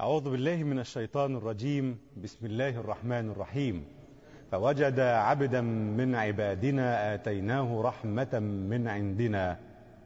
[0.00, 1.98] أعوذ بالله من الشيطان الرجيم.
[2.22, 3.84] بسم الله الرحمن الرحيم.
[4.50, 8.38] فوجد عبدا من عبادنا آتيناه رحمة
[8.70, 9.58] من عندنا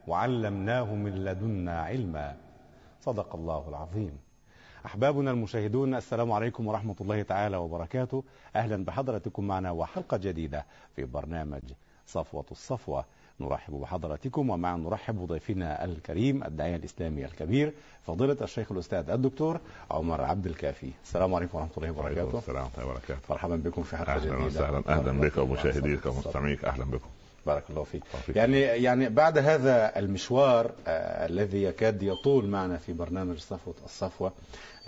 [0.06, 2.36] وعلمناه من لدنا علما.
[3.00, 4.18] صدق الله العظيم.
[4.86, 8.24] أحبابنا المشاهدون السلام عليكم ورحمة الله تعالى وبركاته.
[8.56, 10.66] أهلا بحضرتكم معنا وحلقة جديدة
[10.96, 11.72] في برنامج
[12.06, 13.04] صفوة الصفوة.
[13.41, 17.73] نرحب بحضراتكم ومع نرحب بضيفنا الكريم الداعية الإسلامي الكبير
[18.07, 19.61] فضيلة الشيخ الأستاذ الدكتور
[19.91, 20.90] عمر عبد الكافي.
[21.04, 22.39] السلام عليكم ورحمة الله وبركاته.
[22.39, 23.21] السلام ورحمة الله وبركاته.
[23.31, 24.46] مرحبا بكم في حلقة أهلا جديدة.
[24.46, 24.82] وسهلا.
[24.89, 27.09] أهلا بك ومشاهديك ومستمعيك أهلا بكم.
[27.46, 28.03] بارك الله فيك.
[28.37, 34.33] يعني يعني بعد هذا المشوار آه الذي يكاد يطول معنا في برنامج صفوة الصفوة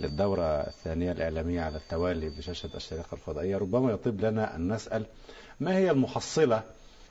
[0.01, 5.05] للدورة الثانية الإعلامية على التوالي بشاشة الشريقة الفضائية ربما يطيب لنا أن نسأل
[5.59, 6.63] ما هي المحصلة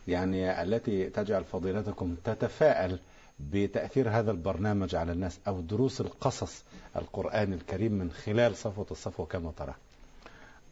[0.09, 2.99] يعني التي تجعل فضيلتكم تتفائل
[3.41, 6.65] بتأثير هذا البرنامج على الناس أو دروس القصص
[6.97, 9.75] القرآن الكريم من خلال صفوة الصفوة كما ترى.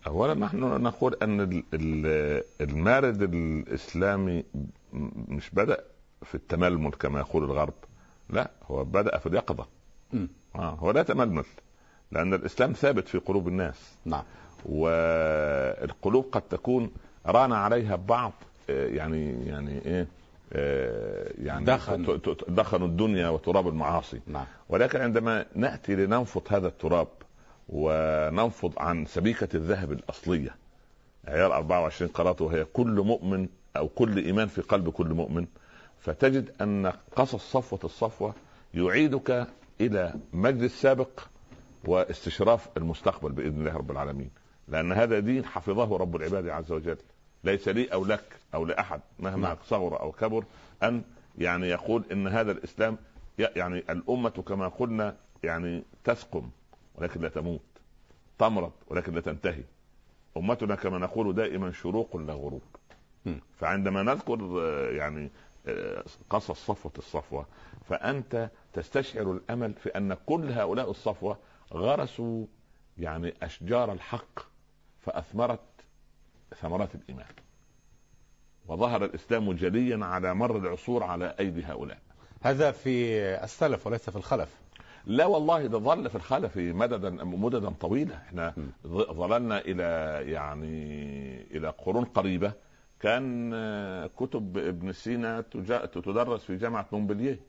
[0.06, 4.44] أولا نحن نقول أن ال- ال- المارد الإسلامي
[5.28, 5.84] مش بدأ
[6.22, 7.74] في التململ كما يقول الغرب.
[8.30, 9.66] لا هو بدأ في اليقظة.
[10.54, 11.44] آه هو لا تململ
[12.12, 13.94] لأن الإسلام ثابت في قلوب الناس.
[14.04, 14.24] نعم.
[14.66, 16.90] والقلوب قد تكون
[17.26, 18.32] ران عليها بعض
[18.68, 20.06] يعني يعني إيه
[20.52, 22.06] آه، يعني دخن.
[22.06, 24.20] ت- ت- دخن الدنيا وتراب المعاصي.
[24.26, 24.44] نعم.
[24.68, 27.08] ولكن عندما نأتي لننفض هذا التراب
[27.68, 30.56] وننفض عن سبيكة الذهب الأصلية
[31.28, 35.46] عيار 24 قراءته وهي كل مؤمن أو كل إيمان في قلب كل مؤمن
[36.00, 38.34] فتجد أن قصص صفوة الصفوة
[38.74, 39.46] يعيدك
[39.80, 41.20] إلى مجد السابق
[41.84, 44.30] واستشراف المستقبل بإذن الله رب العالمين.
[44.68, 46.96] لأن هذا دين حفظه رب العباد عز وجل.
[47.44, 49.56] ليس لي أو لك أو لأحد مهما نعم.
[49.66, 50.44] صغر أو كبر
[50.82, 51.02] أن
[51.38, 52.96] يعني يقول إن هذا الإسلام
[53.38, 56.50] يعني الأمة كما قلنا يعني تسقم
[56.94, 57.60] ولكن لا تموت
[58.38, 59.64] تمرض ولكن لا تنتهي
[60.36, 62.62] أمتنا كما نقول دائما شروق لا غروب.
[63.58, 65.30] فعندما نذكر آه، يعني
[65.66, 67.46] آه، قصص صفوة الصفوة
[67.88, 71.38] فأنت تستشعر الأمل في أن كل هؤلاء الصفوة
[71.72, 72.46] غرسوا
[72.98, 74.40] يعني أشجار الحق
[75.00, 75.60] فأثمرت
[76.60, 77.26] ثمرات الإيمان.
[78.68, 81.98] وظهر الإسلام جليا على مر العصور على أيدي هؤلاء.
[82.42, 84.60] هذا في السلف وليس في الخلف.
[85.06, 88.54] لا والله ده ظل في الخلف مددا مددا طويله إحنا
[88.86, 89.84] ظللنا إلى
[90.32, 90.76] يعني
[91.50, 92.52] إلى قرون قريبة.
[93.00, 93.50] كان
[94.16, 95.40] كتب ابن سينا
[95.92, 97.40] تدرس في جامعة مونبلييه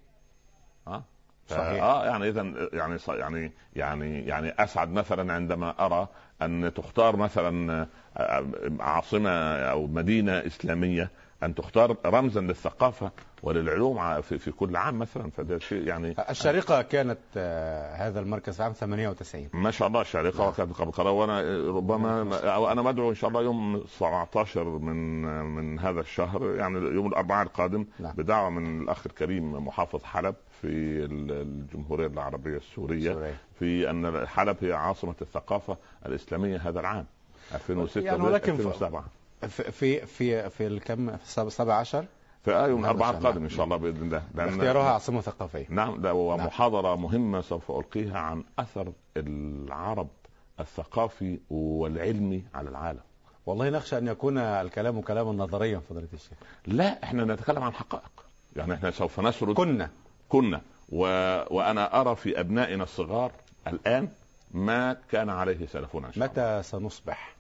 [0.88, 1.04] ها؟
[1.48, 1.84] صحيح.
[1.84, 6.08] آه يعني اذا يعني يعني يعني يعني أسعد مثلا عندما أرى
[6.42, 7.88] أن تختار مثلا
[8.18, 8.46] آه،
[8.80, 11.10] عاصمة أو مدينة إسلامية
[11.46, 13.12] أن تختار رمزا للثقافة
[13.44, 18.64] وللعلوم في, في كل عام مثلا فده شيء يعني الشريقة كانت آه، هذا المركز في
[18.64, 21.42] عام 98 ما شاء الله الشارقة وكانت قبل قرار وأنا
[21.78, 25.22] ربما أو أنا مدعو إن شاء الله يوم 17 من
[25.56, 28.14] من هذا الشهر يعني يوم الأربعاء القادم نعم.
[28.16, 30.68] بدعوة من الأخ الكريم محافظ حلب في
[31.06, 33.36] ال- الجمهورية العربية السورية سوريا.
[33.60, 37.06] في أن حلب هي عاصمة الثقافة الإسلامية هذا العام
[37.56, 39.06] 2006 يعني ولكن في- 2007
[39.48, 42.06] في في في في الكم؟ في السابع- 17
[42.44, 43.18] في آه يوم الاربعاء.
[43.18, 44.24] القادم إن شاء الله بإذن الله.
[44.38, 45.66] اختيارها عاصمة ثقافية.
[45.70, 50.08] نعم ده ومحاضرة مهمة سوف ألقيها عن أثر العرب
[50.60, 53.00] الثقافي والعلمي على العالم.
[53.46, 56.38] والله نخشى أن يكون الكلام كلاما نظريا فضيلة الشيخ.
[56.68, 58.26] لا إحنا نتكلم عن حقائق.
[58.56, 59.56] يعني إحنا سوف نسرد.
[59.56, 59.90] كنا.
[60.30, 60.62] كنا.
[60.90, 61.00] و...
[61.56, 63.32] وأنا أرى في أبنائنا الصغار
[63.68, 64.10] الآن
[64.52, 66.26] ما كان عليه سلفنا إن شاء الله.
[66.26, 67.36] متى سنصبح؟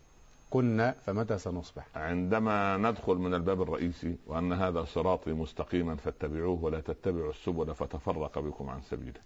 [0.53, 7.29] كنا فمتى سنصبح؟ عندما ندخل من الباب الرئيسي وأن هذا صراطي مستقيما فاتبعوه ولا تتبعوا
[7.29, 9.19] السبل فتفرق بكم عن سبيله.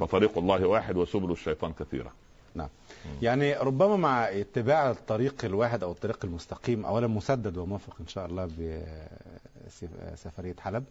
[0.00, 2.12] فطريق الله واحد وسبل الشيطان كثيرة.
[3.22, 8.44] يعني ربما مع اتباع الطريق الواحد أو الطريق المستقيم أولا مسدد وموفق إن شاء الله
[10.12, 10.84] بسفرية حلب.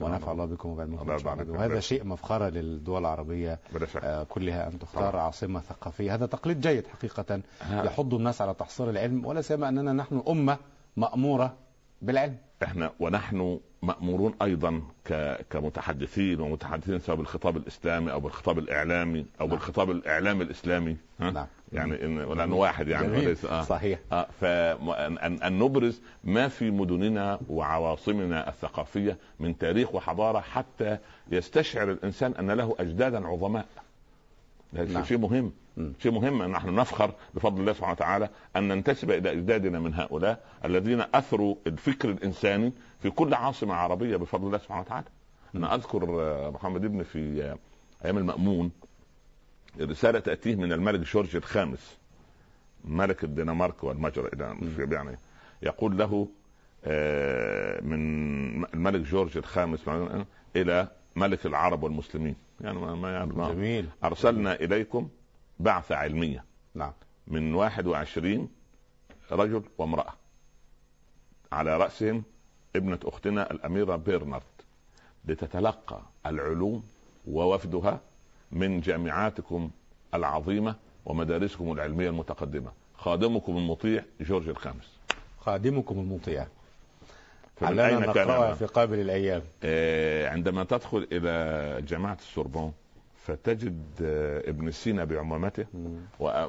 [0.00, 1.10] ونفع الله بكم وبعلمكم.
[1.50, 3.58] وهذا شيء مفخرة للدول العربية
[4.02, 5.22] آه، كلها أن تختار طبعا.
[5.22, 6.14] عاصمة ثقافية.
[6.14, 7.40] هذا تقليد جيد حقيقة.
[7.70, 10.58] يحض الناس على تحصيل العلم ولا سيما أننا نحن أمة
[10.96, 11.56] مأمورة
[12.02, 12.36] بالعلم.
[12.62, 14.82] إحنا ونحن مأمورون أيضا.
[15.50, 19.48] كمتحدثين ومتحدثين سواء بالخطاب الإسلامي أو بالخطاب الإعلامي أو نعم.
[19.48, 21.46] بالخطاب الإعلامي الإسلامي ها؟ نعم.
[21.72, 22.18] يعني إن...
[22.18, 23.26] لأنه واحد يعني جميل.
[23.26, 23.62] وليس آه.
[23.62, 24.26] صحيح آه
[25.06, 30.98] أن أن نبرز ما في مدننا وعواصمنا الثقافية من تاريخ وحضارة حتى
[31.30, 33.66] يستشعر الإنسان أن له أجدادا عظماء
[34.74, 35.04] هذا نعم.
[35.04, 35.52] شيء مهم.
[36.02, 40.40] شيء مهم أن نحن نفخر بفضل الله سبحانه وتعالى أن ننتسب إلى إجدادنا من هؤلاء
[40.64, 42.72] الذين أثروا الفكر الإنساني
[43.06, 45.06] في كل عاصمة عربية بفضل الله سبحانه وتعالى.
[45.54, 47.58] أنا أذكر آه، محمد ابن في آه،
[48.04, 48.70] أيام المأمون
[49.80, 51.96] رسالة تأتيه من الملك جورج الخامس
[52.84, 54.30] ملك الدنمارك والمجر
[54.92, 55.18] يعني
[55.62, 56.28] يقول له
[56.84, 59.88] آه، من الملك جورج الخامس
[60.56, 62.36] إلى ملك العرب والمسلمين.
[62.60, 63.88] يعني ما يعني جميل.
[64.04, 65.08] أرسلنا إليكم
[65.60, 66.44] بعثة علمية.
[66.74, 66.92] نعم.
[67.26, 68.48] من 21
[69.32, 70.12] رجل وامرأة
[71.52, 72.22] على رأسهم
[72.76, 74.42] ابنة أختنا الأميرة بيرنارد
[75.24, 76.82] لتتلقى العلوم
[77.28, 78.00] ووفدها
[78.52, 79.70] من جامعاتكم
[80.14, 80.74] العظيمة
[81.06, 82.70] ومدارسكم العلمية المتقدمة.
[82.96, 84.96] خادمكم المطيع جورج الخامس.
[85.40, 86.46] خادمكم المطيع.
[87.56, 89.42] فمن أين كان في قابل الأيام.
[89.62, 92.72] آه عندما تدخل إلى جامعة السوربون
[93.24, 95.66] فتجد آه ابن سينا بعمامته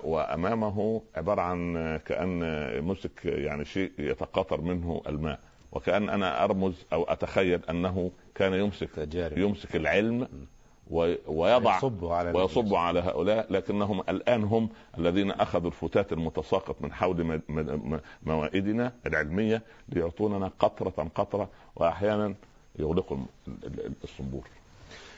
[0.03, 1.73] وأمامه عبارة عن
[2.05, 2.39] كأن
[2.83, 5.39] مسك يعني شيء يتقاطر منه الماء.
[5.77, 9.37] وكأن أنا أرمز أو أتخيل أنه كان يمسك تجارب.
[9.37, 10.27] يمسك العلم
[11.27, 17.41] ويضع ويصب على ويصب على هؤلاء لكنهم الآن هم الذين أخذوا الفتات المتساقط من حول
[18.23, 22.33] موائدنا العلمية ليعطوننا قطرة قطرة وأحيانا
[22.79, 23.17] يغلقوا
[24.03, 24.47] الصنبور.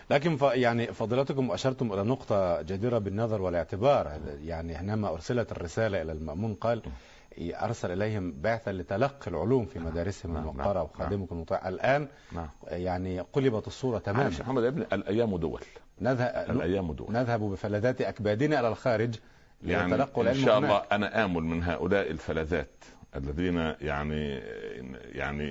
[0.09, 6.12] لكن ف يعني فضيلتكم أشرتم إلى نقطة جديرة بالنظر والإعتبار يعني حينما أرسلت الرسالة إلى
[6.12, 6.81] المأمون قال
[7.39, 10.43] أرسل إليهم بعثه لتلقي العلوم في مدارسهم نعم.
[10.43, 10.83] المقره نعم.
[10.83, 12.49] وخادمكم المطيع الآن نعم.
[12.67, 14.29] يعني قلبت الصورة تماما.
[14.29, 15.61] محمد ابن الأيام دول.
[16.01, 17.11] نذهب الأيام دول.
[17.11, 19.15] نذهب بفلذات أكبادنا إلى الخارج
[19.63, 20.93] يعني العلم إن شاء الله هناك.
[20.93, 22.85] أنا آمل من هؤلاء الفلذات
[23.15, 24.41] الذين يعني
[25.11, 25.47] يعني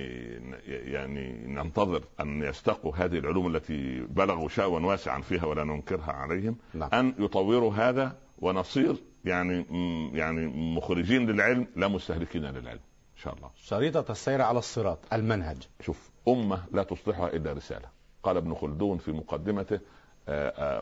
[0.67, 6.57] يعني ننتظر أن يستقوا هذه العلوم التي بلغوا شأوا واسعا فيها ولا ننكرها عليهم.
[6.73, 6.89] نعم.
[6.93, 8.95] أن يطوروا هذا ونصير
[9.25, 9.65] يعني
[10.13, 12.79] يعني مخرجين للعلم لا مستهلكين للعلم.
[13.15, 13.49] إن شاء الله.
[13.55, 15.57] شريطة السير على الصراط المنهج.
[15.81, 17.89] شوف أمة لا تصلحها إلا رسالة.
[18.23, 19.79] قال ابن خلدون في مقدمته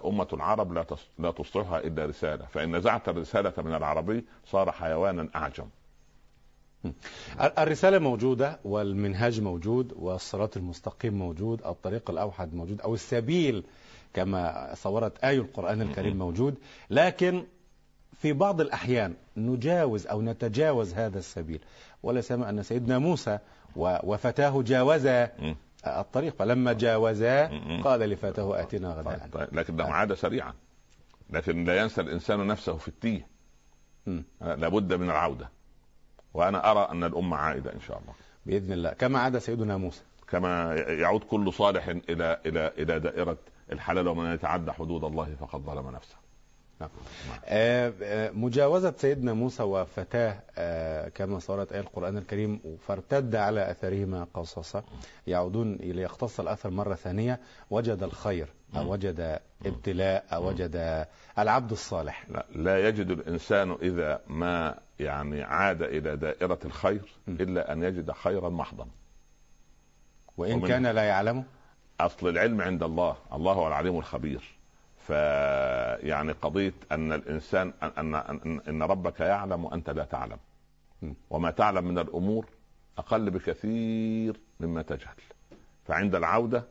[0.05, 0.85] أمة العرب لا
[1.19, 2.45] لا تصلحها إلا رسالة.
[2.45, 5.67] فإن نزعت الرسالة من العربي صار حيوانا أعجم.
[7.39, 13.63] الرسالة موجودة والمنهاج موجود والصراط المستقيم موجود الطريق الأوحد موجود أو السبيل
[14.13, 16.55] كما صورت آي القرآن الكريم موجود.
[16.89, 17.43] لكن
[18.17, 21.59] في بعض الأحيان نجاوز أو نتجاوز هذا السبيل.
[22.03, 23.39] ولا سيما أن سيدنا موسى
[23.75, 25.29] وفتاه جاوزا
[25.87, 27.45] الطريق فلما جاوزا
[27.83, 29.17] قال لفتاه آتنا غداء.
[29.17, 29.47] طيب, طيب.
[29.51, 30.53] لكنه عاد سريعا
[31.29, 33.27] لكن لا ينسى الإنسان نفسه في التيه.
[34.41, 35.49] لابد من العودة.
[36.33, 38.13] وأنا أرى أن الأمة عائدة إن شاء الله.
[38.45, 38.93] بإذن الله.
[38.93, 40.01] كما عاد سيدنا موسى.
[40.29, 43.37] كما يعود كل صالح إلى إلى إلى دائرة
[43.71, 46.15] الحلال ومن يتعدى حدود الله فقد ظلم نفسه.
[46.81, 46.89] نعم.
[47.45, 54.27] آه، آه، مجاوزة سيدنا موسى وفتاه آه، كما صارت آية القرآن الكريم فارتد على أثرهما
[54.33, 54.83] قصصا
[55.27, 57.39] يعودون ليختص الأثر مرة ثانية
[57.69, 61.05] وجد الخير أو وجد ابتلاء أو وجد
[61.39, 62.25] العبد الصالح.
[62.55, 68.87] لا يجد الإنسان إذا ما يعني عاد إلى دائرة الخير إلا أن يجد خيرا محضا.
[70.37, 71.43] وإن كان لا يعلمه
[71.99, 74.56] أصل العلم عند الله الله هو العليم الخبير.
[75.07, 80.37] فيعني قضية أن الإنسان ان ان, إن ربك يعلم وأنت لا تعلم.
[81.29, 82.45] وما تعلم من الأمور
[82.97, 85.15] أقل بكثير مما تجهل.
[85.85, 86.63] فعند العودة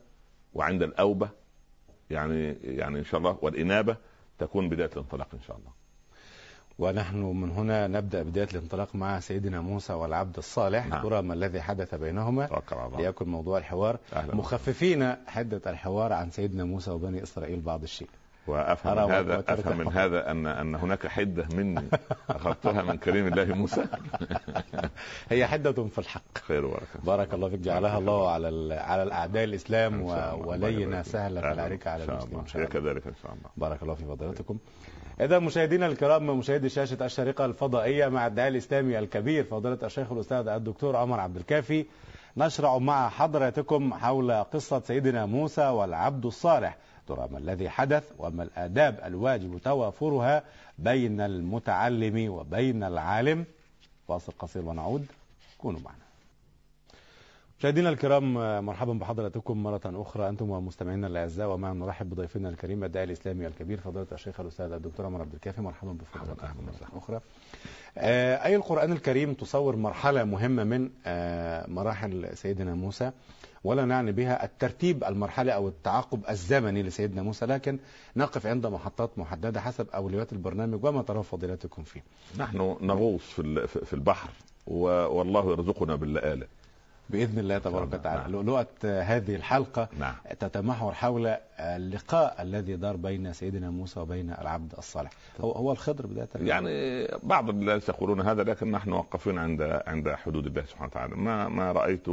[0.53, 1.29] وعند الأوبة
[2.09, 3.95] يعني يعني إن شاء الله والإنابة
[4.39, 5.71] تكون بداية الانطلاق إن شاء الله.
[6.79, 11.03] ونحن من هنا نبدأ بداية الانطلاق مع سيدنا موسى والعبد الصالح نعم.
[11.03, 12.45] ترى ما الذي حدث بينهما.
[12.97, 13.99] ليكن موضوع الحوار.
[14.35, 18.09] مخففين حدة الحوار عن سيدنا موسى وبني إسرائيل بعض الشيء.
[18.47, 21.89] وأفهم من هذا أفهم من هذا ان أن هناك حدة مني
[22.29, 23.83] أخذتها من كريم الله موسى.
[25.29, 26.37] هي حدة في الحق.
[26.47, 26.99] خير وبركة.
[27.03, 27.59] بارك الله فيك.
[27.59, 30.01] جعلها الله على على الأعداء الإسلام
[30.45, 32.43] ولينا سهلة العريكه على المسلمين.
[32.55, 33.49] هي كذلك إن شاء الله.
[33.57, 34.57] بارك الله في فضيلتكم.
[35.21, 40.95] إذا مشاهدينا الكرام مشاهدي شاشة الشريقة الفضائية مع الداعي الإسلامي الكبير فضيلة الشيخ الأستاذ الدكتور
[40.95, 41.85] عمر عبد الكافي
[42.37, 46.77] نشرع مع حضراتكم حول قصة سيدنا موسى والعبد الصالح.
[47.11, 50.43] ما الذي حدث وما الآداب الواجب توافرها
[50.77, 53.45] بين المتعلم وبين العالم
[54.07, 55.05] فاصل قصير ونعود.
[55.57, 55.97] كونوا معنا.
[57.59, 58.33] مشاهدينا الكرام
[58.65, 60.29] مرحبا بحضراتكم مرة أخرى.
[60.29, 65.21] أنتم ومستمعينا الأعزاء ومعا نرحب بضيفنا الكريم الداعي الإسلامي الكبير فضيلة الشيخ الأستاذ الدكتور عمر
[65.21, 65.61] عبد الكافي.
[65.61, 67.21] مرحبا بفضلاتكم مرة أخرى.
[67.97, 73.11] آه، أي القرآن الكريم تصور مرحلة مهمة من آه، مراحل سيدنا موسى.
[73.63, 77.79] ولا نعني بها الترتيب المرحلي أو التعاقب الزمني لسيدنا موسى لكن
[78.15, 82.03] نقف عند محطات محددة حسب أولويات البرنامج وما ترى فضيلتكم فيه.
[82.37, 84.29] نحن نغوص في في البحر
[84.67, 86.47] والله يرزقنا باللآلة
[87.09, 87.99] بإذن الله تبارك نعم.
[87.99, 88.31] وتعالى.
[88.33, 90.15] لؤلؤه هذه الحلقة نعم.
[90.39, 95.11] تتمحور حول اللقاء الذي دار بين سيدنا موسى وبين العبد الصالح.
[95.41, 96.27] هو هو الخضر بداية.
[96.35, 101.15] يعني بعض الناس يقولون هذا لكن نحن واقفين عند عند حدود الله سبحانه وتعالى.
[101.15, 102.05] ما ما رأيت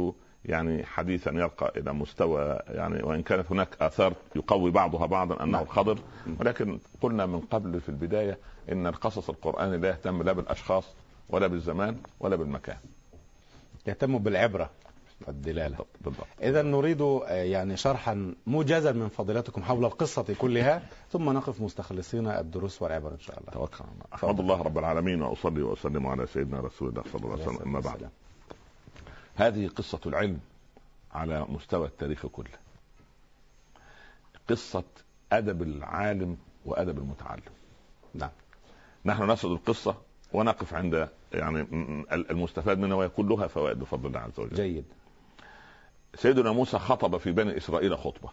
[0.45, 5.63] يعني حديثا يرقى إلى مستوى يعني وإن كانت هناك آثار يقوي بعضها بعضا أنه نعم.
[5.63, 5.99] الخضر
[6.39, 8.37] ولكن قلنا من قبل في البداية
[8.71, 10.85] إن القصص القرآني لا يهتم لا بالأشخاص
[11.29, 12.77] ولا بالزمان ولا بالمكان.
[13.87, 14.69] يهتم بالعبرة
[15.27, 15.77] والدلالة.
[16.01, 22.81] بالضبط اذا نريد يعني شرحا موجزا من فضيلتكم حول القصة كلها ثم نقف مستخلصين الدروس
[22.81, 23.51] والعبر إن شاء الله.
[23.51, 24.05] توكل على الله.
[24.13, 27.61] أحمد الله رب العالمين وأصلي وأسلم على سيدنا رسول الله صلى الله عليه وسلم.
[27.61, 28.09] أما بعد.
[29.35, 30.39] هذه قصة العلم
[31.11, 32.49] على مستوى التاريخ كله.
[34.49, 34.83] قصة
[35.31, 37.53] أدب العالم وأدب المتعلم.
[38.13, 38.29] نعم.
[39.05, 39.95] نحن نسرد القصة
[40.33, 41.67] ونقف عند يعني
[42.11, 44.55] المستفاد منها وهي كلها فوائد بفضل الله عز وجل.
[44.55, 44.85] جيد.
[46.15, 48.29] سيدنا موسى خطب في بني إسرائيل خطبة.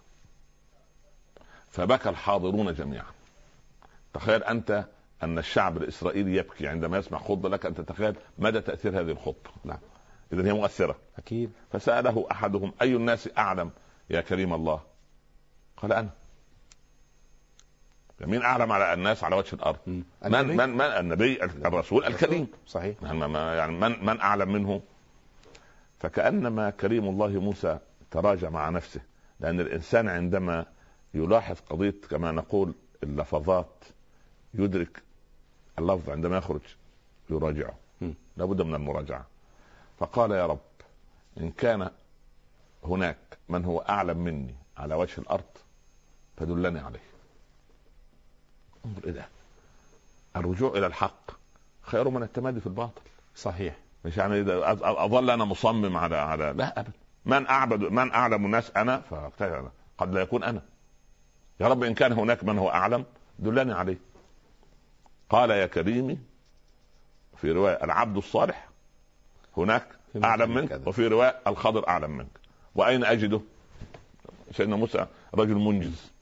[1.68, 3.10] فبكى الحاضرون جميعا.
[4.14, 4.84] تخيل أنت
[5.22, 9.50] أن الشعب الإسرائيلي يبكي عندما يسمع خطبة لك أن تتخيل مدى تأثير هذه الخطبة.
[9.64, 9.78] نعم.
[10.32, 10.96] إذا هي مؤثرة.
[11.18, 11.50] أكيد.
[11.72, 13.70] فسأله أحدهم أي الناس أعلم؟
[14.10, 14.80] يا كريم الله.
[15.76, 16.10] قال أنا.
[18.20, 20.04] مين أعلم على الناس على وجه الأرض؟ مم.
[20.24, 22.46] من؟ من من النبي؟ الرسول الكريم.
[22.66, 22.96] صحيح.
[23.02, 24.82] يعني يعني من من أعلم منه؟
[25.98, 27.78] فكأنما كريم الله موسى
[28.10, 29.00] تراجع مع نفسه
[29.40, 30.66] لأن الإنسان عندما
[31.14, 33.84] يلاحظ قضية كما نقول اللفظات
[34.54, 35.02] يدرك
[35.78, 36.60] اللفظ عندما يخرج
[37.30, 37.74] يراجعه.
[38.36, 39.26] لابد من المراجعة.
[40.02, 40.58] فقال يا رب
[41.40, 41.90] إن كان
[42.84, 43.16] هناك
[43.48, 45.44] من هو أعلم مني على وجه الأرض
[46.36, 47.00] فدلني عليه.
[48.86, 49.28] انظر إيه ده
[50.36, 51.30] الرجوع إلى الحق.
[51.82, 53.00] خير من التمادي في الباطل.
[53.36, 53.76] صحيح.
[54.04, 56.92] مش يعني إذا أ- أ- أظل أنا مصمم على على لا أبدا.
[57.24, 59.02] من أعبد من أعلم الناس أنا.
[59.98, 60.62] قد لا يكون أنا.
[61.60, 63.04] يا رب إن كان هناك من هو أعلم
[63.38, 63.98] دلني عليه.
[65.30, 66.18] قال يا كريمي
[67.36, 68.68] في رواية العبد الصالح
[69.56, 69.86] هناك
[70.24, 70.88] أعلم منك كذا.
[70.88, 72.40] وفي رواية الخضر أعلم منك.
[72.74, 73.40] وأين أجده؟
[74.52, 76.12] سيدنا موسى رجل منجز.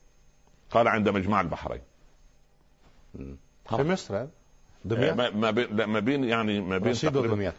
[0.70, 1.80] قال عند مجمع البحرين.
[3.14, 4.26] في مصر
[4.84, 6.94] دمياط؟ ما ما بين ما بين يعني ما بين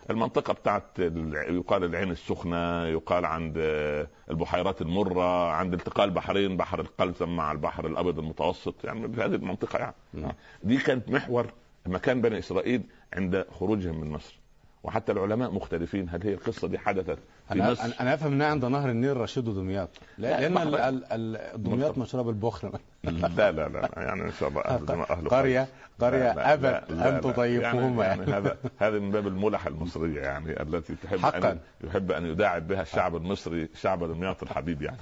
[0.09, 6.79] المنطقة بتاعت ال- يقال العين السخنة يقال عند آه، البحيرات المرة عند التقاء البحرين بحر
[6.79, 8.75] القلزم مع البحر الأبيض المتوسط.
[8.85, 9.95] يعني في هذه المنطقة يعني.
[10.13, 10.31] نعم.
[10.63, 11.53] دي كانت محور
[11.85, 14.39] مكان بني إسرائيل عند خروجهم من مصر.
[14.83, 16.09] وحتى العلماء مختلفين.
[16.09, 19.47] هل هي القصة دي حدثت في أنا مصر؟ أنا أفهم إنها عند نهر النيل رشيد
[19.47, 19.89] ودمياط.
[20.17, 22.71] لا، لا لأن ال- البحر- ال- ال- دمياط مشروب البخل
[23.03, 25.67] لا لا لا يعني إن شاء الله أهل أهل قريه
[26.01, 27.19] قرية ابت ان لا.
[27.19, 31.51] تضيفوهما يعني, يعني هذا هذا من باب الملح المصرية يعني التي تحب حقاً.
[31.51, 34.97] ان يحب أن يداعب بها الشعب المصري شعب دمياط الحبيب يعني.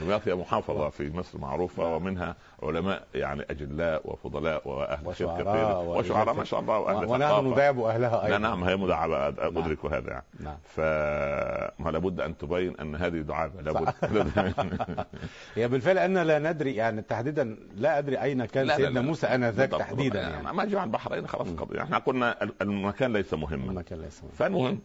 [0.00, 6.34] دمياط هي محافظة في مصر معروفة ومنها علماء يعني أجلاء وفضلاء وأهل خير وشعراء وشعراء
[6.34, 6.44] ما.
[6.44, 8.38] شاء الله وأهل ونحن نداعب أهلها أيضا.
[8.38, 10.10] نعم هي مداعبة أدرك هذا.
[10.10, 13.92] يعني نعم فما لابد أن تبين أن هذه دعابة لابد
[15.56, 17.44] هي بالفعل ان لا ندري يعني تحديدا
[17.74, 19.06] لا أدري أين كان لا، لا، سيدنا لا.
[19.06, 20.44] موسى آنذاك تحديدا بالضبط.
[20.44, 20.56] يعني.
[20.56, 23.70] ما جمع البحرين خلاص القضية إحنا قلنا ال- المكان ليس مهما.
[23.70, 24.32] المكان ليس مهم.
[24.32, 24.80] فالمهم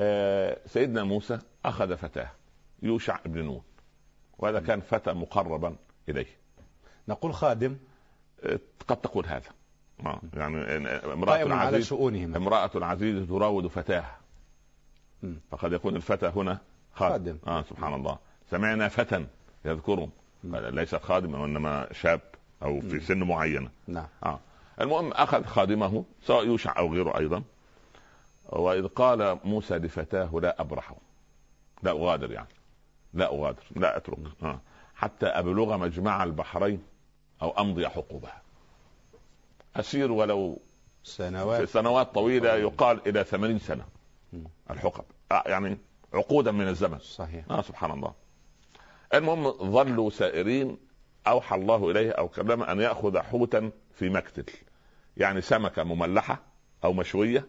[0.00, 2.30] آه، سيدنا موسى أخذ فتاة
[2.82, 3.62] يوشع بن نون
[4.38, 5.76] وهذا كان فتى مقربا
[6.08, 6.26] إليه.
[7.08, 7.76] نقول خادم.
[8.44, 9.50] آه، قد تقول هذا.
[10.06, 10.56] آه، يعني
[10.88, 12.34] آه، امرأة قائم على العزيز شؤونهم.
[12.36, 14.04] امرأة العزيز تراود فتاه
[15.22, 15.40] مم.
[15.50, 16.58] فقد يكون الفتى هنا
[16.94, 17.12] خادم.
[17.12, 17.38] خادم.
[17.46, 18.18] آه سبحان الله.
[18.50, 19.26] سمعنا فتى.
[19.86, 20.08] قال
[20.54, 22.20] ليس خادما وإنما شاب
[22.62, 23.00] أو في.
[23.00, 23.70] سن معينة.
[23.86, 24.06] نعم.
[24.24, 24.40] آه.
[24.80, 27.42] المهم أخذ خادمه سواء يوشع أو غيره أيضا.
[28.48, 30.94] وإذ قال موسى لفتاه لا أبرح.
[31.82, 32.48] لا أغادر يعني.
[33.14, 34.18] لا أغادر لا أترك.
[34.42, 34.60] آه.
[34.94, 36.82] حتى أبلغ مجمع البحرين
[37.42, 38.42] أو أمضي حقوبها.
[39.76, 40.58] أسير ولو
[41.04, 43.84] في سنوات سنوات طويله يقال إلى ثمانين سنة.
[44.70, 45.04] الحقب.
[45.32, 45.78] آه يعني
[46.14, 46.98] عقودا من الزمن.
[46.98, 47.44] صحيح.
[47.50, 48.12] آه سبحان الله.
[49.14, 50.78] المهم ظلوا سائرين
[51.26, 54.44] أوحى الله إليه أو كلم أن يأخذ حوتا في مكتل
[55.16, 56.42] يعني سمكة مملحة
[56.84, 57.46] أو مشوية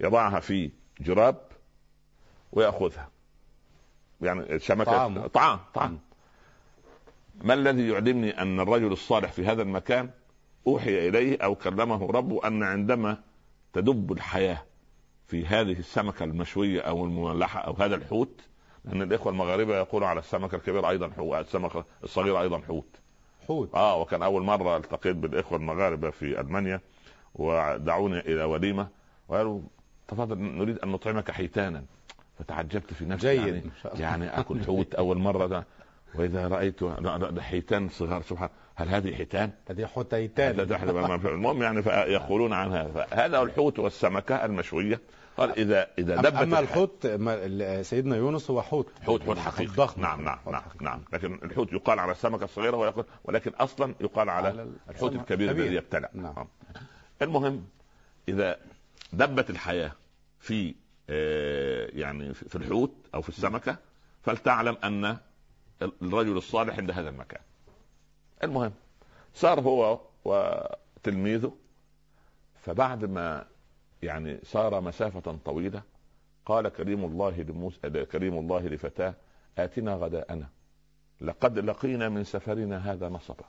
[0.00, 1.36] يضعها في جراب
[2.52, 3.10] ويأخذها
[4.20, 5.26] يعني سمكه طعام.
[5.26, 5.98] طعام طعام.
[7.42, 10.10] ما الذي يعلمني أن الرجل الصالح في هذا المكان
[10.66, 13.22] أوحي إليه أو كلمه ربه أن عندما
[13.72, 14.62] تدب الحياة
[15.26, 18.40] في هذه السمكة المشوية أو المملحة أو هذا الحوت
[18.84, 22.96] لأن الإخوة المغاربة يقولوا على السمكه الكبيره أيضا حوت السمكه الصغيره أيضا حوت.
[23.48, 23.74] حوت.
[23.74, 26.80] آه وكان أول مرة التقيت بالإخوة المغاربة في ألمانيا
[27.34, 28.88] ودعوني إلى وليمة
[29.28, 29.60] وقالوا
[30.08, 31.84] تفضل نريد أن نطعمك حيتانا.
[32.38, 33.54] فتعجبت في نفسي جيد.
[33.54, 33.70] يعني.
[34.00, 35.64] يعني أكل حوت أول مرة ده.
[36.14, 36.80] وإذا رأيت
[37.40, 40.60] حيتان صغار سبحان هل هذه حيتان؟ هذه حتيتان
[41.26, 42.84] المهم يعني فيقولون عنها.
[42.84, 45.00] فهذا هو الحوت والسمكة المشوية.
[45.36, 47.06] قال اذا إذا دبت أما الحوت
[47.82, 50.62] سيدنا يونس هو حوت حوت حوت حقيقي ضخم نعم نعم نعم.
[50.80, 55.50] نعم لكن الحوت يقال على السمكة الصغيرة ويقول ولكن أصلا يقال على الحوت الكبير.
[55.50, 56.34] الذي يبتلع نعم.
[56.36, 56.46] آه.
[57.22, 57.66] المهم
[58.28, 58.56] إذا
[59.12, 59.92] دبت الحياة
[60.40, 60.74] في
[61.10, 63.76] آه، يعني في في الحوت أو في السمكة
[64.22, 65.16] فلتعلم أن
[65.82, 67.40] الرجل الصالح عند هذا المكان
[68.42, 68.72] المهم
[69.34, 71.52] صار هو وتلميذه
[72.62, 73.46] فبعد ما
[74.02, 75.82] يعني سار مسافة طويلة.
[76.46, 79.14] قال كريم الله لموسى كريم الله لفتاه
[79.58, 80.48] آتنا غداءنا.
[81.20, 83.44] لقد لقينا من سفرنا هذا نصبا.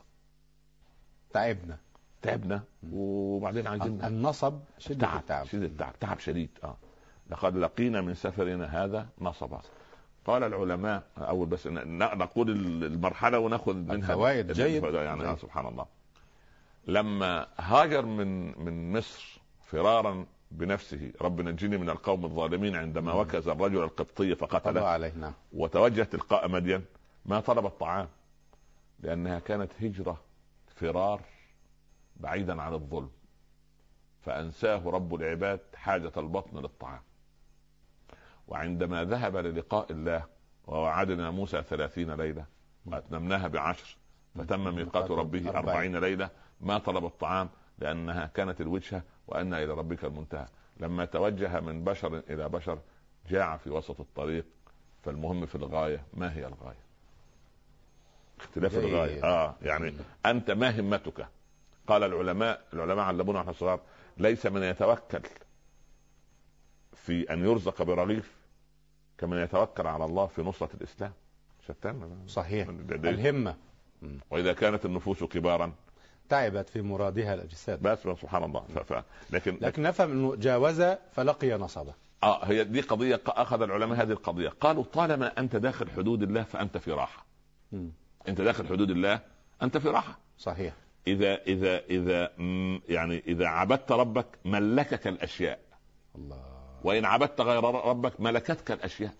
[1.32, 1.78] تعبنا.
[2.22, 5.46] تعبنا وبعدين عايزين النصب شدة تعب التعب.
[5.46, 6.76] شديد التعب تعب شديد آه.
[7.30, 9.60] لقد لقينا من سفرنا هذا نصبا.
[10.24, 12.50] قال العلماء أول بس نقول
[12.84, 14.52] المرحلة ونأخذ منها الفوائد.
[14.52, 14.84] جيد.
[14.84, 15.38] يعني آه جيد.
[15.38, 15.86] سبحان الله.
[16.86, 21.12] لما هاجر من من مصر فرارا بنفسه.
[21.20, 24.80] رب نجني من القوم الظالمين عندما وكز الرجل القبطي فقتله.
[24.80, 26.84] عليه نعم وتوجه تلقاء مدين.
[27.26, 28.08] ما طلب الطعام.
[29.00, 30.20] لأنها كانت هجرة
[30.66, 31.20] فرار
[32.16, 33.10] بعيدا عن الظلم.
[34.20, 37.00] فأنساه رب العباد حاجة البطن للطعام.
[38.48, 40.24] وعندما ذهب للقاء الله
[40.66, 42.44] ووعدنا موسى ثلاثين ليلة
[42.86, 43.96] وأتممناها بعشر
[44.34, 46.30] فتم ميقات ربه أربعين ليلة
[46.60, 47.48] ما طلب الطعام.
[47.82, 50.46] لأنها كانت الوجهة وان إلى ربك المنتهى.
[50.80, 52.78] لما توجه من بشر إلى بشر
[53.30, 54.44] جاع في وسط الطريق
[55.04, 56.82] فالمهم في الغاية ما هي الغاية؟
[58.40, 58.78] اختلاف.
[58.78, 59.24] الغاية.
[59.24, 59.94] آه يعني
[60.26, 61.26] أنت ما همتك؟
[61.86, 63.80] قال العلماء العلماء علمونا إحنا صغار
[64.16, 65.22] ليس من يتوكل
[66.94, 68.36] في أن يرزق برغيف
[69.18, 71.12] كمن يتوكل على الله في نصرة الإسلام.
[71.68, 72.68] شتان؟ صحيح.
[72.90, 73.56] الهمة.
[74.30, 75.72] وإذا كانت النفوس كبارا
[76.28, 77.82] تعبت في مرادها الأجساد.
[77.82, 78.60] بس سبحان الله.
[78.60, 78.78] ف...
[78.92, 79.04] ف...
[79.30, 81.94] لكن لكن نفهم أنه جاوز فلقي نصبه.
[82.22, 84.48] آه هي دي قضية أخذ العلماء هذه القضية.
[84.48, 87.26] قالوا طالما أنت داخل حدود الله فأنت في راحة.
[87.72, 87.90] مم.
[88.28, 89.20] أنت داخل حدود الله
[89.62, 90.18] أنت في راحة.
[90.38, 90.74] صحيح.
[91.06, 92.30] إذا إذا إذا
[92.88, 95.58] يعني إذا عبدت ربك ملكك الأشياء.
[96.16, 96.42] الله.
[96.84, 99.14] وإن عبدت غير ربك ملكتك الأشياء.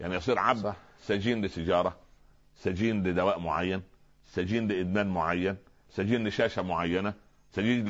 [0.00, 0.76] يعني يصير عبد صح.
[1.02, 1.96] سجين لسيجاره
[2.56, 3.82] سجين لدواء معين
[4.26, 5.56] سجين لإدمان معين
[5.90, 7.14] سجين لشاشة معينة
[7.52, 7.84] سجين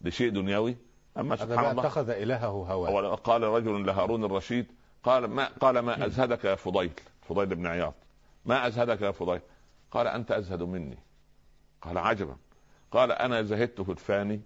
[0.00, 0.76] لشيء دنيوي؟
[1.18, 1.82] أما سبحان الله.
[1.82, 3.16] اتخذ إلهه هوى.
[3.16, 4.66] قال رجل لهارون الرشيد
[5.04, 6.90] قال ما قال ما أزهدك يا فضيل
[7.28, 7.94] فضيل بن عياض.
[8.44, 9.40] ما أزهدك يا فضيل؟
[9.90, 10.98] قال أنت أزهد مني.
[11.82, 12.36] قال عجبا.
[12.92, 14.40] قال أنا زهدت في الفاني.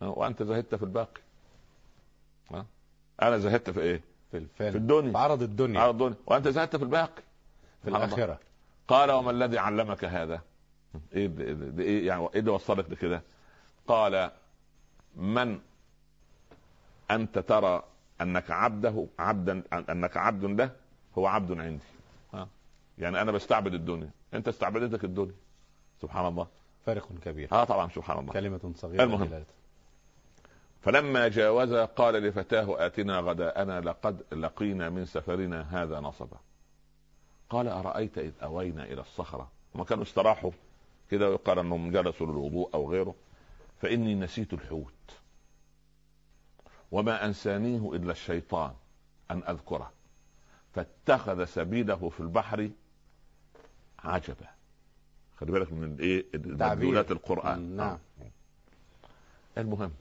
[0.00, 1.20] وأنت زهدت في الباقي.
[2.50, 2.66] ها؟
[3.22, 5.12] أنا زهدت في إيه؟ في الفن في الدنيا.
[5.12, 5.80] في عرض الدنيا.
[5.80, 6.16] على الدنيا.
[6.26, 7.22] وأنت زهدت في الباقي.
[7.82, 7.88] في.
[7.90, 8.38] الآخرة.
[8.88, 10.40] قال وما الذي علمك هذا؟
[11.12, 13.22] إيه ده إيه يعني إيه اللي وصلك لكده
[13.86, 14.30] قال
[15.16, 15.60] من
[17.10, 17.82] أنت ترى
[18.20, 20.70] أنك عبده عبدا أنك عبد له
[21.18, 21.84] هو عبد عندي.
[22.34, 22.48] ها؟
[22.98, 24.10] يعني أنا بستعبد الدنيا.
[24.34, 25.34] أنت استعبدتك الدنيا.
[26.02, 26.46] سبحان الله.
[26.86, 27.52] فارق كبير.
[27.52, 28.32] آه طبعا سبحان الله.
[28.32, 29.24] كلمة صغيرة المهم.
[29.24, 29.54] دلالتها.
[30.80, 36.36] فلما جاوز قال لفتاه آتنا غداءنا لقد لقينا من سفرنا هذا نصبا.
[37.50, 39.50] قال أرأيت إذ أوينا إلى الصخرة.
[39.74, 40.50] ما كانوا استراحوا.
[41.10, 43.14] كده ويقال أنهم جلسوا للوضوء أو غيره
[43.80, 44.92] فإني نسيت الحوت
[46.92, 48.74] وما أنسانيه إلا الشيطان
[49.30, 49.92] أن أذكره
[50.74, 52.70] فاتخذ سبيله في البحر
[53.98, 54.46] عجبا.
[55.36, 57.76] خلي بالك من الايه؟ مدلولات القرآن.
[57.76, 57.98] نعم.
[59.58, 59.92] المهم.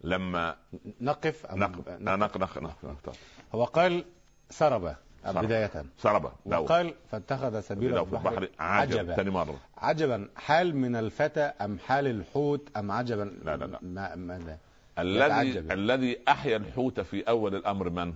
[0.00, 0.56] لما
[1.00, 1.88] نقف أم نقف.
[1.88, 3.16] نق نق نق نق
[3.54, 4.04] هو قال
[4.50, 4.96] سرب.
[5.24, 5.44] سرب.
[5.44, 5.84] بداية.
[5.98, 9.14] سربة لا وقال فاتخذ سبيله في البحر عجبا.
[9.14, 9.60] ثاني مرة.
[9.78, 10.28] عجبا.
[10.36, 13.78] حال من الفتى أم حال الحوت أم عجبا؟ لا، لا، لا.
[13.82, 14.58] ما ماذا
[14.98, 15.58] الذي.
[15.58, 18.14] الذي أحيا الحوت في أول الأمر من؟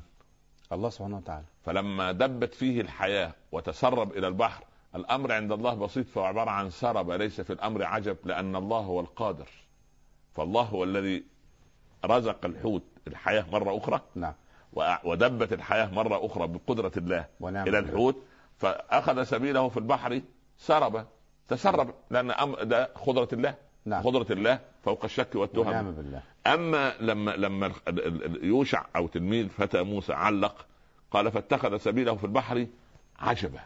[0.73, 1.45] الله سبحانه وتعالى.
[1.65, 7.11] فلما دبت فيه الحياة وتسرب إلى البحر الأمر عند الله بسيط فهو عبارة عن سرب
[7.11, 9.49] ليس في الأمر عجب؟ لأن الله هو القادر.
[10.35, 11.25] فالله هو الذي
[12.05, 12.83] رزق الحوت.
[13.07, 14.01] الحياة مرة أخرى.
[14.15, 14.33] نعم.
[15.05, 17.93] ودبت الحياة مرة أخرى بقدرة الله ونعم إلى بالله.
[17.93, 18.17] الحوت
[18.59, 20.21] فأخذ سبيله في البحر
[20.59, 21.07] سرب
[21.49, 23.55] تسرب لأن أم- ده قدرة الله
[23.85, 24.03] نعم.
[24.03, 25.67] قدرة الله فوق الشك والتهم.
[25.67, 26.23] ونعم بالله.
[26.47, 27.73] أما لما لما
[28.43, 30.67] يوشع أو تلميذ فتى موسى علق
[31.11, 32.67] قال فاتخذ سبيله في البحر
[33.19, 33.61] عجبا.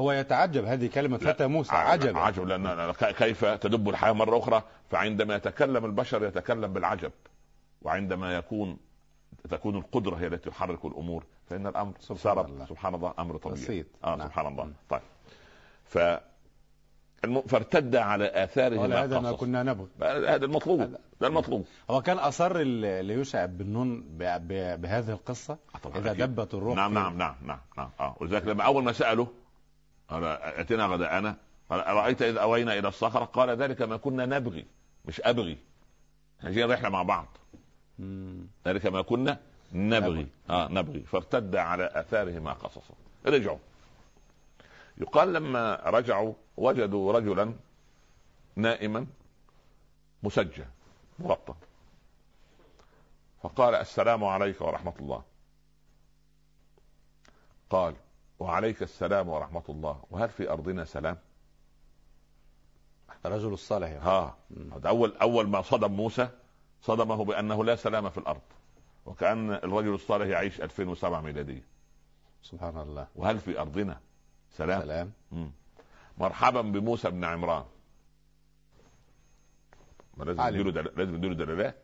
[0.00, 5.34] هو يتعجب هذه كلمة فتى موسى عجب لأن ك- كيف تدب الحياة مرة أخرى؟ فعندما
[5.36, 7.12] يتكلم البشر يتكلم بالعجب
[7.82, 8.76] وعندما يكون
[9.50, 12.66] تكون القدرة هي التي تحرك الأمور فإن الأمر سبحان الله.
[12.66, 14.28] سبحان الله أمر طبيعي بسيط آه نعم.
[14.28, 14.72] سبحان الله.
[14.88, 15.00] طيب
[15.84, 15.98] ف.
[17.48, 19.32] فارتد على آثاره ما هذا ما.
[19.32, 20.98] كنا نبغي هذا المطلوب هذا.
[21.20, 22.58] ده المطلوب هو كان أصر
[23.02, 24.04] ليوشع بن نون
[24.76, 26.22] بهذه القصة طبعاً إذا أكيد.
[26.34, 29.26] دبت الروح نعم نعم نعم نعم نعم آه ولذلك لما أول ما سالوا
[30.08, 31.36] قال أتينا غداءنا
[31.70, 34.66] قال أرأيت إذ أوينا إلى الصخرة قال ذلك ما كنا نبغي
[35.04, 35.58] مش أبغي
[36.38, 37.26] إحنا جايين رحله مع بعض.
[38.66, 39.40] ذلك ما كنا
[39.72, 40.26] نبغي.
[40.50, 41.00] آه نبغي.
[41.00, 42.94] فارتد على اثارهما قصصا
[43.26, 43.58] رجعوا.
[44.98, 47.54] يقال لما رجعوا وجدوا رجلا
[48.56, 49.06] نائما
[50.22, 50.64] مسجى
[51.18, 51.54] مغطى.
[53.42, 55.22] فقال السلام عليك ورحمة الله.
[57.70, 57.94] قال
[58.38, 60.04] وعليك السلام ورحمة الله.
[60.10, 61.18] وهل في أرضنا سلام؟
[63.26, 63.88] الرجل الصالح.
[63.88, 64.36] ها
[64.72, 66.28] هذا أول أول ما صدم موسى
[66.84, 68.40] صدمه بأنه لا سلام في الأرض
[69.06, 71.62] وكأن الرجل الصالح يعيش 2007 ميلادية
[72.42, 74.00] سبحان الله وهل في أرضنا
[74.50, 75.50] سلام سلام مم.
[76.18, 77.64] مرحبا بموسى بن عمران
[80.16, 80.54] ما لازم علم.
[80.60, 80.90] نديله دل...
[80.96, 81.76] لازم نديله دلالات.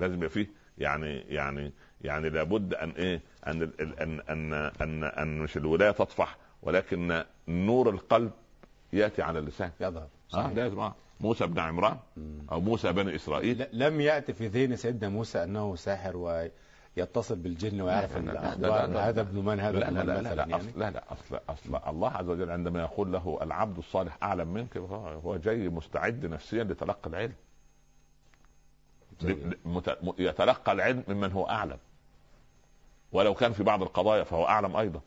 [0.00, 5.56] لازم يبقى فيه يعني يعني يعني لابد أن إيه أن أن أن أن, أن مش
[5.56, 8.32] الولاية تطفح ولكن نور القلب
[8.92, 10.46] يأتي على اللسان يظهر صحيح.
[10.52, 10.94] لازم آه.
[11.22, 11.96] موسى بن عمران.
[12.52, 13.66] أو موسى بني إسرائيل.
[13.72, 16.16] لم يأتي في ذهن سيدنا موسى أنه ساحر
[16.96, 19.08] ويتصل بالجن ويعرف لا.
[19.08, 20.56] هذا ابن من هذا لا لا لا لا لا, يعني.
[20.56, 24.76] أصل لا لا أصل أصل الله عز وجل عندما يقول له العبد الصالح أعلم منك
[24.76, 27.32] هو جاي مستعد نفسيا لتلقي العلم.
[30.18, 31.78] يتلقى العلم ممن هو أعلم.
[33.12, 35.00] ولو كان في بعض القضايا فهو أعلم أيضا.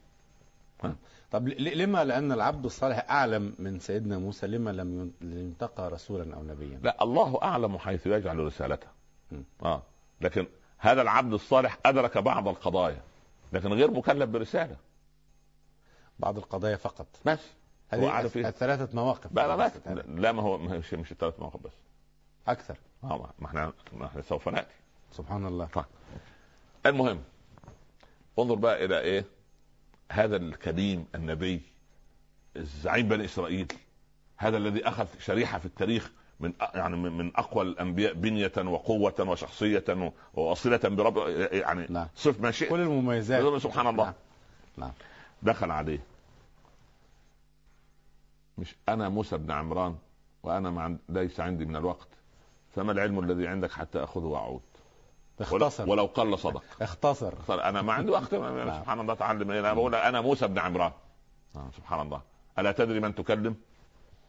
[1.32, 6.44] طب لما لأن العبد الصالح أعلم من سيدنا موسى لما لم ين- ينتقى رسولا أو
[6.44, 8.88] نبيا؟ لا الله أعلم حيث يجعل رسالته.
[9.64, 9.82] آه.
[10.22, 13.02] لكن هذا العبد الصالح أدرك بعض القضايا
[13.54, 14.76] لكن غير مكلف برسالة.
[16.20, 17.08] بعض القضايا فقط.
[17.26, 17.40] بس.
[17.94, 19.34] هو هذه عارف إيه؟ الثلاثة مواقف.
[19.34, 21.72] لا لا, لا, لا ما هو مش مش الثلاث مواقف بس.
[22.48, 22.78] أكثر.
[23.04, 24.76] آه ما إحنا ما إحنا سوف نأتي.
[25.12, 25.70] سبحان الله.
[26.86, 27.22] المهم
[28.40, 29.26] انظر بقى إلى إيه؟
[30.12, 31.62] هذا الكريم النبي
[32.56, 33.68] الزعيم بني إسرائيل
[34.38, 40.78] هذا الذي أخذ شريحة في التاريخ من يعني من أقوى الأنبياء بنية وقوة وشخصية وصله
[40.78, 41.18] برب
[41.52, 42.08] يعني نعم.
[42.16, 42.70] صف ما شئت.
[42.70, 43.62] كل المميزات.
[43.62, 44.04] سبحان الله.
[44.04, 44.14] نعم.
[44.78, 44.92] نعم
[45.44, 46.00] دخل عليه.
[48.58, 49.96] مش أنا موسى بن عمران
[50.44, 51.00] وأنا ما عند...
[51.10, 52.08] ليس عندي من الوقت
[52.76, 54.62] فما العلم الذي عندك حتى أخذه وأعود؟
[55.42, 55.90] اختصر.
[55.90, 56.64] ولو قل صدق.
[56.82, 57.34] اختصر.
[57.48, 58.34] صار أنا ما عندي وقت.
[58.68, 58.80] نعم.
[58.82, 60.92] سبحان الله تعلم أنا بقول أنا موسى بن عمران.
[61.78, 62.22] سبحان الله.
[62.60, 63.56] ألا تدري من تكلم؟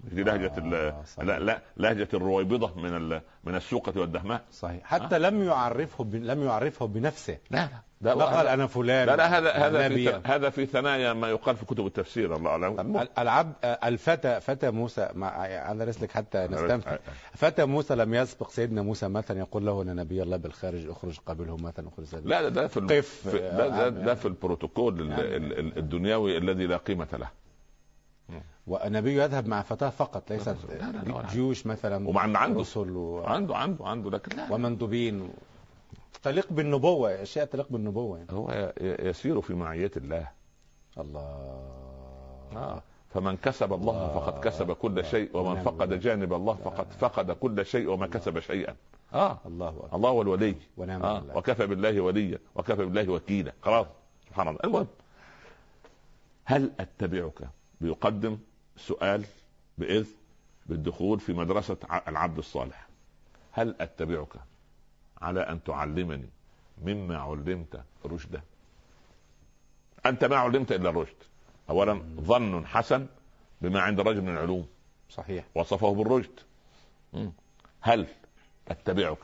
[0.00, 1.04] دي لهجة آه،.
[1.24, 3.20] لا لا لهجة الرويبضة من.
[3.44, 4.42] من السوقة والدهماء.
[4.52, 4.80] صحيح.
[4.84, 6.14] حتى لم يعرفه ب...
[6.14, 7.38] لم يعرفه بنفسه.
[7.50, 7.68] لا
[8.00, 8.14] لا.
[8.14, 9.88] لا قال أنا فلان لا لا هذا هذا.
[9.88, 13.06] في هذا في ثنايا ما يقال في كتب التفسير الله أعلم.
[13.18, 16.96] العبد الفتى فتى موسى مع أنا رسلك حتى نستمتع
[17.34, 21.56] فتى موسى لم يسبق سيدنا موسى مثلا يقول له أنا نبي الله بالخارج اخرج قابله
[21.56, 22.28] مثلا اخرج سبيل.
[22.30, 23.28] لا لا ده في ال- قف.
[23.28, 27.28] في ده, ده, آه، ده في البروتوكول ال- يعني- ال- الدنيوي الذي لا قيمة له.
[28.66, 31.26] والنبي يذهب مع فتاة فقط ليست لا، لا، لا،.
[31.30, 32.60] جيوش مثلا ومع عنده.
[32.60, 33.24] رسل و...
[33.24, 34.52] عنده عنده عنده لكن لا.
[34.52, 35.30] ومندوبين.
[36.22, 38.18] تليق بالنبوة أشياء تليق بالنبوة.
[38.18, 38.32] يعني.
[38.32, 40.28] هو يسير في معية الله.
[40.98, 41.20] الله.
[42.56, 42.82] آه.
[43.08, 44.20] فمن كسب الله الله.
[44.20, 46.00] فقد كسب كل شيء ومن ونعم فقد.
[46.00, 48.76] جانب الله فقد فقد كل شيء وما كسب شيئا.
[49.14, 49.38] آه.
[49.46, 49.96] الله أكبر.
[49.96, 50.54] الله هو الولي.
[50.76, 51.18] ونعم آه.
[51.20, 51.36] بالله.
[51.36, 53.52] وكفى بالله وليا وكفى بالله وكيلا.
[53.62, 53.86] خلاص.
[54.28, 54.60] سبحان الله.
[54.64, 54.86] المهم.
[56.44, 57.48] هل أتبعك؟
[57.80, 58.38] بيقدم.
[58.76, 59.24] سؤال
[59.78, 60.14] بإذن
[60.66, 61.76] بالدخول في مدرسة
[62.08, 62.86] العبد الصالح.
[63.52, 64.32] هل أتبعك
[65.22, 66.28] على أن تعلمني
[66.82, 68.42] مما علمت رشدا؟
[70.06, 71.16] أنت ما علمت إلا الرشد.
[71.70, 73.06] اولا ظن حسن
[73.60, 74.66] بما عند رجل من العلوم.
[75.10, 75.44] صحيح.
[75.54, 76.40] وصفه بالرشد.
[77.80, 78.06] هل
[78.68, 79.18] أتبعك؟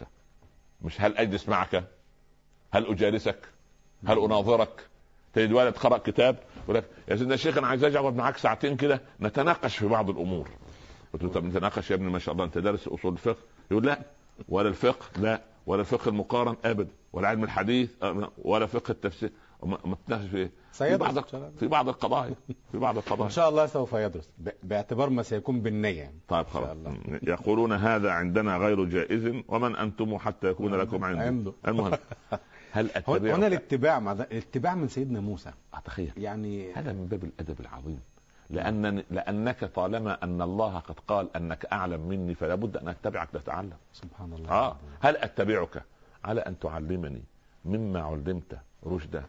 [0.83, 1.85] مش هل أجلس معك؟
[2.73, 3.49] هل أجالسك؟
[4.07, 4.87] هل أناظرك؟
[5.35, 9.01] تجد ولد قرا كتاب يقول لك يا سيدنا الشيخ أنا عايز أقعد معاك ساعتين كده
[9.21, 10.49] نتناقش في بعض الأمور
[11.13, 13.99] قلت له طب نتناقش يا ابني ما شاء الله أنت دارس أصول الفقه يقول لا
[14.49, 19.31] ولا الفقه لا ولا الفقه المقارن ابدا ولا علم الحديث أه، ولا فقه التفسير
[19.63, 21.19] ما تتناقش في إيه؟ في بعض.
[21.59, 22.35] في بعض القضايا
[22.73, 24.31] في بعض القضايا إن شاء الله سوف يدرس.
[24.63, 26.19] باعتبار ما سيكون بالنية يعني.
[26.29, 26.77] طيب خلاص.
[27.23, 31.53] يقولون هذا عندنا غير جائز ومن أنتم حتى يكون لكم عنده عنده.
[31.69, 31.93] المهم
[32.75, 35.53] هل هنا أتبعك؟ هنا الاتباع مع ده- الاتباع من سيدنا موسى.
[35.85, 38.01] تخيل يعني هذا من باب الأدب العظيم.
[38.51, 43.77] لأن لأنك طالما أن الله قد قال أنك أعلم مني فلا بد أن أتبعك لتعلم.
[43.93, 44.51] سبحان الله.
[44.51, 44.77] آه.
[45.01, 45.83] هل أتبعك
[46.25, 47.23] على أن تعلمني
[47.65, 49.25] مما علمت رشدا؟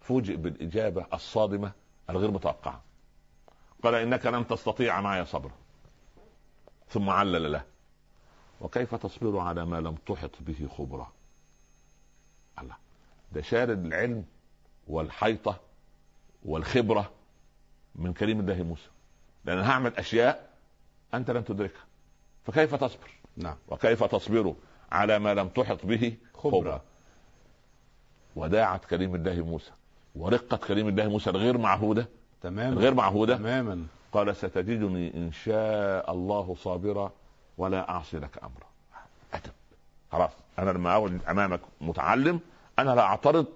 [0.00, 1.72] فوجئ بالإجابة الصادمة
[2.10, 2.80] الغير متوقعة.
[3.82, 5.52] قال إنك لن تستطيع معي صبرا.
[6.88, 7.62] ثم علل له.
[8.60, 11.12] وكيف تصبر على ما لم تحط به خبرا؟
[12.60, 12.76] الله.
[13.32, 14.24] ده شارد العلم
[14.88, 15.60] والحيطة
[16.44, 17.10] والخبرة
[17.94, 18.88] من كريم الله موسى.
[19.44, 20.50] لأن هعمل أشياء
[21.14, 21.84] أنت لن تدركها.
[22.44, 23.56] فكيف تصبر؟ نعم.
[23.68, 24.54] وكيف تصبر
[24.92, 26.80] على ما لم تحط به خبرا, خبرا.
[28.36, 29.70] وداعة كريم الله موسى.
[30.14, 32.08] ورقة كريم الله موسى الغير معهودة.
[32.42, 32.72] تماما.
[32.72, 33.86] الغير معهودة؟ تماما.
[34.12, 37.12] قال ستجدني إن شاء الله صابرا
[37.58, 38.68] ولا أعصي لك أمرا.
[39.34, 39.52] أدب.
[40.12, 40.30] خلاص.
[40.58, 42.40] أنا لما أقعد أمامك متعلم
[42.78, 43.46] أنا لا أعترض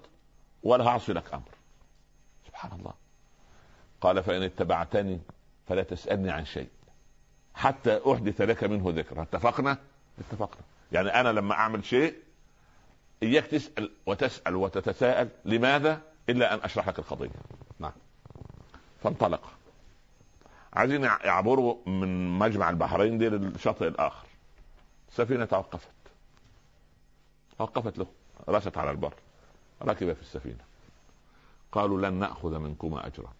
[0.63, 1.49] ولا أعصي لك أمر.
[2.47, 2.93] سبحان الله.
[4.01, 5.19] قال فإن اتبعتني
[5.67, 6.69] فلا تسألني عن شيء.
[7.55, 9.77] حتى أحدث لك منه ذكرى اتفقنا؟
[10.19, 10.61] اتفقنا.
[10.91, 12.15] يعني أنا لما أعمل شيء
[13.23, 17.29] إياك تسأل وتسأل وتتساءل لماذا؟ إلا أن أشرح لك القضية.
[17.79, 17.91] نعم.
[19.03, 19.41] فانطلق.
[20.73, 24.27] عايزين يعبروا من مجمع البحرين دي للشاطئ الآخر.
[25.09, 25.87] السفينة توقفت.
[27.59, 28.07] توقفت له
[28.49, 29.13] رست على البر
[29.81, 30.63] ركب في السفينة.
[31.71, 33.33] قالوا لن نأخذ منكما أجرا.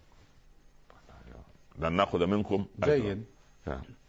[1.79, 2.65] لن نأخذ منكم.
[2.86, 3.25] جيد.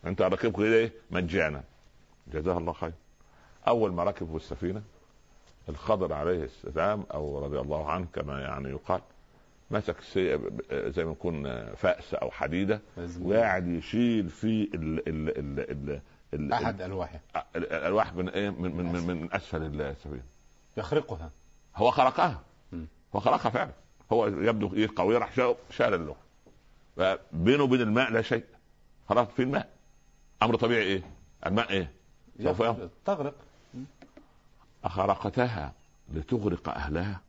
[0.07, 1.65] أنت ركبك كده إيه مجانا.
[2.33, 2.93] جزاه الله خير.
[3.69, 4.83] أول ما ركبوا السفينة
[5.69, 9.01] الخضر عليه السلام أو رضي الله عنه كما يعني يقال
[9.71, 9.97] مسك
[10.73, 12.81] زي ما يكون فأس أو حديدة
[13.23, 16.01] وقاعد يشيل في ال ال ال ال
[16.35, 17.21] ال أحد ألواحه.
[17.57, 20.23] الألواح من إيه؟ من من, من, من أسفل السفينه
[20.77, 21.31] يخرقها.
[21.77, 22.43] هو خرقها.
[23.17, 23.73] هو خرقها فعلا.
[24.13, 25.35] هو يبدو إيه قوي راح
[25.71, 26.17] شال اللوح.
[26.97, 28.45] فبينه وبين الماء لا شيء.
[29.09, 29.71] خلاص في الماء.
[30.43, 31.03] أمر طبيعي إيه؟
[31.47, 31.93] الماء إيه؟
[32.43, 32.63] سوف
[33.05, 33.35] تغرق.
[34.85, 35.73] أخرقتها
[36.13, 37.21] لتغرق أهلها.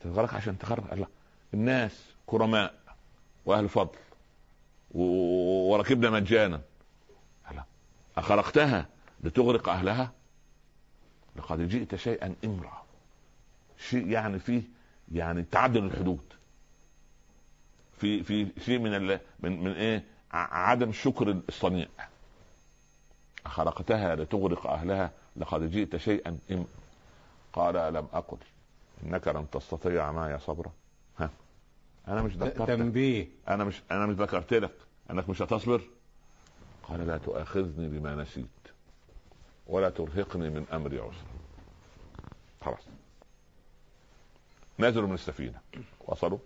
[0.00, 1.06] تغرق عشان تغرق الله
[1.54, 2.74] الناس كرماء
[3.46, 3.98] وأهل فضل
[4.94, 6.60] وركبنا مجانا.
[8.18, 8.86] أخرقتها
[9.24, 10.12] لتغرق أهلها؟
[11.36, 12.82] لقد جئت شيئا إمرا.
[13.78, 14.62] شيء يعني فيه
[15.12, 16.32] يعني تعدل الحدود.
[18.00, 21.86] في في شيء من ال من من إيه؟ عدم شكر الصنيع.
[23.46, 26.64] خلقتها لتغرق أهلها لقد جئت شيئا إم
[27.52, 28.38] قال لم أقل.
[29.02, 30.72] إنك لن تستطيع معي صبرا.
[31.18, 31.30] ها.
[32.08, 32.66] أنا مش ذكرتك.
[32.66, 33.28] تنبيه.
[33.48, 34.74] أنا مش أنا مش ذكرت لك
[35.10, 35.80] أنك مش هتصبر.
[36.88, 38.46] قال لا تؤاخذني بما نسيت
[39.66, 41.26] ولا ترهقني من امري عسرا
[42.64, 42.86] خلاص.
[44.78, 45.60] نزلوا من السفينة.
[46.00, 46.38] وصلوا.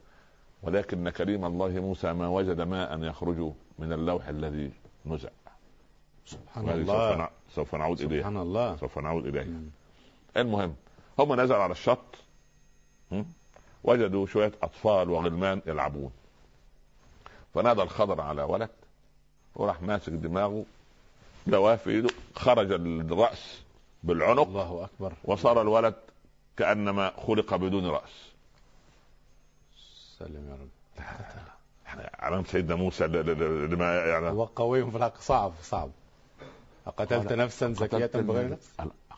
[0.63, 4.73] ولكن كريم الله موسى ما وجد ماء يخرج من اللوح الذي
[5.07, 5.29] نزع.
[6.27, 7.17] سبحان الله.
[7.17, 8.77] سوف, سوف نعود اليه سبحان الله.
[8.77, 9.61] سوف نعود اليه
[10.37, 10.77] المهم
[11.19, 12.17] هم نزلوا على الشط.
[13.85, 16.13] وجدوا شوية أطفال وغلمان يلعبون.
[17.55, 18.71] فنادى الخضر على ولد.
[19.55, 20.65] وراح ماسك دماغه
[21.47, 23.61] لواه في ايده خرج الرأس
[24.03, 25.13] بالعنق الله أكبر.
[25.25, 25.95] وصار الولد
[26.57, 28.33] كأنما خلق بدون رأس.
[30.19, 30.69] سلم يا رب.
[31.87, 35.91] يعني علامة سيدنا موسى لما يعني هو قوي في الحق صعب صعب.
[36.87, 38.71] أقتلت نفسا زكية بغير نفس؟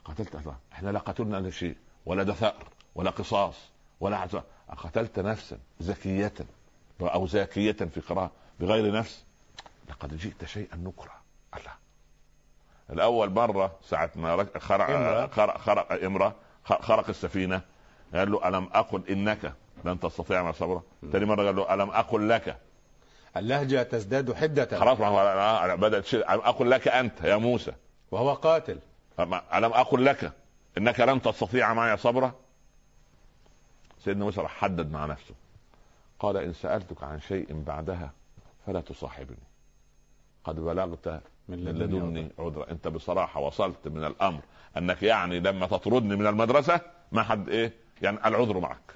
[0.05, 3.55] قتلت إحنا لا قتلنا الا شيء ولا دثار ولا قصاص
[4.01, 4.45] ولا عزاء.
[4.69, 6.33] قتلت نفسا زكية
[7.01, 9.25] أو زاكية في قراءة بغير نفس.
[9.89, 11.21] لقد جئت شيئا نكرا.
[11.57, 11.73] الله
[12.91, 16.35] الأول مرة ساعة ما خرق خرق, خرق امرأة.
[16.65, 17.61] خرق السفينة.
[18.15, 19.53] قال له ألم أقل إنك؟
[19.85, 22.57] لن تستطيع ما صبرا ثاني مرة قال له ألم أقل لك؟
[23.37, 24.79] اللهجة تزداد حدة.
[24.79, 24.99] خلاص
[25.79, 27.73] بدأت أقل لك أنت يا موسى؟
[28.11, 28.79] وهو قاتل.
[29.55, 30.33] ألم أقل لك؟
[30.79, 32.33] إنك لن تستطيع معي صبرا
[34.05, 35.35] سيدنا موسى راح حدد مع نفسه.
[36.19, 38.13] قال إن سألتك عن شيء بعدها
[38.67, 39.50] فلا تصاحبني.
[40.45, 44.41] قد بلغت من لدني عذرا انت بصراحة وصلت من الأمر
[44.77, 46.81] أنك يعني لما تطردني من المدرسة
[47.13, 47.73] ما حد إيه
[48.03, 48.95] يعني العذر معك.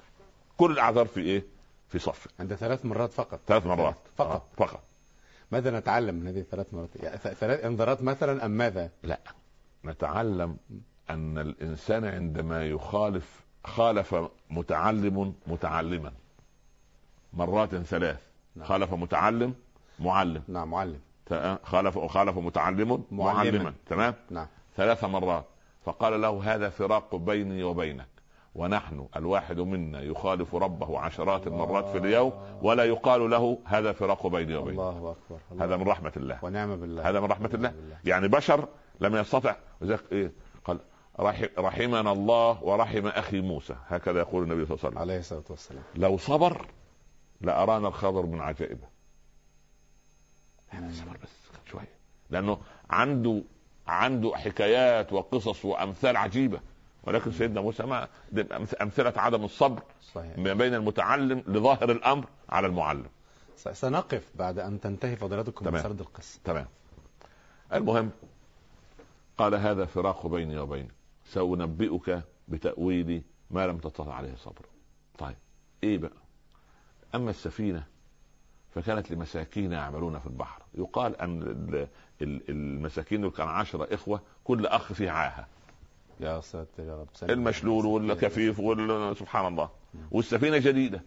[0.57, 1.43] كل الأعذار في إيه؟
[1.89, 3.39] في صف عند ثلاث مرات فقط.
[3.47, 3.95] ثلاث مرات.
[4.17, 4.31] فقط.
[4.31, 4.65] آه.
[4.65, 4.83] فقط.
[5.51, 9.19] ماذا نتعلم من هذه الثلاث مرات؟ يعني ثلاث انذارات مثلا أم ماذا؟ لا.
[9.85, 10.57] نتعلم
[11.09, 14.15] أن الإنسان عندما يخالف خالف
[14.49, 16.11] متعلم متعلما.
[17.33, 18.19] مرات ثلاث.
[18.55, 18.67] نعم.
[18.67, 19.53] خالف متعلم
[19.99, 20.43] معلم.
[20.47, 20.99] نعم معلم.
[21.63, 23.73] خالف خالف متعلم؟ معلما.
[23.89, 24.47] تمام؟ نعم.
[24.77, 25.45] ثلاث مرات.
[25.85, 28.07] فقال له هذا فراق بيني وبينك.
[28.55, 34.55] ونحن الواحد منا يخالف ربه عشرات المرات في اليوم ولا يقال له هذا فراق بيني
[34.55, 34.79] وبينك.
[34.79, 35.39] الله أكبر.
[35.51, 36.39] الله هذا من رحمة الله.
[36.41, 37.09] ونعم بالله.
[37.09, 37.73] هذا من رحمة الله.
[38.05, 38.67] يعني بشر
[39.01, 39.55] لم يستطع.
[40.11, 40.31] إيه
[40.65, 40.79] قال
[41.19, 43.75] رحم رحمنا الله ورحم أخي موسى.
[43.87, 44.97] هكذا يقول النبي صلى الله عليه وسلم.
[44.97, 45.83] عليه الصلاة والسلام.
[45.95, 46.65] لو صبر
[47.41, 48.94] لأرانا الخضر من عجائبه.
[50.73, 51.29] يعني صبر بس
[51.71, 51.89] شوية
[52.29, 52.57] لأنه
[52.89, 53.41] عنده
[53.87, 56.59] عنده حكايات وقصص وأمثال عجيبة.
[57.03, 58.07] ولكن سيدنا موسى ما
[58.81, 59.81] أمثلة عدم الصبر
[60.13, 60.37] صحيح.
[60.37, 63.05] ما بين المتعلم لظاهر الأمر على المعلم.
[63.55, 66.39] سنقف بعد أن تنتهي فضيلتكم من سرد القصة.
[66.43, 66.67] تمام.
[67.73, 68.11] المهم
[69.37, 70.91] قال هذا فراق بيني وبينك
[71.25, 74.65] سأنبئك بتأويل ما لم تستطع عليه صبر
[75.17, 75.35] طيب
[75.83, 76.11] إيه بقى؟
[77.15, 77.83] أما السفينة
[78.75, 80.61] فكانت لمساكين يعملون في البحر.
[80.73, 81.87] يقال أن
[82.21, 85.47] المساكين دول كان عشرة إخوة كل أخ فيه عاهة.
[86.19, 87.29] يا ساتر يا رب.
[87.29, 88.57] المشلول والكفيف
[89.19, 89.69] سبحان الله.
[90.11, 91.01] والسفينة جديدة.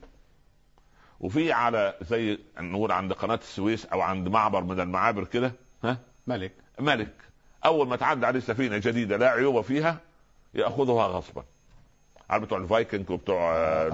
[1.21, 5.53] وفي على زي نقول عند قناة السويس أو عند معبر من المعابر كده
[5.85, 6.53] ها؟ ملك.
[6.81, 7.15] ملك.
[7.65, 10.01] أول ما تعدي عليه سفينة جديدة لا عيوب فيها
[10.55, 11.45] يأخذها غصبا.
[12.31, 13.89] عارف بتوع الفايكنج وبتوع آه،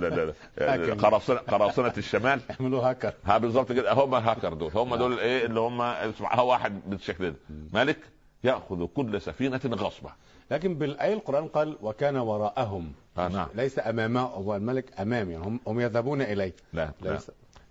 [0.98, 2.40] قراصنه قراصنة الشمال.
[2.50, 3.12] يعملوا هاكر.
[3.24, 3.92] ها بالظبط كده.
[3.92, 4.70] هم الهاكر دول.
[4.74, 5.80] هم دول إيه اللي هم
[6.22, 7.36] هو واحد بالشكل ده
[7.72, 7.98] ملك
[8.44, 10.10] يأخذ كل سفينة غصبا
[10.50, 12.92] لكن بالايه القرآن قال وكان وراءهم.
[13.18, 13.48] آه نعم.
[13.54, 16.54] ليس أمامه هو الملك امام يعني هم هم يذهبون إليه.
[16.72, 16.90] لا.
[17.02, 17.18] لا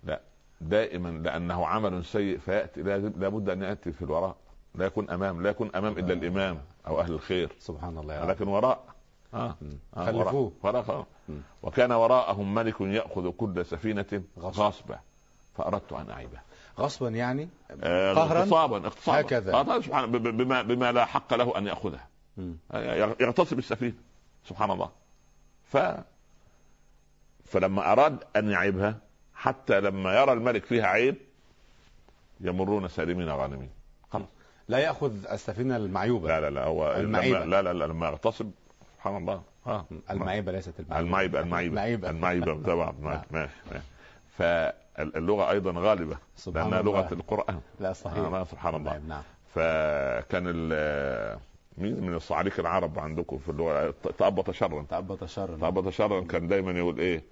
[0.04, 0.20] لا.
[0.60, 2.82] دائما لأنه عمل سيء فيأتي
[3.16, 4.36] لابد أن يأتي في الوراء.
[4.74, 7.52] لا يكون أمام لا يكون أمام إلا الإمام أو أهل الخير.
[7.58, 8.93] سبحان الله لكن وراء
[9.34, 9.56] آه.
[9.96, 10.06] آه.
[10.06, 10.52] خلفوه.
[10.62, 11.06] وراء.
[11.62, 14.98] وكان وراءهم ملك يأخذ كل سفينة غصبا.
[15.54, 16.38] فأردت أن أعيبه.
[16.78, 17.48] غصبا يعني؟
[17.82, 19.20] آه قهرا؟ اغتصابا اغتصابا.
[19.20, 19.54] هكذا.
[19.54, 22.08] آه سبحان بما بما لا حق له أن ياخذها
[23.20, 23.94] يغتصب السفينة.
[24.48, 24.90] سبحان الله.
[25.64, 25.76] ف
[27.44, 28.98] فلما أراد أن يعيبها
[29.34, 31.16] حتى لما يرى الملك فيها عيب
[32.40, 33.70] يمرون سالمين غانمين.
[34.10, 34.26] خلاص.
[34.68, 36.28] لا يأخذ السفينة المعيوبة.
[36.28, 37.38] لا لا لا هو المعيبة.
[37.38, 38.50] لما لا لا لا لما يغتصب
[39.04, 39.42] سبحان الله.
[39.66, 39.84] ها.
[40.10, 41.40] المعيبة ليست المعيبة.
[41.40, 42.54] المعيبة المعيبة.
[42.72, 42.94] طبعا.
[43.00, 43.22] نعم.
[43.30, 43.82] ماشي
[44.28, 47.60] فاللغة أيضا غالبة لأنها لغة القرآن.
[47.80, 48.18] لا صحيح.
[48.18, 48.98] آه سبحان الله.
[48.98, 49.22] نعم.
[49.54, 50.44] فكان
[51.78, 54.86] مين من الصعاليك العرب عندكم في اللغة؟ تأبط شرا.
[54.90, 55.56] تأبط شرا.
[55.56, 56.20] تأبط شرا.
[56.20, 57.24] كان دايما يقول إيه؟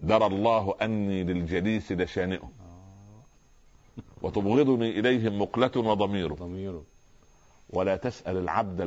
[0.00, 2.50] درى الله أني للجليس لشانئه.
[4.22, 6.82] وتبغضني إليهم مقلة وضمير ضمير
[7.72, 8.80] ولا تسأل العبد.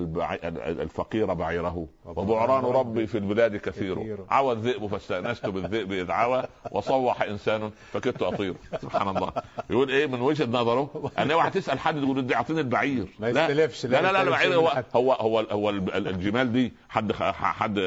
[0.65, 1.87] الفقير بعيره.
[2.05, 4.17] وبعران ربي في البلاد كثير.
[4.29, 8.55] عوى الذئب فاستأنست بالذئب إذ عوى وصوح إنسان فكدت أطير.
[8.81, 9.31] سبحان الله.
[9.69, 13.07] يقول إيه من وجهة نظره؟ أن اوعى تسأل حد تقول أعطيني البعير.
[13.19, 17.79] ما يستلفش لا لا لا البعير هو هو هو, هو الجمال دي حد حد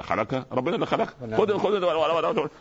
[0.00, 1.36] خلقها؟ ربنا اللي خلقها.
[1.36, 1.74] خد خد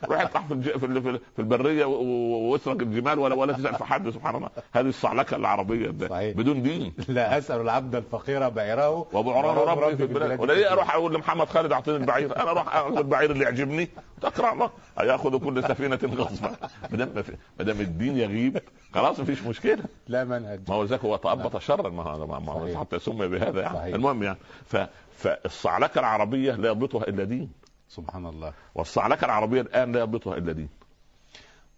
[0.10, 4.10] روح اطلع في في البرية واسرق الجمال ولا ولا تسأل في حد.
[4.10, 4.50] سبحان الله.
[4.74, 6.94] هذه الصعلكة العربية بدون دين.
[7.08, 9.08] لا أسأل العبد الفقير بعيره.
[9.14, 10.40] وبعران ربي في البلاد.
[10.40, 13.90] ولا ليه أروح أقول لمحمد خالد أعطيني البعير؟ أنا أروح اخذ البعير اللي يعجبني.
[14.38, 16.56] الله ياخذ كل سفينة غصبا.
[16.92, 17.24] ما دام
[17.60, 18.62] ما دام الدين يغيب
[18.94, 19.84] خلاص مفيش مشكلة.
[20.08, 20.60] لا منهج.
[20.70, 21.90] ما هو ذاك هو تأبط شرا.
[21.90, 22.04] ما
[22.52, 23.78] هو حتى سمي بهذا يعني.
[23.78, 23.96] صحيح.
[23.96, 24.78] المهم يعني ف
[25.18, 27.52] فالصعلكة العربية لا يضبطها إلا دين.
[27.90, 28.54] سبحان الله.
[28.76, 30.70] والصعلكة العربية الآن لا يضبطها إلا دين.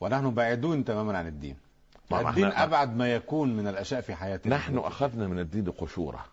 [0.02, 1.69] ونحن بعيدون تماما عن الدين.
[2.14, 4.56] الدين أبعد ما يكون من الأشياء في حياتنا.
[4.56, 6.26] نحن أخذنا من الدين قشورة.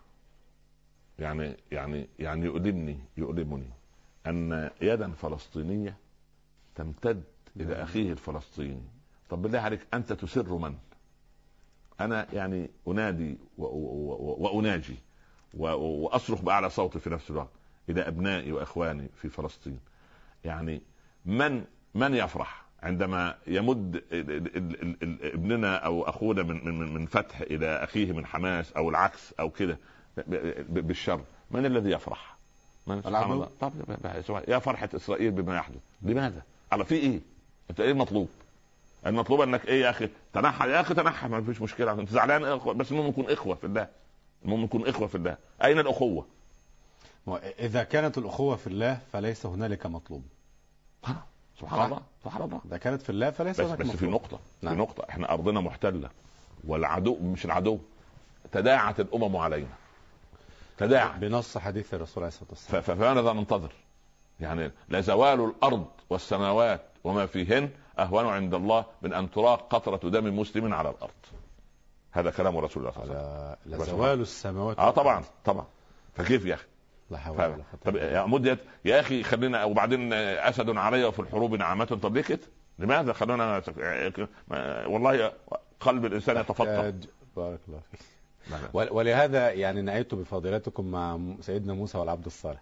[1.18, 3.70] يعني يعني يعني يؤلمني يؤلمني
[4.26, 5.96] أن يدا فلسطينية
[6.74, 7.22] تمتد
[7.56, 7.82] إلى نعم.
[7.82, 8.82] أخيه الفلسطيني.
[9.30, 10.74] طب بالله عليك أنت تسر من؟
[12.00, 14.96] أنا يعني أنادي وأناجي
[15.54, 17.50] وأصرخ بأعلى صوتي في نفس الوقت
[17.88, 19.80] إلى أبنائي وإخواني في فلسطين.
[20.44, 20.82] يعني
[21.24, 24.02] من من يفرح؟ عندما يمد
[25.22, 29.78] ابننا أو أخونا من من من فتح إلى أخيه من حماس أو العكس أو كده
[30.68, 32.36] بالشر من الذي يفرح؟
[32.86, 33.48] من سبحان الله.
[33.60, 33.72] طب
[34.48, 35.80] يا فرحة إسرائيل بما يحدث.
[36.02, 37.20] لماذا؟ على في إيه؟
[37.70, 38.28] أنت إيه المطلوب؟
[39.06, 41.28] المطلوب أنك إيه يا أخي؟ تنحى يا أخي تنحى.
[41.28, 41.92] ما فيش مشكلة.
[41.92, 43.88] أنت زعلان؟ بس المهم نكون إخوة في الله.
[44.44, 45.36] المهم نكون إخوة في الله.
[45.64, 46.26] أين الأخوة؟
[47.58, 50.22] إذا كانت الأخوة في الله فليس هنالك مطلوب.
[51.60, 54.74] سبحان الله سبحان الله اذا كانت في الله فليس بس, بس في نقطة نعم.
[54.74, 56.10] في نقطة إحنا أرضنا محتلة
[56.64, 57.78] والعدو مش العدو
[58.52, 59.74] تداعت الأمم علينا
[60.78, 63.72] تداعى بنص حديث الرسول عليه الصلاة والسلام فماذا ننتظر؟
[64.40, 70.74] يعني لزوال الأرض والسماوات وما فيهن أهون عند الله من أن تراق قطرة دم مسلم
[70.74, 71.10] على الأرض.
[72.12, 73.82] هذا كلام رسول الله صلى الله عليه وسلم.
[73.82, 75.66] لزوال السماوات آه طبعا طبعا
[76.14, 76.66] فكيف يا أخي؟
[77.10, 81.54] لا حول ولا قوة طب يا مديت يا أخي خلينا وبعدين أسد علي وفي الحروب
[81.54, 82.38] نعمة طب ليه كده؟
[82.78, 83.62] لماذا خلونا
[84.86, 85.32] والله
[85.80, 86.92] قلب الإنسان يتفطر.
[87.36, 88.00] بارك الله فيك.
[88.72, 92.60] ول- ولهذا يعني نأيت بفضيلتكم مع سيدنا موسى والعبد الصالح.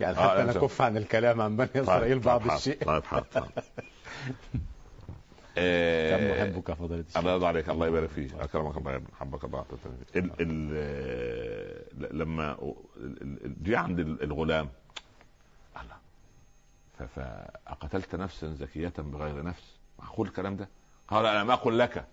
[0.00, 2.84] يعني آه، حتى لا، نكف عن الكلام عن بني إسرائيل بعض حاضر، الشيء.
[2.84, 3.26] طيب حاضر.
[5.54, 7.16] كم آه، محبك فضيلة الشيخ.
[7.16, 8.34] الله يرضى عليك الله يبارك فيك.
[8.34, 9.64] أكرمك الله يا حبك الله
[10.16, 12.56] ال ال آه، لما
[13.62, 14.68] جه عند ال- الغلام
[15.82, 15.96] الله
[17.16, 19.78] فأقتلت نفسا زكية بغير نفس.
[19.98, 20.68] معقول الكلام ده؟
[21.08, 22.04] قال الم أقل لك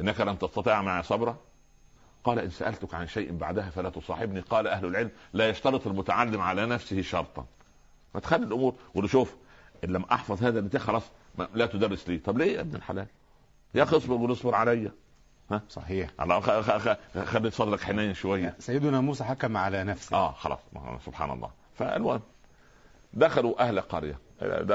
[0.00, 1.38] إنك لن تستطيع معي صبرا.
[2.24, 4.40] قال إن سألتك عن شيء بعدها فلا تصاحبني.
[4.40, 7.46] قال أهل العلم لا يشترط المتعلم على نفسه شرطا.
[8.14, 8.74] فتخلي الأمور.
[8.94, 9.36] وله شوف
[9.84, 11.02] إن لم أحفظ هذا البتاع خلاص
[11.54, 12.18] لا تدرس لي.
[12.18, 13.06] طب ليه يا ابن الحلال؟
[13.74, 14.92] يا أخي اصبر اصبر عليا.
[15.68, 16.10] صحيح.
[16.20, 16.78] الله خ- خ-
[17.14, 18.54] خ- خلي صدرك حنين شوية.
[18.58, 20.16] سيدنا موسى حكم على نفسه.
[20.16, 20.58] آه خلاص.
[21.06, 21.50] سبحان الله.
[21.78, 22.20] فالمهم
[23.12, 24.18] دخلوا أهل قرية.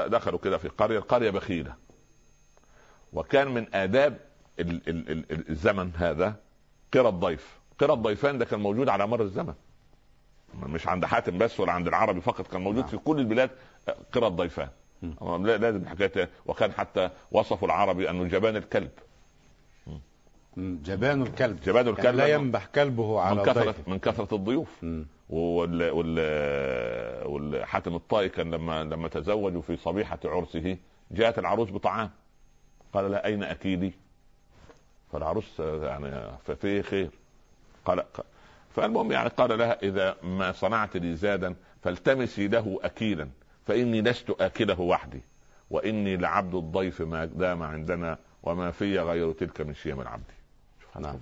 [0.07, 0.97] دخلوا كده في قرية.
[0.97, 1.73] القرية بخيلة.
[3.13, 4.17] وكان من آداب
[4.59, 6.35] ال- ال- ال- ال- الزمن هذا
[6.93, 7.59] قرى الضيف.
[7.79, 9.53] قرى الضيفان ده كان موجود على مر الزمن.
[10.63, 12.47] مش عند حاتم بس ولا عند العربي فقط.
[12.47, 12.87] كان موجود نعم.
[12.89, 13.49] في كل البلاد
[14.13, 14.69] قرى الضيفان.
[15.43, 18.91] لازم حكاية وكان حتى وصفوا العربي أنه جبان الكلب.
[20.57, 21.61] جبان الكلب.
[21.61, 23.91] جبان كان الكلب لا ينبح كلبه على من كثرة ضيفه.
[23.91, 24.83] من كثرة الضيوف.
[25.29, 26.19] وال وال
[27.27, 30.77] والحاتم الطائي كان لما لما تزوجوا في صبيحة عرسه
[31.11, 32.09] جاءت العروس بطعام.
[32.93, 33.93] قال لها أين أكيدي؟
[35.11, 37.09] فالعروس يعني ففي خير.
[37.85, 38.03] قال
[38.75, 43.27] فالمهم يعني قال لها إذا ما صنعت لي زادا فالتمسي له أكيلا.
[43.67, 45.21] فإني لست آكله وحدي
[45.69, 50.23] وإني لعبد الضيف ما دام عندنا وما في غير تلك من شيم العبد.
[50.99, 51.15] نعم.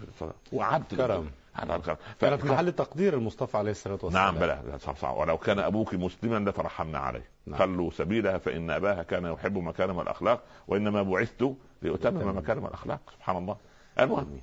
[0.54, 0.96] وعبد.
[0.96, 1.30] كرم.
[1.54, 4.26] هذا الكرم كان في محل تقدير المصطفى عليه الصلاة والسلام.
[4.26, 4.80] نعم بلى.
[4.80, 5.12] صح صح.
[5.12, 7.24] ولو كان أبوك مسلما لترحمنا عليه.
[7.46, 7.60] نعم.
[7.60, 13.00] خلوا سبيلها فإن اباها كان يحب مكارم الأخلاق وإنما بعثت لأتمم مكارم الأخلاق.
[13.16, 13.58] سبحان الله.
[14.00, 14.40] المهم.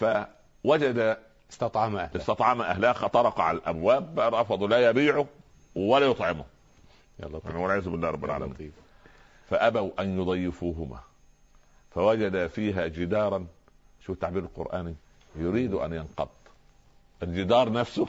[0.00, 1.16] فوجد
[1.52, 2.20] استطعم أهله.
[2.20, 5.24] استطعم اهلها طرق على الأبواب رفضوا لا يبيعوا
[5.76, 6.44] ولا يطعموا
[7.20, 8.72] يا لطيف والعياذ بالله رب العالمين لطيف
[9.50, 11.00] فأبوا أن يضيفوهما.
[11.90, 13.46] فوجد فيها جدارا
[14.06, 14.94] شو التعبير القراني
[15.36, 16.28] يريد أن ينقض.
[17.22, 18.06] الجدار نفسه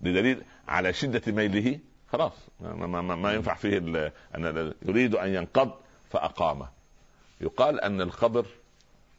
[0.00, 1.78] بدليل على شدة ميله
[2.12, 3.78] خلاص ما, ما, ما, ما ينفع فيه
[4.34, 5.70] أن يريد أن ينقض
[6.10, 6.68] فاقامه
[7.40, 8.46] يقال أن الخضر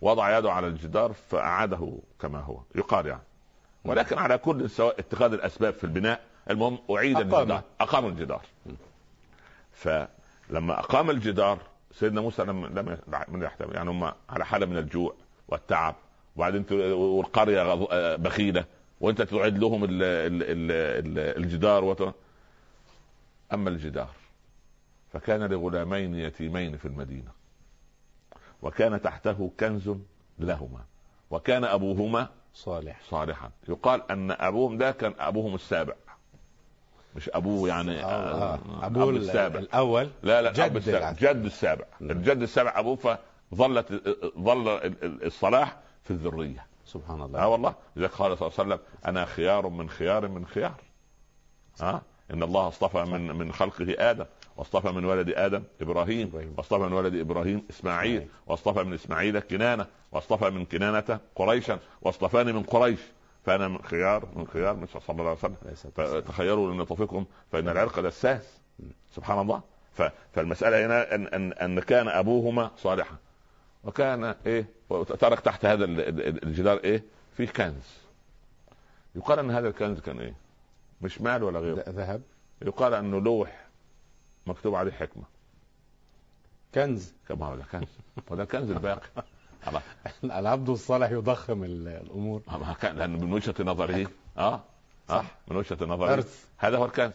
[0.01, 2.59] وضع يده على الجدار فأعاده كما هو.
[2.75, 3.21] يقال يعني.
[3.85, 7.41] ولكن على كل سواء اتخاذ الأسباب في البناء المهم أعيد أقام.
[7.41, 7.63] الجدار.
[7.81, 8.41] أقام الجدار.
[9.77, 11.59] فلما أقام الجدار
[11.91, 12.97] سيدنا موسى لم لم
[13.27, 15.15] من يحتمل يعني هم على حالة من الجوع
[15.47, 15.95] والتعب.
[16.35, 18.65] وبعدين والقرية آه، بخيلة.
[19.01, 22.15] وأنت تعيد لهم ال ال ال ال الجدار وت...
[23.53, 24.09] أما الجدار
[25.13, 27.31] فكان لغلامين يتيمين في المدينة.
[28.61, 29.91] وكان تحته كنز
[30.39, 30.85] لهما.
[31.29, 33.01] وكان أبوهما صالح.
[33.09, 33.51] صالحا.
[33.69, 35.93] يقال أن أبوهم ده كان أبوهم السابع.
[37.17, 38.87] مش أبوه يعني آه، آه، آه.
[39.09, 41.17] ال- السابع الأول لا لا جد السابع يعني.
[41.19, 41.85] جد السابع.
[42.01, 42.95] الجد السابع أبوه
[43.51, 43.91] فظلت
[44.39, 48.73] ظل ال- ال- الصلاح في الذرية سبحان الله آه والله لذلك قال صلى الله عليه
[48.75, 50.73] وسلم أنا خيار من خيار من خيار
[51.81, 52.01] ها
[52.33, 54.25] إن الله اصطفى من من خلقه آدم
[54.57, 56.53] واصطفى من ولد آدم إبراهيم إبراهيم.
[56.57, 58.27] واصطفى من ولد إبراهيم إسماعيل.
[58.47, 62.99] واصطفى من إسماعيل كنانة واصطفى من كنانة قريشا واصطفاني من قريش
[63.47, 65.55] فأنا من خيار من خيار من صلى الله عليه وسلم.
[65.61, 66.21] عليه الصلاة والسلام.
[66.21, 68.59] فتخيروا لن يطفقكم فإن العرق دساس.
[69.11, 69.61] سبحان الله.
[70.33, 73.15] فالمسألة هنا ان ان إن كان أبوهما صالحا.
[73.83, 74.65] وكان إيه
[75.19, 77.03] ترك تحت هذا ال- ال- الجدار إيه
[77.37, 77.97] فيه كنز.
[79.15, 80.33] يقال ان هذا الكنز كان إيه؟
[81.01, 81.83] مش مال ولا غيره.
[81.89, 82.21] ذهب.
[82.61, 83.67] يقال انه لوح
[84.47, 85.23] مكتوب عليه حكمة.
[86.75, 87.13] كنز.
[87.29, 87.97] كما هو كنز.
[88.31, 89.07] وده الكنز الباقي.
[89.67, 89.81] الله
[90.39, 92.41] العبد الصالح يضخم ال- الأمور.
[92.47, 94.61] ما كان لأن من وجهة نظره آه؟
[95.07, 95.25] صح.
[95.47, 96.25] من وجهة نظره.
[96.57, 97.13] هذا هو الكنز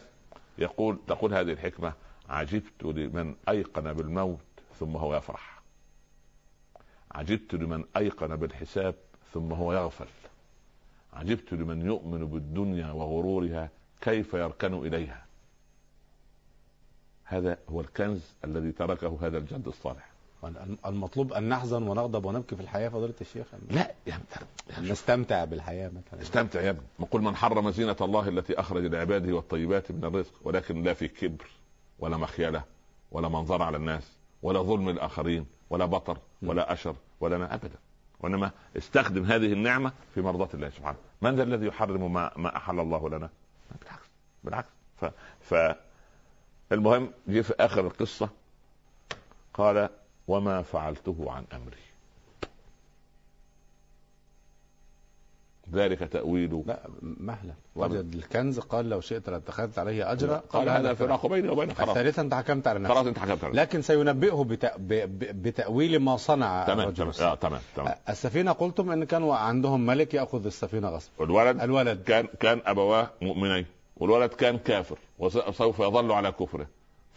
[0.57, 1.93] يقول تقول هذه الحكمة
[2.29, 4.39] عجبت لمن أيقن بالموت
[4.79, 5.61] ثم هو يفرح.
[7.11, 8.95] عجبت لمن أيقن بالحساب
[9.33, 10.05] ثم هو يغفل.
[11.13, 13.69] عجبت لمن يؤمن بالدنيا وغرورها
[14.01, 15.25] كيف يركن إليها.
[17.23, 20.12] هذا هو الكنز الذي تركه هذا الجد الصالح.
[20.85, 23.47] المطلوب أن نحزن ونغضب ونبكي في الحياة فضيلة الشيخ.
[23.69, 24.23] لا يعني
[24.81, 26.21] نستمتع بالحياة مثلا.
[26.21, 26.83] استمتع يا ابني.
[26.99, 31.45] وقل من حرم زينة الله التي أخرج لعباده والطيبات من الرزق ولكن لا في كبر
[31.99, 32.63] ولا مخيلة
[33.11, 34.11] ولا منظر على الناس
[34.43, 37.75] ولا ظلم الآخرين ولا بطر ولا أشر ولا ما أبدا.
[38.19, 40.97] وإنما استخدم هذه النعمة في مرضاة الله سبحانه.
[41.21, 43.29] من ذا الذي يحرم ما, ما أحل الله لنا؟
[43.81, 44.05] بالعكس
[44.43, 44.69] بالعكس.
[44.97, 45.05] ف,
[45.41, 45.75] ف
[46.71, 48.29] المهم جه في آخر القصة
[49.53, 49.89] قال
[50.27, 51.77] وما فعلته عن أمري.
[55.71, 57.53] ذلك تأويل لا مهلا.
[57.75, 60.37] وجد الكنز قال لو شئت لاتخذت عليه أجرا.
[60.37, 62.93] قال هذا الفراق بيني وبينك خلاص الثالثة انت حكمت على نفسك.
[62.93, 64.77] خلاص انت حكمت على لكن سينبئه بتأ...
[64.77, 64.87] ب...
[64.87, 65.41] ب...
[65.41, 67.11] بتأويل ما صنع تمام تمام.
[67.21, 67.95] آه تمام تمام.
[68.09, 72.03] السفينة قلتم إن كان عندهم ملك يأخذ السفينة غصب الولد الولد.
[72.03, 73.65] كان كان أبواه مؤمنين.
[73.97, 76.67] والولد كان كافر وسوف يظل على كفره.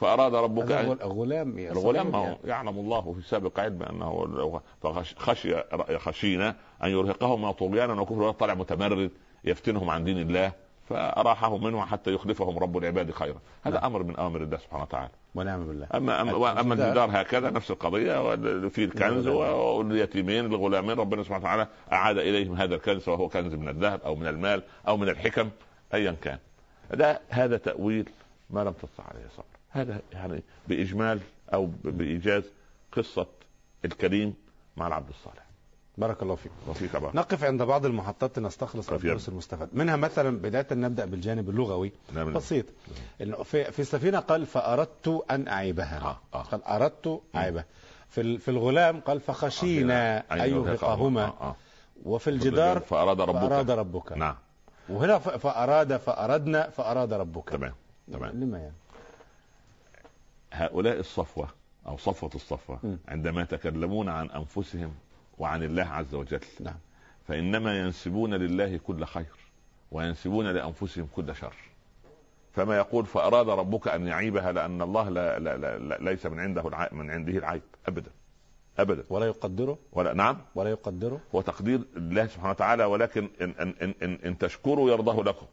[0.01, 2.37] فأراد ربك هذا أن غل- غلام يا الغلام يعني.
[2.45, 5.55] يعلم الله في السابق علم أنه لو- فخش- خشي
[5.99, 9.11] خشينا أن يرهقهما طغيانا وكفرا طلع متمرد
[9.45, 10.53] يفتنهم عن دين الله
[10.89, 13.85] فأراحهم منه حتى يخلفهم رب العباد خيرا هذا نعم.
[13.85, 17.11] أمر من أوامر الله سبحانه وتعالى ونعم بالله اما اما اما الجدار.
[17.13, 18.37] هكذا نفس القضية
[18.69, 19.55] في الكنز الغلام.
[19.55, 24.27] واليتيمين الغلامين ربنا سبحانه وتعالى أعاد إليهم هذا الكنز سواء كنز من الذهب أو من
[24.27, 25.51] المال أو من الحكم
[25.95, 26.39] ايا كان
[26.95, 28.09] ده هذا تأويل
[28.51, 31.21] ما لم تستطع عليه صبر هذا يعني بإجمال
[31.55, 32.43] أو بإيجاز
[32.93, 33.27] قصة
[33.85, 34.35] الكريم
[34.77, 35.47] مع العبد الصالح.
[35.99, 36.53] بارك الله فيك.
[36.69, 39.69] وفيك بقى نقف عند بعض المحطات لنستخلص الدروس المستفاد.
[39.73, 41.93] منها مثلا بداية نبدأ بالجانب اللغوي.
[42.15, 42.33] نعم.
[42.33, 42.65] بسيط.
[43.21, 46.01] إنه في في السفينة قال فأردت أن أعيبها.
[46.01, 46.43] آه، آه.
[46.43, 47.65] قال أردت أعيبها.
[48.09, 51.57] في في الغلام قال فخشينا أن يرهقهما آه، آه.
[52.05, 53.41] وفي الجدار فأراد ربك.
[53.41, 54.13] فأراد ربك.
[54.13, 54.37] نعم.
[54.89, 57.49] وهنا ف- فأراد فأردنا فأراد ربك.
[57.49, 57.73] تمام
[58.13, 58.31] تمام.
[58.41, 58.75] لما يعني؟
[60.57, 61.49] هؤلاء الصفوة
[61.87, 62.97] أو صفوة الصفوة م.
[63.09, 64.95] عندما يتكلمون عن أنفسهم
[65.39, 66.41] وعن الله عز وجل.
[66.61, 66.79] نعم.
[67.29, 69.33] فإنما ينسبون لله كل خير
[69.93, 71.55] وينسبون لأنفسهم كل شر.
[72.53, 76.69] فما يقول فأراد ربك أن يعيبها لأن الله لا, لا, لا, لا ليس من عنده
[76.69, 77.63] العيب من عنده العيب.
[77.89, 78.11] أبدا.
[78.79, 79.05] أبدا.
[79.11, 80.37] ولا يقدره؟ ولا نعم.
[80.55, 85.23] ولا يقدره؟ هو تقدير الله سبحانه وتعالى ولكن إن, إن, إن, إن, إن تشكروا يرضاه
[85.23, 85.47] لكم.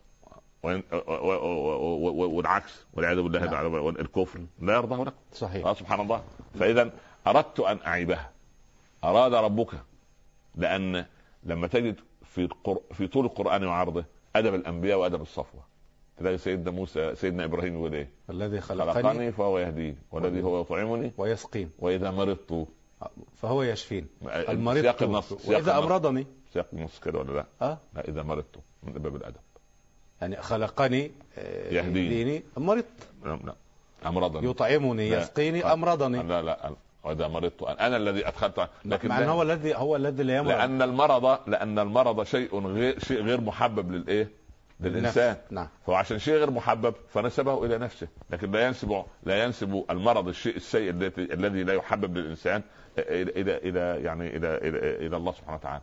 [2.13, 3.49] والعكس والعياذ بالله نعم.
[3.49, 5.65] تعالى الكفر لا يرضاه لكم صحيح.
[5.65, 6.23] آه سبحان الله.
[6.59, 6.91] فاذا
[7.27, 8.31] أردت أن أعيبها.
[9.03, 9.69] أراد ربك
[10.55, 11.05] لأن
[11.43, 11.95] لما تجد
[12.25, 12.79] في القر...
[12.93, 14.05] في طول القرآن وعرضه
[14.35, 15.63] أدب الأنبياء وأدب الصفوة.
[16.17, 21.11] تلاقي سيدنا موسى سيدنا إبراهيم يقول إيه؟ الذي خلقني خلقني فهو يهدين والذي هو يطعمني
[21.17, 21.71] ويسقين.
[21.79, 22.67] وإذا مرضت.
[23.35, 24.07] فهو يشفين.
[24.23, 25.85] سياق المريض النص سياق وإذا النص.
[25.85, 26.27] أمرضني.
[26.53, 28.59] سياق النص كده ولا لا؟ آه؟ لا إذا مرضت.
[28.83, 29.41] من باب الأدب.
[30.23, 31.99] يعني خلقني آه، يهديني.
[31.99, 32.43] يهديني.
[32.57, 32.85] مرضت
[33.25, 33.55] لا لا
[34.05, 34.49] أمرضني.
[34.49, 35.19] يطعمني لا.
[35.21, 35.73] يسقيني آه.
[35.73, 36.23] أمرضني.
[36.23, 36.71] لا لا
[37.03, 37.61] واذا مرضت.
[37.63, 38.69] أنا الذي أدخلت.
[38.85, 40.49] لكن مع هو الذي هو الذي لا يمرض.
[40.51, 44.29] لأن المرض لأن المرض شيء غير شيء غير محبب للإيه؟
[44.79, 45.37] للإنسان.
[45.51, 45.67] نعم.
[45.85, 48.07] فهو عشان شيء غير محبب فنسبه إلى نفسه.
[48.29, 52.61] لكن لا ينسب لا ينسب المرض الشيء السيء الذي لا يحبب للإنسان
[52.97, 55.81] إلى إلى إلى يعني إلى إلى, إلى الله سبحانه وتعالى.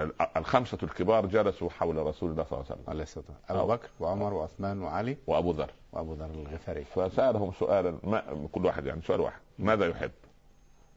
[0.00, 2.90] ال- الخمسة الكبار جلسوا حول رسول الله صلى الله عليه وسلم.
[2.90, 3.60] عليه الصلاة والسلام.
[3.60, 3.66] آه.
[3.76, 5.70] بكر وعمر وعثمان وعلي وأبو ذر.
[5.92, 6.84] وأبو ذر الغفاري.
[6.84, 9.40] فسألهم سؤالا ما كل واحد يعني سؤال واحد.
[9.58, 10.10] ماذا يحب؟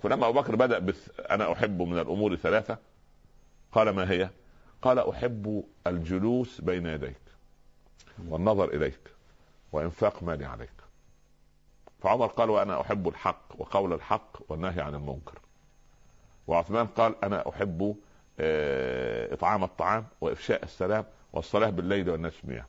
[0.03, 2.77] فلما أبو بكر بدأ بث أنا أحب من الأمور ثلاثة.
[3.71, 4.29] قال ما هي؟
[4.81, 7.15] قال أحب الجلوس بين يديك
[8.29, 8.99] والنظر إليك
[9.71, 10.69] وإنفاق مالي عليك.
[11.99, 15.39] فعمر قال وأنا أحب الحق وقول الحق والنهي عن المنكر.
[16.47, 17.95] وعثمان قال أنا أحب آه،
[18.39, 22.65] إطعام الطعام وإفشاء السلام والصلاه بالليل والناس نيام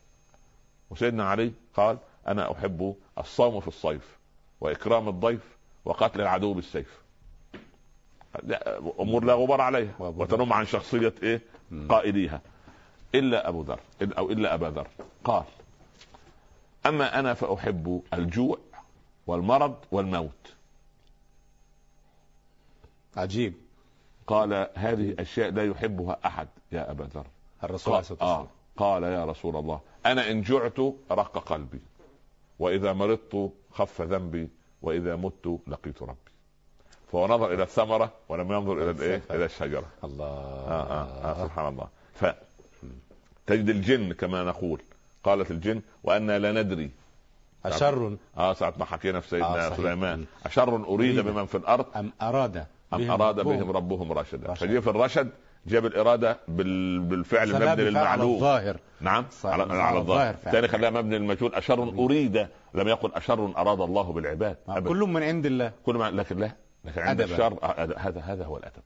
[0.91, 1.99] وسيدنا علي قال
[2.29, 4.17] أنا أحب الصوم في الصيف
[4.61, 7.03] وإكرام الضيف وقتل العدو بالسيف.
[8.43, 11.41] لا أمور لا غبار عليها وتنم عن شخصية إيه؟
[11.71, 11.89] مم.
[11.89, 12.41] قائليها
[13.14, 14.89] إلا أبو ذر أو إلا أبا ذر.
[15.25, 15.45] قال
[16.87, 18.59] أما أنا فأحب الجوع
[19.27, 20.55] والمرض والموت.
[23.17, 23.55] عجيب.
[24.27, 26.49] قال هذه اشياء لا يحبها أحد.
[26.72, 27.27] يا أبا ذر.
[27.64, 28.31] الرسول عليه قال, الصلاة والسلام.
[28.31, 28.47] آه
[28.77, 30.79] قال يا رسول الله أنا إن جعت
[31.11, 31.81] رق قلبي
[32.59, 34.49] وإذا مرضت خف ذنبي
[34.83, 36.16] وإذا مت لقيت ربي.
[37.12, 39.87] فهو نظر إلى الثمرة ولم ينظر إلى الإيه؟ إلى الشجرة.
[40.05, 40.27] الله.
[40.27, 41.89] آه آه آه سبحان الله.
[42.14, 42.24] ف
[43.47, 44.83] تجد الجن كما نقول
[45.24, 46.91] قالت الجن وأنا لا ندري.
[47.64, 49.77] أشر؟ آه ساعة ما حكينا في سيدنا آه،.
[49.77, 50.24] سليمان.
[50.45, 51.20] أشر أريد.
[51.20, 52.66] بمن في الأرض؟ أم أراد؟
[52.97, 53.57] أم أراد ربهم.
[53.57, 54.55] بهم ربهم رشدا.
[54.55, 55.30] فجيب في الرشد
[55.66, 57.01] جاب الإرادة بال...
[57.01, 58.34] بالفعل المبني للمعلوم.
[58.34, 58.76] الظاهر.
[59.01, 59.55] نعم صحيح.
[59.55, 60.34] على, على على الظاهر.
[60.34, 61.55] ثاني خلاها مبني للمجهول.
[61.55, 64.57] أشر أريد لم يقل أشر أراد الله بالعباد.
[64.68, 64.88] أبدا.
[64.88, 65.72] كل من عند الله.
[65.86, 66.51] كل ما لكن لا
[66.84, 67.34] لكن عند أدبا.
[67.34, 68.82] الشر آه، هذا هذا هو الأدب.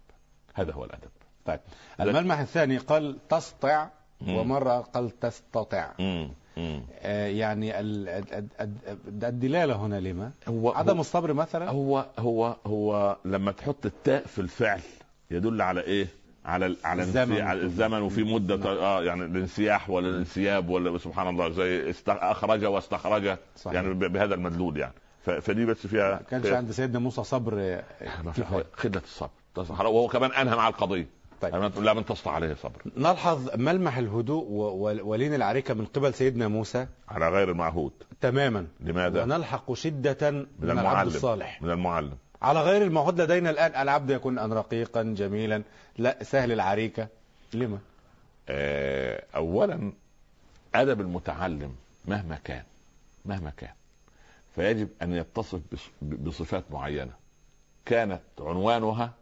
[0.54, 1.11] هذا هو الأدب.
[1.46, 1.61] طيب.
[2.00, 3.88] الملمح الثاني قال تسطع.
[4.28, 5.90] ومرة قال تستطع.
[5.98, 6.30] مم.
[7.02, 13.16] آه، يعني ال- ال- ال- الدلالة هنا لما هو عدم الصبر مثلا هو هو هو
[13.24, 14.80] لما تحط التاء في الفعل
[15.30, 16.06] يدل على إيه؟
[16.44, 17.22] على على الزمن.
[17.22, 18.66] الزمن, على الزمن وفي مدة نعم.
[18.78, 23.74] آه يعني الانسياح ولا الانسياب ولا سبحان الله زي أخرج واستخرج صحيح.
[23.74, 24.92] يعني بهذا المدلول يعني
[25.22, 27.82] فدي بس فيها كانش عند سيدنا موسى صبر.
[28.72, 29.30] خله الصبر
[29.86, 31.06] وهو كمان أنهى مع القضية
[31.41, 31.55] طيب.
[31.78, 34.47] لا من تستطيع عليه صبر نلحظ ملمح الهدوء
[35.03, 36.86] ولين العريكة من قبل سيدنا موسى.
[37.09, 37.93] على غير المعهود.
[38.20, 38.66] تماما.
[38.80, 41.62] لماذا؟ ونلحق شدة من, من العبد الصالح.
[41.62, 42.12] من المعلم.
[42.43, 45.62] على غير المعهود لدينا الآن العبد يكون أن رقيقا جميلا
[45.99, 47.09] لا سهل العريكة.
[47.55, 47.78] لما؟
[48.49, 49.93] آه، اولا
[50.74, 51.74] أدب المتعلم
[52.07, 52.62] مهما كان
[53.24, 53.72] مهما كان
[54.55, 57.12] فيجب أن يتصف بص- بصفات معينة.
[57.86, 59.12] كانت عنوانها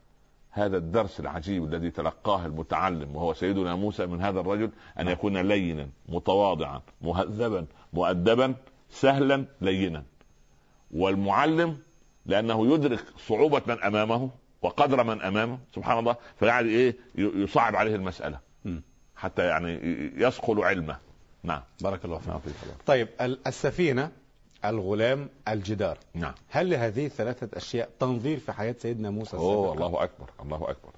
[0.58, 5.88] هذا الدرس العجيب الذي تلقاه المتعلم وهو سيدنا موسى من هذا الرجل أن يكون لينا
[6.08, 8.54] متواضعا مهذبا مؤدبا
[8.90, 10.04] سهلا لينا.
[10.90, 11.78] والمعلم
[12.26, 14.30] لأنه يدرك صعوبة من أمامه
[14.62, 18.38] وقدر من أمامه سبحان الله فيعني إيه يصعب عليه المسألة.
[19.16, 20.96] حتى يعني ي- يصقل علمه.
[21.42, 21.62] نعم.
[21.80, 22.28] بارك الله فيك.
[22.28, 22.40] نعم.
[22.86, 24.10] طيب ال- السفينة
[24.64, 25.98] الغلام الجدار.
[26.14, 26.34] نعم.
[26.48, 30.90] هل لهذه الثلاثة أشياء تنظير في حياة سيدنا موسى السابقة؟ الله أكبر الله أكبر.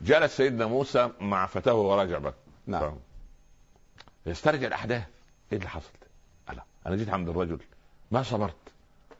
[0.00, 2.34] جلس سيدنا موسى مع فتاة بك
[2.66, 2.96] نعم.
[4.26, 5.04] يسترجع الأحداث.
[5.52, 5.90] إيه اللي حصل؟
[6.50, 7.58] ألا أنا جيت عند الرجل.
[8.10, 8.54] ما صبرت.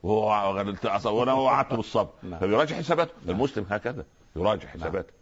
[0.02, 2.10] وأنا وعدته بالصبر.
[2.22, 2.40] نعم.
[2.40, 3.12] فبيراجع حساباته.
[3.28, 4.04] المسلم هكذا.
[4.36, 5.12] يراجع حساباته.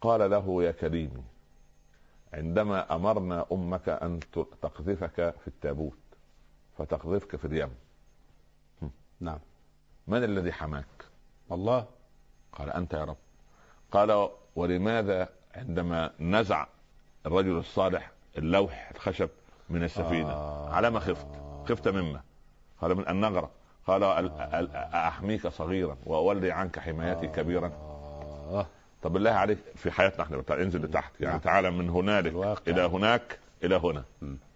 [0.00, 1.22] قال له يا كريمي
[2.34, 4.20] عندما أمرنا أمك أن
[4.62, 5.98] تقذفك في التابوت
[6.78, 7.70] فتقذفك في اليم
[9.20, 9.38] نعم
[10.06, 10.86] من الذي حماك؟
[11.52, 11.86] الله
[12.52, 13.16] قال أنت يا رب
[13.92, 16.66] قال ولماذا عندما نزع
[17.26, 19.28] الرجل الصالح اللوح الخشب
[19.70, 20.70] من السفينة آه.
[20.70, 21.26] على ما خفت
[21.68, 22.20] خفت مما
[22.80, 23.50] قال من أن نغرق
[23.86, 27.66] قال أل- ال- أحميك صغيرا وأولي عنك حمايتي كبيرا
[28.50, 28.66] آه.
[29.02, 31.40] طب بالله عليك في حياتنا إحنا انزل لتحت يعني نعم.
[31.40, 32.58] تعالى من هنالك.
[32.68, 34.04] إلى هناك إلى هنا.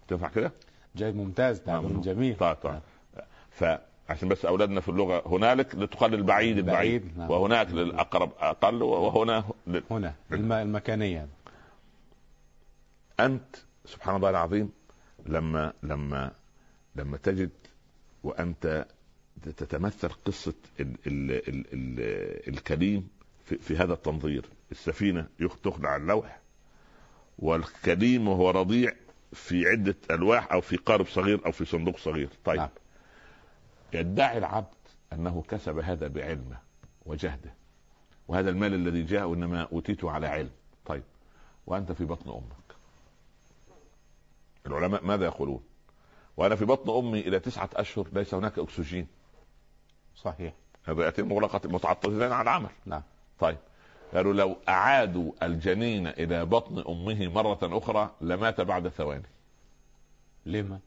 [0.09, 0.53] تنفع كده؟
[0.97, 2.01] جيد ممتاز تعبير نعم.
[2.01, 2.37] جميل.
[2.37, 2.81] طيب طيب
[3.51, 7.03] فعشان بس أولادنا في اللغة هنالك لتقلل البعيد البعيد.
[7.03, 7.31] بعيد، نعم.
[7.31, 10.53] وهناك للأقرب أقل وهنا لل- هنا الم...
[10.53, 11.27] المكانية.
[13.21, 14.73] أنت سبحان الله العظيم
[15.27, 16.33] لما لما
[16.97, 17.51] لما تجد
[18.25, 18.87] وأنت
[19.57, 23.09] تتمثل قصة ال ال ال ال الكليم
[23.45, 25.27] في, في هذا التنظير السفينة
[25.65, 26.39] تخلع اللوح
[27.39, 28.93] والكليم وهو رضيع
[29.33, 32.29] في عدة ألواح أو في قارب صغير أو في صندوق صغير.
[32.45, 32.59] طيب.
[32.59, 32.69] نعم.
[33.93, 34.75] يدعي العبد
[35.13, 36.59] أنه كسب هذا بعلمه
[37.07, 37.55] وجهده.
[38.29, 40.51] وهذا المال الذي جاء إنما اوتيته على علم.
[40.87, 41.03] طيب.
[41.67, 42.77] وأنت في بطن أمك.
[44.67, 45.63] العلماء ماذا يقولون؟
[46.37, 49.07] وأنا في بطن أمي إلى تسعة أشهر ليس هناك أكسجين.
[50.17, 50.55] صحيح.
[50.89, 52.71] الرئتين مغلقة متعطلتين عن العمل.
[52.87, 53.03] نعم.
[53.39, 53.59] طيب.
[54.15, 59.23] قالوا لو أعادوا الجنين إلى بطن أمه مرة أخرى لمات بعد ثواني.
[60.47, 60.79] لما؟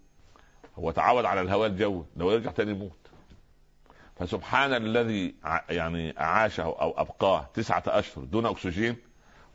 [0.80, 2.92] هو تعود على الهواء الجوي لو يرجع تاني يموت.
[4.16, 5.36] فسبحان الذي
[5.70, 8.96] يعني أعاشه أو أبقاه تسعة أشهر دون أكسجين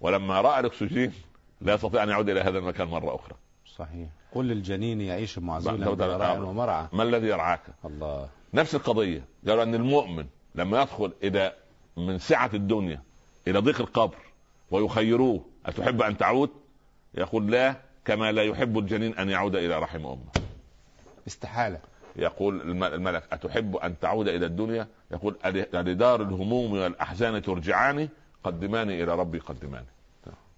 [0.00, 1.12] ولما رأى الأكسجين
[1.60, 3.34] لا يستطيع أن يعود إلى هذا المكان مرة أخرى.
[3.76, 4.08] صحيح.
[4.34, 6.86] قل للجنين يعيش معزولا ده- ومرعى.
[6.92, 8.28] ما الذي يرعاك؟ الله.
[8.54, 9.24] نفس القضية.
[9.48, 11.52] قالوا أن المؤمن لما يدخل إلى
[11.96, 13.02] من سعة الدنيا
[13.48, 14.16] إلى ضيق القبر
[14.70, 15.44] ويخيروه.
[15.66, 16.50] أتحب أن تعود؟
[17.14, 17.74] يقول لا
[18.04, 20.18] كما لا يحب الجنين أن يعود إلى رحم أمه.
[21.26, 21.78] استحالة.
[22.16, 25.36] يقول الم- الملك أتحب أن تعود إلى الدنيا؟ يقول
[25.74, 28.08] لدار الهموم والأحزان ترجعاني؟
[28.44, 29.86] قدماني إلى ربي قدماني.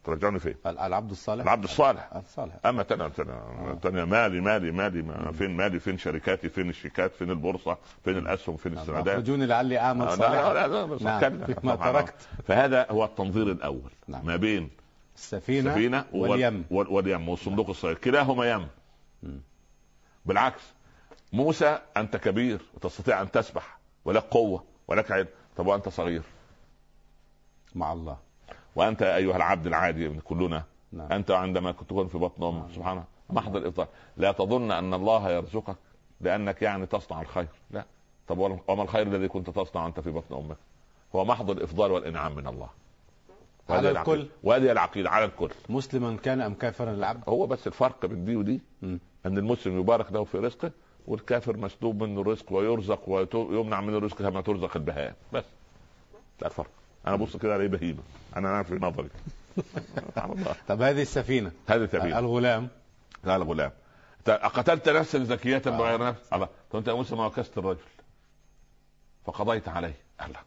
[0.05, 1.43] ترجعني فين؟ ال- العبد الصالح.
[1.43, 2.11] العبد الصالح.
[2.17, 2.55] الصالح.
[2.67, 7.31] أما تنا تنا تنا مالي مالي مالي ما فين مالي؟ فين شركاتي؟ فين الشيكات؟ فين
[7.31, 10.53] البورصة؟ فين الأسهم؟ فين السندات؟ اخرجوني لعلي لا اعمل لا صالحا.
[10.55, 11.45] لا, لا بس نعم.
[11.53, 11.77] طبعاً.
[11.93, 12.15] تركت.
[12.47, 13.91] فهذا هو التنظير الأول.
[14.09, 14.27] نعم.
[14.27, 14.71] ما بين
[15.17, 16.65] السفينة, السفينة وال- واليم.
[16.71, 17.95] وال- واليم والصندوق الصغير.
[17.99, 18.69] كلاهما يم.
[20.27, 20.63] بالعكس.
[21.33, 23.79] موسى أنت كبير وتستطيع أن تسبح.
[24.05, 25.27] ولك قوة ولك علم
[25.57, 26.23] طب وأنت صغير؟
[27.75, 28.17] مع الله.
[28.77, 31.13] وأنت أيها العبد العادي من كلنا نعم.
[31.13, 35.31] أنت عندما كنت تكون في بطن أمك سبحان الله محض الافضال لا تظن أن الله
[35.31, 35.77] يرزقك
[36.21, 37.49] لانك يعني تصنع الخير.
[37.71, 37.85] لا.
[38.29, 40.57] طب وما الخير الذي كنت تصنع أنت في بطن أمك؟
[41.15, 42.69] هو محض الإفضال والإنعام من الله.
[43.71, 44.27] على الكل.
[44.43, 45.51] وهذه العقيدة على الكل.
[45.69, 49.01] مسلما كان أم كافرا العبد هو بس الفرق بين دي ودي مم.
[49.27, 50.71] أن المسلم يبارك له في رزقه
[51.07, 55.15] والكافر مسلوب منه الرزق ويرزق ويمنع منه الرزق كما ترزق البهائم.
[55.33, 55.45] بس.
[56.41, 56.71] ده الفرق.
[57.07, 58.03] أنا بص كده عليه بهيمة.
[58.37, 59.09] أنا أنا في نظري
[60.69, 61.53] طب هذه السفينة.
[61.69, 62.69] هذه تبين الغلام.
[63.25, 63.71] لا الغلام
[64.19, 66.33] أنت قتلت نفسا زكية بغير نفس.
[66.33, 66.49] الله.
[66.71, 67.81] طب انت يا موسى ما وكست الرجل.
[69.25, 69.95] فقضيت عليه.
[70.27, 70.39] الله.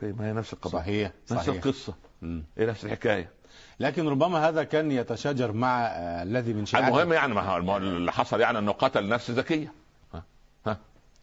[0.00, 0.78] في ما هي نفس القضية.
[0.78, 1.54] صحيح نفس صحيح.
[1.64, 1.94] القصة.
[2.22, 2.44] مم.
[2.58, 3.30] إيه نفس الحكاية.
[3.80, 8.40] لكن ربما هذا كان يتشاجر مع آه، الذي من شيعته المهم يعني ما اللي حصل
[8.40, 9.72] يعني إنه قتل نفس ها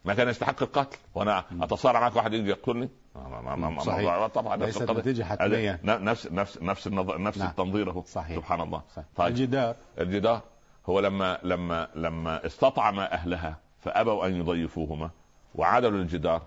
[0.05, 0.97] ما كان يستحق القتل.
[1.15, 4.27] وأنا أتصارع معك واحد يجي يقتلني؟ ما- ما- ما- ما- صحيح.
[4.27, 5.71] طبعا نفس ليست حتمية.
[5.83, 7.49] هذا نفس نفس نفس النظر نفس نعم.
[7.49, 8.35] التنظير اهو صحيح.
[8.37, 8.81] سبحان الله.
[8.95, 9.05] صحيح.
[9.15, 9.27] طيب.
[9.27, 9.75] الجدار.
[9.99, 10.41] الجدار
[10.85, 15.09] هو لما لما لما استطعم أهلها فأبوا أن يضيفوهما
[15.55, 16.41] وعدلوا الجدار.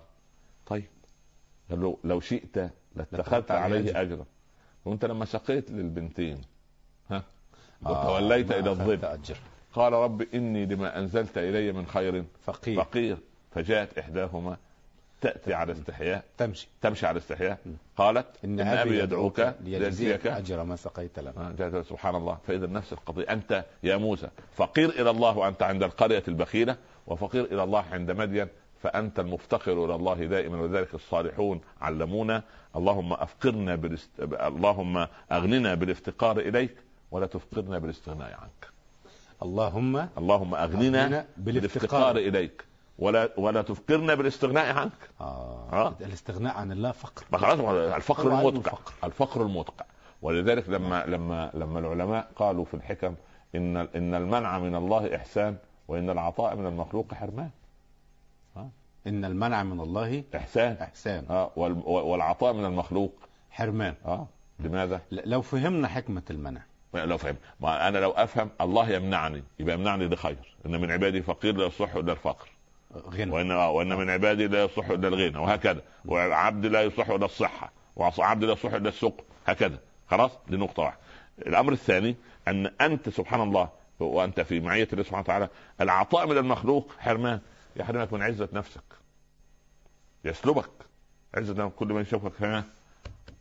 [0.65, 0.85] طيب.
[1.69, 4.01] قال له لو شئت لاتخذت عليه.
[4.01, 4.25] اجرا.
[4.85, 6.41] وأنت لما سقيت للبنتين
[7.09, 7.23] ها؟
[7.85, 9.19] آه، وتوليت ما إلى الظل.
[9.73, 12.83] قال رب إني لما أنزلت إلي من خير فقير.
[12.83, 13.17] فقير.
[13.51, 14.57] فجاءت إحداهما
[15.21, 16.23] تأتي على استحياء.
[16.37, 16.67] تمشي.
[16.81, 17.59] تمشي على استحياء.
[17.97, 22.37] قالت إن, إن أبي يدعوك ليجزيك أجر ما سقيت لنا آه، سبحان الله.
[22.47, 23.23] فإذا نفس القضية.
[23.23, 26.75] أنت يا موسى فقير إلى الله وأنت عند القرية البخيلة
[27.07, 28.47] وفقير إلى الله عند مدين
[28.83, 32.43] فأنت المفتقر إلى الله دائما ولذلك الصالحون علمونا.
[32.75, 34.09] اللهم أفقرنا بالاست...
[34.19, 36.75] اللهم أغننا بالافتقار إليك
[37.11, 38.69] ولا تفقرنا بالاستغناء عنك.
[39.43, 42.68] اللهم اللهم أغننا أغننا بالافتقار إليك.
[42.99, 44.91] ولا ولا تفقرنا بالاستغناء عنك.
[45.21, 45.67] آه.
[45.73, 45.93] آه.
[46.01, 47.59] الاستغناء عن الله فقر ما خلاص
[47.93, 49.41] الفقر المدقع الفقر.
[49.41, 49.85] المدقع
[50.21, 53.15] ولذلك لما لما لما العلماء قالوا في الحكم
[53.55, 57.49] إن إن المنع من الله إحسان وإن العطاء من المخلوق حرمان.
[59.07, 60.77] إن المنع من الله إحسان.
[60.81, 61.25] إحسان.
[61.29, 61.51] آه.
[61.55, 63.13] وال- والعطاء من المخلوق
[63.51, 63.93] حرمان.
[64.05, 64.27] آه.
[64.59, 66.61] لماذا؟ لو فهمنا حكمة المنع.
[66.93, 69.43] لو فهم ما أنا لو أفهم الله يمنعني.
[69.59, 72.47] يبقى يمنعني لخير إن من عبادي فقير لا يصح إلا الفقر.
[72.97, 73.31] غنى.
[73.31, 75.81] وان آه، وإن من عبادي لا يصح إلا الغنى وهكذا.
[76.05, 79.77] وعبد لا يصح إلا الصحة وعبد لا يصح إلا السقم هكذا.
[80.07, 80.99] خلاص؟ دي نقطة واحدة.
[81.47, 82.15] الأمر الثاني
[82.47, 83.69] أن أنت سبحان الله
[83.99, 85.49] وأنت في معية الله سبحانه وتعالى
[85.81, 87.39] العطاء من المخلوق حرمان
[87.75, 88.83] يحرمك من عزة نفسك.
[90.25, 90.69] يسلبك.
[91.35, 91.75] عزة نفسك.
[91.75, 92.63] كل ما يشوفك ها؟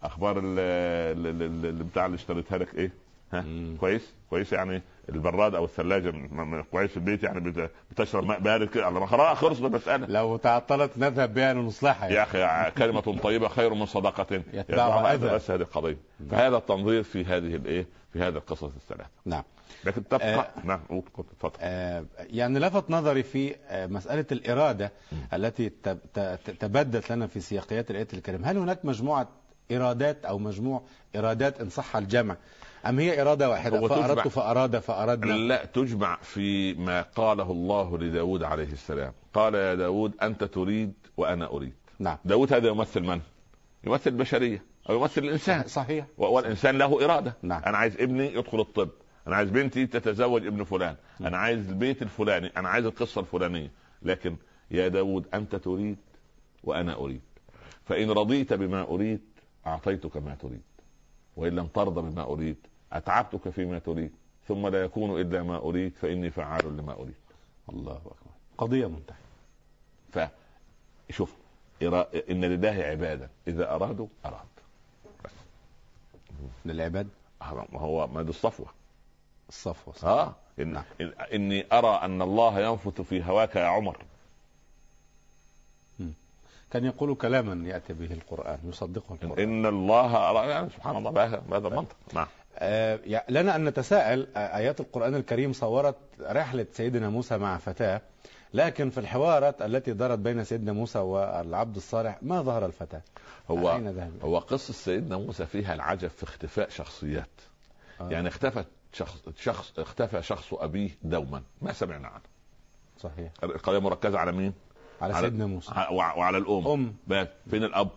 [0.03, 2.91] أخبار ال- ال- ال- ال- اللي بتاع اللي اشتريتها لك إيه؟
[3.33, 3.77] ها؟ مم.
[3.81, 8.41] كويس؟ كويس يعني البراد أو الثلاجة م- م- كويس في البيت يعني بت- بتشرب ماء
[8.41, 8.87] بارد كده.
[8.87, 13.87] على خلاص خلص المساله لو تعطلت نذهب بها لنصلحها يا أخي كلمة طيبة خير من
[13.87, 14.43] صدقة.
[14.53, 15.29] يتبعها أذى.
[15.29, 15.97] بس هذه القضية.
[16.31, 19.43] فهذا التنظير في هذه الإيه؟ في هذه القصص الثلاث نعم.
[19.85, 20.47] لكن تبقى آه.
[20.65, 20.81] نعم
[21.19, 21.53] اتفضل.
[21.61, 24.93] آه، يعني لفت نظري في آه، مسألة الإرادة
[25.35, 28.51] التي تب- ت- تبدت لنا في سياقيات الآية الكريمة.
[28.51, 29.29] هل هناك مجموعة
[29.73, 30.83] إرادات أو مجموع
[31.17, 32.37] إرادات إن صح الجمع؟
[32.89, 34.07] أم هي إرادة واحدة؟ هو تجمع.
[34.07, 35.33] فأردت فأراد فأردنا.
[35.33, 39.13] لا تجمع في ما قاله الله لداود عليه السلام.
[39.35, 41.73] قال يا داود أنت تريد وأنا أريد.
[41.99, 42.17] نعم.
[42.25, 43.21] داود هذا يمثل من؟
[43.85, 45.63] يمثل البشرية أو يمثل الإنسان.
[45.67, 46.07] صحيح.
[46.19, 47.37] و- والإنسان له إرادة.
[47.43, 47.63] نعم.
[47.67, 48.89] أنا عايز ابني يدخل الطب.
[49.27, 50.97] أنا عايز بنتي تتزوج ابن فلان.
[51.21, 52.47] أنا عايز البيت الفلاني.
[52.57, 53.71] أنا عايز القصة الفلانية.
[54.03, 54.37] لكن
[54.71, 55.97] يا داود أنت تريد
[56.65, 57.21] وأنا أريد.
[57.85, 59.21] فإن رضيت بما أريد
[59.67, 60.63] أعطيتك ما تريد.
[61.37, 62.57] وإن لم ترضى بما أريد
[62.93, 64.13] أتعبتك فيما تريد
[64.49, 67.15] ثم لا يكون إلا ما أريد فإني فعال لما أريد.
[67.69, 68.33] الله أكبر.
[68.59, 70.31] قضية منتهية.
[71.09, 71.35] فشوف
[72.31, 74.47] إن لله عبادا إذا أرادوا أراد.
[76.65, 77.09] للعباد؟
[77.43, 78.67] هذا ما هو ما دي الصفوة.
[79.49, 80.85] الصفوة آه إن نعم.
[81.33, 84.05] إني أرى أن الله ينفث في هواك يا عمر.
[86.71, 89.39] كان يقول كلاما يأتي به القرآن يصدقه القرآن.
[89.39, 91.97] إن الله أرى يعني سبحان الله بهذا المنطق.
[92.15, 92.27] نعم.
[92.27, 92.48] آه،
[93.29, 98.01] لنا أن نتساءل آه، آيات القرآن الكريم صورت رحلة سيدنا موسى مع فتاة
[98.55, 103.03] لكن في الحوارات التي دارت بين سيدنا موسى والعبد الصالح ما ظهر الفتاة؟
[103.51, 103.81] هو
[104.23, 107.29] هو قصة سيدنا موسى فيها العجب في اختفاء شخصيات.
[108.01, 112.23] آه، يعني اختفت شخص شخص اختفى شخص أبيه دوما ما سمعنا عنه.
[113.01, 113.33] صحيح.
[113.43, 114.53] القضية مركزة على مين؟
[115.03, 115.73] على على- سيدنا موسى.
[115.91, 116.67] وعلى الأم.
[116.69, 116.95] أم.
[117.51, 117.89] فين الأب؟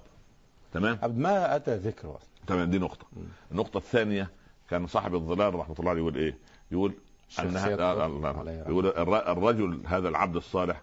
[0.73, 3.05] تمام؟ ما أتى ذكره تمام دي نقطة.
[3.51, 4.29] النقطة الثانية
[4.71, 6.37] كان صاحب الظلال رحمة الله عليه يقول إيه؟
[6.71, 6.93] يقول
[7.39, 8.03] انها آه،
[8.39, 10.81] عليه رحمة يقول الر- الرجل هذا العبد الصالح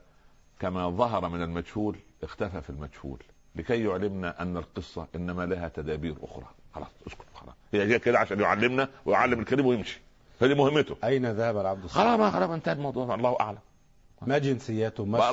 [0.61, 3.19] كما ظهر من المجهول اختفى في المجهول
[3.57, 6.45] لكي يعلمنا أن القصة إنما لها تدابير أخرى.
[6.75, 7.55] خلاص اسكت خلاص.
[7.73, 10.01] هي جاية كده عشان يعلمنا ويعلم الكريم ويمشي.
[10.43, 10.97] هذه مهمته.
[11.05, 13.15] أين ذهب العبد الصالح؟ خلاص ما خلاص انتهى الموضوع.
[13.15, 13.59] الله أعلم.
[14.23, 15.31] ما جنسياته؟ ما-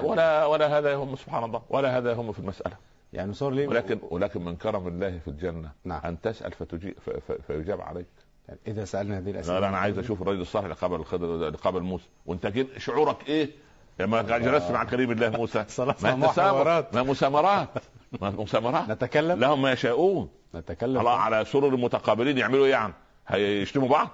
[0.00, 1.62] ولا ولا هذا يهم سبحان الله.
[1.70, 2.76] ولا هذا يهم في المسألة.
[3.12, 6.00] يعني صار لي ولكن ولكن من كرم الله في الجنة نعم.
[6.04, 8.06] أن تسأل فتجيب ف- ف- فيجاب عليك.
[8.48, 11.58] يعني إذا سألنا هذه الأسئلة لا, أنا عايز أشوف الرجل الصالح اللي قابل الخضر اللي
[11.58, 12.04] قابل موسى.
[12.26, 13.50] وأنت كده شعورك إيه؟
[14.00, 15.64] لما جلست مع كريم الله موسى.
[16.02, 16.94] ما محاورات.
[16.94, 17.68] ما مسامرات.
[18.20, 18.88] ما مسامرات.
[18.90, 20.28] نتكلم؟ لهم ما يشاءون.
[20.54, 20.98] نتكلم.
[20.98, 22.92] الله على سرر متقابلين يعملوا إيه يعني؟
[23.28, 24.08] هيشتموا بعض؟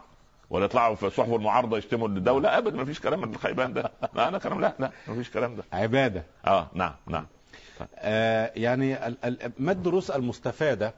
[0.51, 3.21] ولا يطلعوا في صحف المعارضه يشتموا الدولة؟ ابدا ما فيش كلام.
[3.21, 4.61] من الخيبان ده لا أنا كلام.
[4.61, 5.65] لا لا ما فيش كلام ده.
[5.73, 6.25] عبادة.
[6.47, 7.27] آه نعم نعم.
[7.95, 8.99] آه، يعني
[9.59, 10.95] ما الدروس المستفادة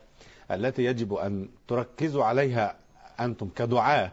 [0.51, 2.76] التي يجب أن تركزوا عليها
[3.20, 4.12] أنتم كدعاة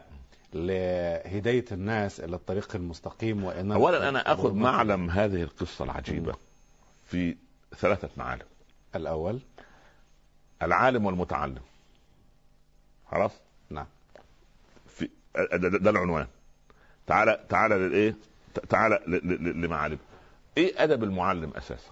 [0.52, 6.34] لهداية الناس إلى الطريق المستقيم وان اولا أنا أخذ معلم هذه القصة العجيبة
[7.06, 7.36] في
[7.76, 8.46] ثلاثة معالم.
[8.96, 9.40] الأول؟
[10.62, 11.62] العالم والمتعلم.
[13.10, 13.32] خلاص؟
[13.70, 13.86] نعم.
[14.88, 16.26] في ده, ده العنوان.
[17.06, 18.14] تعالى تعالى للإيه؟
[18.68, 19.00] تعالى
[19.38, 19.98] لمعالم.
[20.56, 21.90] إيه أدب المعلم أساسا؟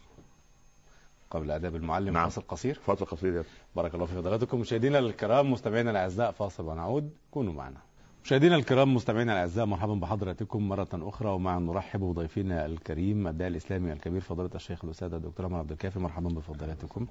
[1.34, 2.28] قبل أداب المعلم نعم.
[2.28, 2.74] فاصل قصير.
[2.86, 3.44] فاصل قصير يا
[3.76, 7.10] بارك الله في فضلاتكم مشاهدينا الكرام مستمعينا الأعزاء فاصل ونعود.
[7.30, 7.76] كونوا معنا.
[8.24, 14.20] مشاهدينا الكرام مستمعينا الأعزاء مرحبا بحضراتكم مرة أخرى ومع نرحب بضيفنا الكريم الداعي الإسلامي الكبير
[14.20, 15.98] فضيلة الشيخ الأستاذ الدكتور عمر عبد الكافي.
[15.98, 17.06] مرحبا بفضلاتكم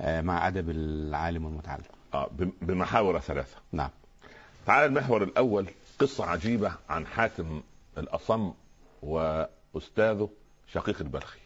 [0.00, 1.84] آه، مع أدب العالم والمتعلم.
[2.14, 3.56] آه بم- بمحاور ثلاثة.
[3.72, 3.90] نعم.
[4.66, 5.66] تعالى المحور الأول
[5.98, 7.60] قصة عجيبة عن حاتم
[7.98, 8.52] الأصم
[9.02, 10.28] وأستاذه
[10.72, 11.38] شقيق البلخي.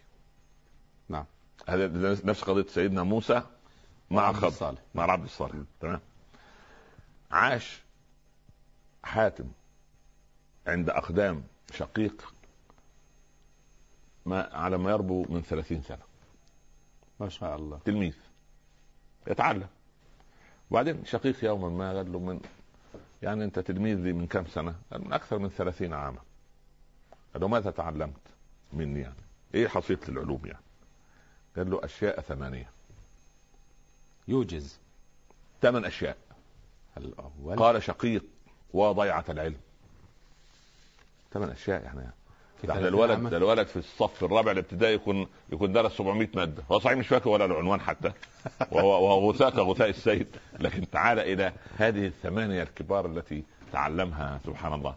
[1.09, 1.25] نعم.
[1.69, 3.43] هذا نفس قضية سيدنا موسى
[4.11, 4.81] مع خضر الصالح.
[4.95, 6.01] مع عبد الصالح تمام
[7.31, 7.83] عاش
[9.03, 9.45] حاتم
[10.67, 11.43] عند أقدام
[11.73, 12.35] شقيق
[14.27, 16.03] ما على ما يربو من ثلاثين سنة
[17.21, 18.17] ما شاء الله تلميذ
[19.27, 19.69] يتعلم
[20.71, 22.41] وبعدين شقيق يوما ما قال له من
[23.23, 26.19] يعني أنت تلميذ لي من كم سنة؟ قال من أكثر من ثلاثين عاما
[27.33, 28.21] قال له ماذا تعلمت
[28.73, 29.15] مني يعني؟
[29.55, 30.64] إيه حصيلة العلوم يعني؟
[31.57, 32.71] قال له أشياء ثمانية.
[34.29, 34.79] يوجز.
[35.63, 36.17] ثمان أشياء.
[36.97, 37.57] الأول.
[37.57, 38.25] قال شقيق
[38.73, 39.57] وضيعة العلم.
[41.33, 42.01] ثمان أشياء يعني.
[42.65, 43.31] ده 30 الولد.
[43.31, 46.63] ده الولد في الصف الرابع الابتدائي يكون يكون درس 700 مادة.
[46.71, 48.13] هو صحيح مش فاكر ولا العنوان حتى.
[48.71, 50.27] وهو وهو غثاء كغثاء السيد.
[50.61, 54.95] لكن تعال إلى هذه الثمانية الكبار التي تعلمها سبحان الله.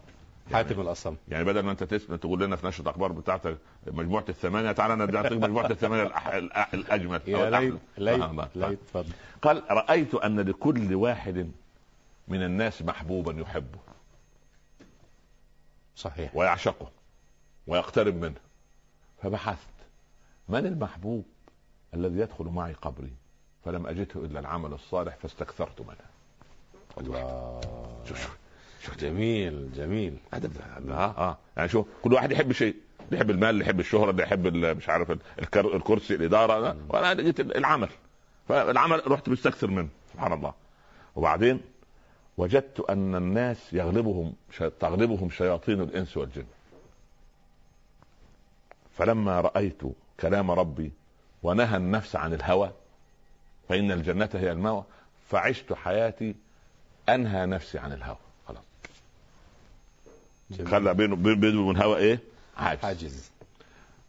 [0.52, 1.16] حاتم الأصم.
[1.28, 5.06] يعني بدل ما انت تسمع تقول لنا في نشرة الاخبار بتاعتك مجموعة الثمانية تعال أنا
[5.06, 7.20] نعطيك مجموعة الثمانية الأح- الأجمل.
[7.26, 7.78] يا ليت الأحلى.
[7.98, 8.48] ليت سبحان الله.
[8.54, 11.50] ليت تفضل قال رأيت أن لكل واحد
[12.28, 13.78] من الناس محبوبا يحبه.
[15.96, 16.36] صحيح.
[16.36, 16.90] ويعشقه.
[17.66, 18.34] ويقترب منه.
[19.22, 19.68] فبحثت
[20.48, 21.24] من المحبوب
[21.94, 23.12] الذي يدخل معي قبري؟
[23.64, 25.96] فلم أجده إلا العمل الصالح فاستكثرت منه.
[26.98, 27.60] الله.
[28.08, 28.37] شوف شوف.
[28.84, 30.16] شوف جميل جميل.
[30.34, 30.52] أدب.
[30.90, 31.38] آه آه.
[31.56, 32.76] يعني شوف كل واحد يحب شيء.
[33.06, 36.76] اللي يحب المال اللي يحب الشهرة اللي يحب مش عارف ال- الكر- الكرسي الإدارة.
[36.88, 37.88] وأنا لقيت ال- العمل.
[38.48, 40.54] فالعمل رحت مستكثر منه سبحان الله.
[41.16, 41.60] وبعدين
[42.36, 44.32] وجدت أن الناس يغلبهم
[44.80, 46.44] تغلبهم شياطين الإنس والجن.
[48.92, 49.82] فلما رأيت
[50.20, 50.92] كلام ربي
[51.42, 52.72] ونهى النفس عن الهوى
[53.68, 54.84] فإن الجنة هي المأوى
[55.28, 56.34] فعشت حياتي
[57.08, 58.16] أنهى نفسي عن الهوى.
[60.66, 62.20] خلى بينه بينه وبين الهوى إيه؟
[62.56, 63.30] حاجز حاجز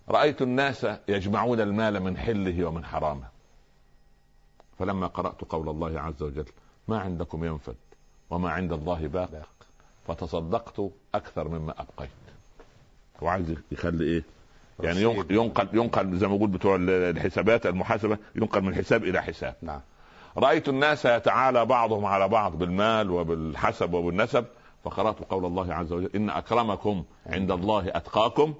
[0.09, 3.27] رأيت الناس يجمعون المال من حله ومن حرامه.
[4.79, 6.45] فلما قرأت قول الله عز وجل
[6.87, 7.75] ما عندكم ينفد
[8.29, 9.31] وما عند الله باق.
[9.31, 9.49] باق.
[10.07, 12.09] فتصدقت أكثر مما أبقيت.
[13.21, 14.23] وعايز يخلي إيه؟
[14.79, 15.01] يعني.
[15.01, 19.55] ينقل ينقل, ينقل زي ما بقول بتوع الحسابات المحاسبة ينقل من حساب إلى حساب.
[19.61, 19.81] نعم.
[20.37, 24.45] رأيت الناس يتعالى بعضهم على بعض بالمال وبالحسب وبالنسب
[24.83, 28.53] فقرأت قول الله عز وجل إن أكرمكم عند الله أتقاكم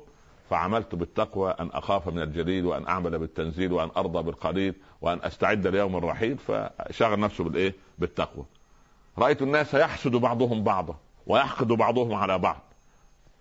[0.49, 5.95] فعملت بالتقوى أن أخاف من الجليل وأن أعمل بالتنزيل وأن أرضى بالقليل وأن أستعد ليوم
[5.95, 8.45] الرحيل فشغل نفسه بالإيه؟ بالتقوى.
[9.17, 10.95] رأيت الناس يحسد بعضهم بعضا
[11.27, 12.61] ويحقد بعضهم على بعض.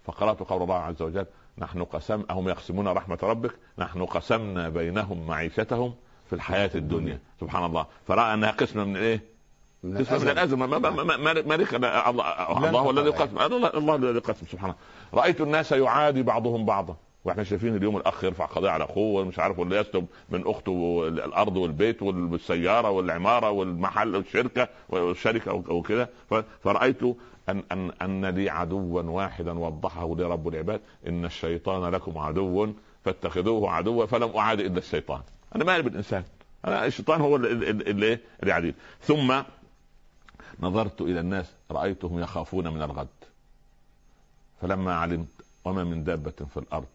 [0.05, 1.27] فقرأت قول الله عز وجل
[1.59, 5.95] نحن قسم هم يقسمون رحمة ربك نحن قسمنا بينهم معيشتهم
[6.27, 7.19] في الحياة الدنيا.
[7.41, 7.87] سبحان الله.
[8.07, 9.38] فرأى أنها قسمة من إيه؟
[9.85, 10.31] قسم من.
[10.31, 10.67] الأزمة.
[10.67, 13.39] ما ما ما ما مالك الله الذي قسم
[13.75, 14.75] الله الذي قسم سبحانه
[15.15, 16.97] رأيت الناس يعادي بعضهم بعضا.
[17.25, 21.57] وإحنا شايفين اليوم الأخ يرفع قضيه على أخوه مش عارف واللي يسلب من أخته الأرض
[21.57, 27.03] والبيت والسيارة والعمارة والمحل والشركة والشركة أو كده ف- فرأيت
[27.49, 32.73] ان ان أن لي عدوا واحدا وضحه لي رب العباد إن الشيطان لكم عدو
[33.05, 35.21] فاتخذوه عدوا فلم أعاد إلا الشيطان.
[35.57, 36.25] أنا مالي بالإنسان.
[36.65, 39.35] أنا الشيطان هو اللي اللي, اللي, اللي عديد ثم
[40.61, 43.09] نظرت إلى الناس رأيتهم يخافون من الغد.
[44.61, 45.29] فلما علمت
[45.65, 46.87] وما من دابة في الأرض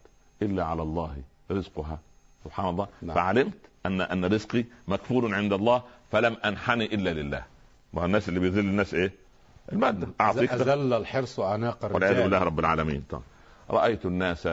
[0.42, 1.16] إلا على الله
[1.50, 1.98] رزقها.
[2.44, 2.88] سبحان الله.
[3.02, 3.16] نعم.
[3.16, 7.44] فعلمت ان أن رزقي مكفول عند الله فلم أنحني إلا لله.
[7.92, 9.12] ما الناس اللي بيذل الناس إيه؟
[9.72, 10.08] المادة.
[10.20, 13.04] أعطيك أذل الحرص أعناق والعياذ بالله الرجال رب العالمين.
[13.10, 13.22] طبعا.
[13.70, 14.48] رأيت الناس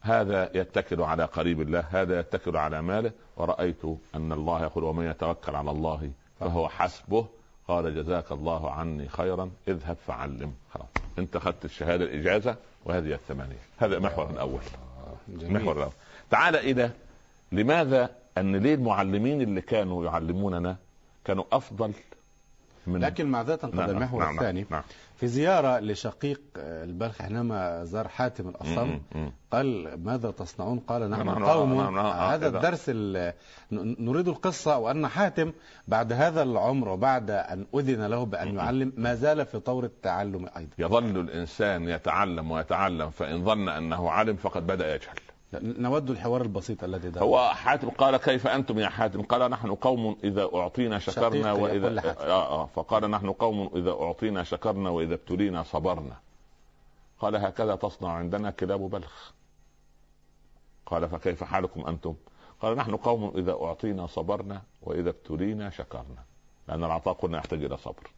[0.00, 3.84] هذا يتكل على قريب الله هذا يتكل على ماله ورأيت
[4.14, 7.26] أن الله يقول ومن يتوكل على الله فهو حسبه
[7.68, 10.54] قال جزاك الله عني خيرا اذهب فعلم.
[10.74, 10.86] خلاص.
[11.18, 13.58] انت اخذت الشهادة الإجازة وهذه الثمانية.
[13.78, 14.60] هذا محور الأول
[15.28, 15.56] جميل.
[15.56, 15.92] المحور الأول
[16.30, 16.90] تعال إلى
[17.52, 20.76] لماذا أن ليه المعلمين اللي كانوا يعلموننا
[21.24, 21.92] كانوا أفضل
[22.88, 24.82] من لكن معذرة قبل نعم، المحور نعم، نعم، الثاني نعم.
[25.16, 29.00] في زيارة لشقيق البلخ حينما زار حاتم الأصم.
[29.50, 31.74] قال ماذا تصنعون؟ قال نحن نعم، قوم.
[31.74, 32.90] نعم، نعم، آه، هذا الدرس
[34.00, 35.52] نريد القصة وأن حاتم
[35.88, 40.70] بعد هذا العمر وبعد أن أذن له بأن يعلم ما زال في طور التعلم أيضا.
[40.78, 45.25] يظل الإنسان يتعلم ويتعلم فإن ظن أنه علم فقد بدأ يجهل.
[45.54, 47.20] نود الحوار البسيط الذي ده.
[47.20, 52.08] هو حاتم قال كيف أنتم يا حاتم؟ قال نحن قوم إذا أعطينا شكرنا وإذا.
[52.08, 56.16] آه آه فقال نحن قوم إذا أعطينا شكرنا وإذا ابتلينا صبرنا.
[57.20, 59.32] قال هكذا تصنع عندنا كلاب بلخ.
[60.86, 62.14] قال فكيف حالكم أنتم؟
[62.60, 66.24] قال نحن قوم إذا أعطينا صبرنا وإذا ابتلينا شكرنا.
[66.68, 68.10] لأن العطاء قلنا يحتاج إلى صبر.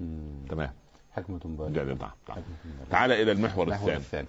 [0.00, 0.46] مم.
[0.48, 0.72] تمام.
[1.12, 1.84] حكمة بالغة.
[1.84, 2.38] نعم نعم.
[2.90, 4.28] تعال إلى المحور المحور الثاني.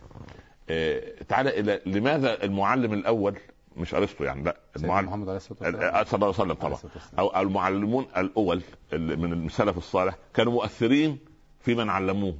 [0.70, 3.38] آه، تعال إلى لماذا المعلم الأول؟
[3.78, 5.96] مش أرسطو يعني لا المعلم محمد عليه الصلاة ال- والسلام.
[5.96, 6.80] آه، صلى الله عليه وسلم طبعا.
[7.20, 8.62] أو المعلمون الأول
[8.94, 11.20] من السلف الصالح كانوا مؤثرين
[11.62, 12.38] في من علموه.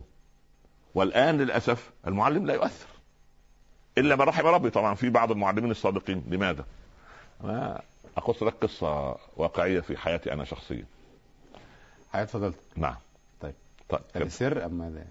[0.96, 2.88] والآن للأسف المعلم لا يؤثر.
[3.98, 6.24] إلا من رحم ربي طبعا في بعض المعلمين الصادقين.
[6.28, 6.66] لماذا؟
[7.44, 7.82] أنا
[8.18, 10.86] أقص لك قصة واقعية في حياتي أنا شخصيا.
[12.14, 12.96] حياة فضلت نعم.
[13.42, 13.54] طيب.
[13.90, 15.06] طيب هذا سر أم ماذا؟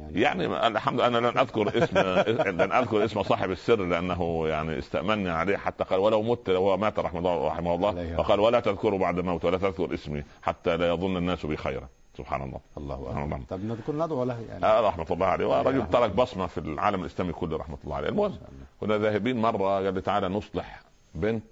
[0.00, 1.98] يعني يعني الحمد لله أنا لن أذكر اسم
[2.62, 6.98] لن أذكر اسم صاحب السر لأنه يعني استامني عليه حتى قال ولو مت هو مات
[6.98, 11.16] رحمه الله رحمه الله فقال ولا تذكروا بعد موت ولا تذكر اسمي حتى لا يظن
[11.16, 11.88] الناس بي خيرا.
[12.18, 12.60] سبحان الله.
[12.76, 13.24] الله أكبر.
[13.24, 13.40] الله.
[13.50, 14.64] طب نذكر ندعو له يعني.
[14.66, 15.46] آه رحمة الله عليه.
[15.46, 16.10] ورجل رحمة ترك.
[16.10, 18.08] بصمة في العالم الإسلامي كله رحمة الله عليه.
[18.08, 18.38] المهم.
[18.80, 20.82] كنا ذاهبين مرة قال لي تعالى نصلح
[21.14, 21.44] بنت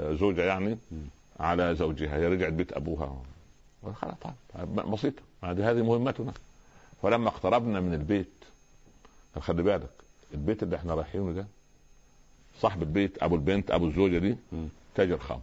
[0.00, 0.78] آه، زوجة يعني.
[1.40, 2.16] على زوجها.
[2.16, 3.16] هي رجعت بيت أبوها.
[3.94, 4.14] خلاص
[4.54, 4.90] طيب.
[4.90, 5.22] بسيطة.
[5.42, 6.32] هذه مهمتنا.
[7.02, 8.44] فلما اقتربنا من البيت
[9.40, 9.90] خلي بالك
[10.34, 11.46] البيت اللي إحنا رايحينه ده
[12.60, 14.36] صاحب البيت أبو البنت أبو الزوجة دي.
[14.94, 15.40] تاجر خمر.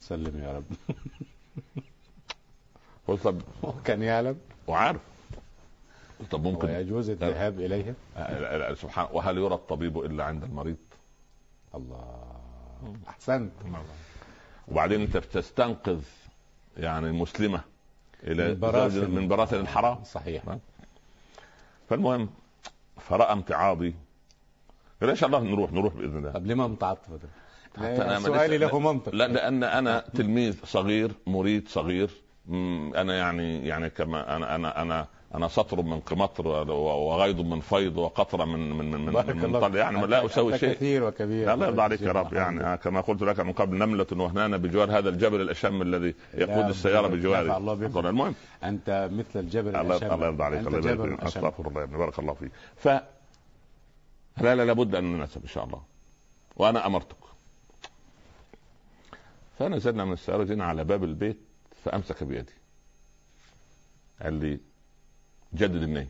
[0.00, 0.64] سلم يا رب.
[3.08, 3.42] قلت طب
[3.84, 4.36] كان يعلم؟
[4.66, 5.00] وعارف.
[6.30, 10.76] طب ممكن ويجوز الذهاب لا، سبحان وهل يرى الطبيب إلا عند المريض؟
[11.74, 12.40] الله.
[13.08, 13.52] أحسنت.
[14.68, 16.00] وبعدين أنت بتستنقذ
[16.76, 17.60] يعني المسلمه
[18.24, 19.10] إلى من براثن.
[19.10, 20.04] من براثن الحرام.
[20.04, 20.42] صحيح.
[21.88, 22.28] فالمهم
[23.00, 23.94] فرأى امتعاضي.
[25.00, 26.30] قال ان شاء الله نروح؟ نروح بإذن الله.
[26.30, 27.28] طب لما متعطف ده؟
[27.76, 29.14] حتى أنا ما سؤالي له منطق.
[29.14, 32.10] لا لأن أنا تلميذ صغير مريد صغير.
[32.94, 38.44] أنا يعني يعني كما أنا أنا أنا أنا سطر من قمطر وغيض من فيض وقطره
[38.44, 40.72] من من من, من, من طل يعني لا أسوي شيء.
[40.72, 41.54] كثير وكبير.
[41.54, 42.32] الله يرضى عليك يا رب.
[42.32, 47.06] يعني كما قلت لك من قبل نملة وهنانة بجوار هذا الجبل الأشم الذي يقود السيارة
[47.06, 47.56] نفع بجواره.
[47.56, 47.88] الله.
[47.88, 48.34] طبعا المهم.
[48.64, 50.14] أنت مثل الجبل الله الأشم.
[50.14, 52.50] الله يرضى عليك الله يبارك استغفر الله بارك الله فيك.
[52.76, 53.02] ف لا
[54.54, 55.82] لا لابد أن نناسب إن شاء الله.
[56.56, 57.16] وأنا أمرتك.
[59.58, 61.38] فنزلنا من السيارة جينا على باب البيت
[61.84, 62.52] فأمسك بيدي.
[64.22, 64.60] قال لي
[65.54, 66.08] جدد النية.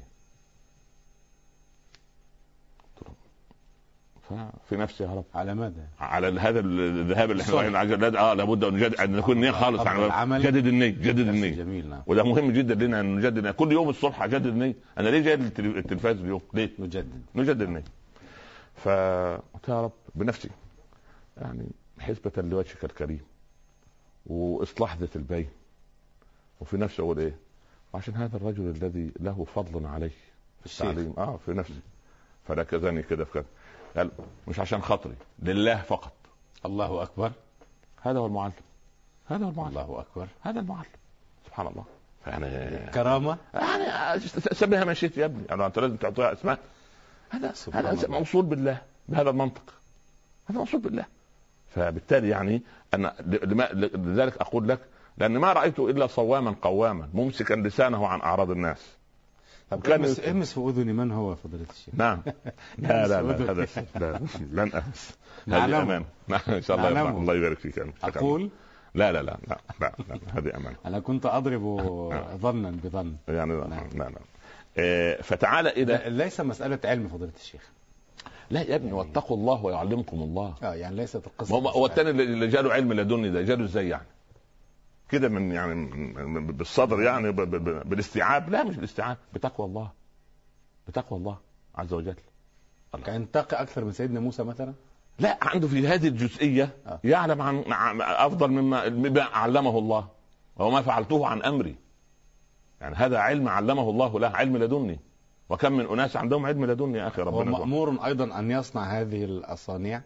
[4.23, 5.25] ففي نفسي يا رب.
[5.35, 7.55] على ماذا؟ على هذا الذهاب اللي إحنا.
[7.55, 9.83] رايحين على آه لابد أن نجدد أن نكون نية خالص.
[9.83, 10.43] يعني.
[10.43, 11.55] جدد النية جدد النية.
[11.55, 12.03] جميل نعم.
[12.07, 13.47] وده مهم جدا لنا أن نجدد.
[13.47, 14.75] كل يوم الصبح أجدد النية.
[14.99, 17.23] أنا ليه جاي التلفاز اليوم؟ ليه؟ نجدد.
[17.35, 17.85] نجدد النية.
[18.77, 20.51] فقلت يا رب بنفسي
[21.37, 21.67] يعني
[21.99, 23.21] حسبة لوجهك الكريم
[24.27, 25.49] وإصلاح ذات البين.
[26.61, 27.37] وفي نفسي أقول إيه؟
[27.95, 30.17] عشان هذا الرجل الذي له فضل علي في.
[30.67, 31.15] التعليم.
[31.19, 31.81] آه في نفسي.
[32.49, 33.45] فركزني كده في كده
[33.97, 34.11] قال
[34.49, 36.13] مش عشان خاطري لله فقط.
[36.65, 37.33] الله أكبر.
[38.03, 38.53] هذا هو المعلم.
[39.27, 39.69] هذا هو المعلم.
[39.69, 40.27] الله أكبر.
[40.43, 40.91] هذا المعلم.
[41.47, 41.85] سبحان الله.
[42.27, 44.21] يعني كرامة؟ يعني
[44.53, 45.45] سميها ما شئت يا ابني.
[45.49, 46.59] يعني أنت لازم تعطيها اسماء.
[47.31, 48.19] هذا سبحان هذا الله.
[48.19, 49.75] موصول بالله بهذا المنطق.
[50.51, 51.05] هذا موصول بالله.
[51.75, 52.63] فبالتالي يعني
[52.95, 54.79] أنا لما لذلك أقول لك
[55.19, 58.97] لأن ما رأيت إلا صواما قواما ممسكا لسانه عن أعراض الناس
[59.71, 62.23] طب وكان امس امس في أذني من هو فضيلة الشيخ؟ نعم
[62.79, 63.23] لا لا.
[63.23, 63.67] لا هذا
[64.01, 64.19] لا
[64.53, 65.17] لن امس
[65.49, 65.83] هذه نعلمه.
[65.83, 67.01] أمان نعم إن شاء الله.
[67.01, 67.19] يرضى.
[67.19, 67.87] الله يبارك فيك.
[68.05, 68.51] أقول
[68.95, 70.19] لا لا لا لا لا, لا.
[70.39, 71.63] هذه أمان أنا كنت أضرب
[72.41, 73.89] ظنا بظن يعني لا نعم.
[73.95, 74.19] لا, لا.
[74.79, 77.71] إيه، فتعال إلى لا- ليس مسألة علم فضيلة الشيخ
[78.51, 81.87] لا يا ابني واتقوا الله ويعلمكم الله آه يعني ليست القصة ما هو.
[81.87, 84.07] الثاني اللي جاله علم لدني ده جاله إزاي يعني؟
[85.13, 88.51] كده من يعني من- بالصدر يعني بالاستيعاب.
[88.51, 89.91] لا مش بالاستيعاب بتقوى الله.
[90.89, 91.37] بتقوى الله
[91.75, 92.15] عز وجل.
[93.05, 94.75] كان تقي أكثر من سيدنا موسى مثلا؟
[95.19, 97.01] لا عنده في هذه الجزئية آه.
[97.05, 97.65] يعلم عن
[98.01, 100.09] أفضل مما مما علمه الله
[100.57, 101.75] وما فعلته عن أمري.
[102.81, 104.99] يعني هذا علم علمه الله له علم لدني.
[105.49, 107.41] وكم من أناس عندهم علم لدني يا أخي هو ربنا.
[107.41, 107.59] يرحمه.
[107.59, 110.03] مأمور أيضا أن يصنع هذه الأصانيع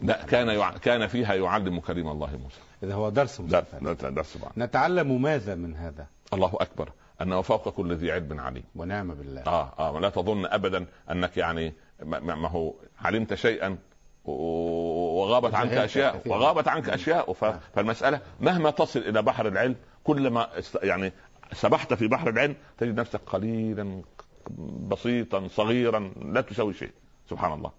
[0.00, 0.70] لا كان يع...
[0.70, 2.60] كان فيها يعلم كريم الله موسى.
[2.82, 4.14] إذا هو درس مستفاد.
[4.14, 4.38] درس.
[4.56, 6.88] نتعلم ماذا من هذا؟ الله أكبر
[7.22, 8.64] أنه فوق كل ذي علم عليم.
[8.76, 9.42] ونعم بالله.
[9.46, 11.72] آه آه ولا تظن ابدا أنك يعني
[12.02, 13.78] ما, ما هو علمت شيئا
[14.24, 17.32] وغابت عنك أشياء وغابت عنك أشياء
[17.74, 20.48] فالمسألة مهما تصل إلى بحر العلم كلما
[20.82, 21.12] يعني
[21.52, 24.02] سبحت في بحر العلم تجد نفسك قليلا
[24.88, 26.90] بسيطا صغيرا لا تسوي شيء.
[27.30, 27.70] سبحان الله.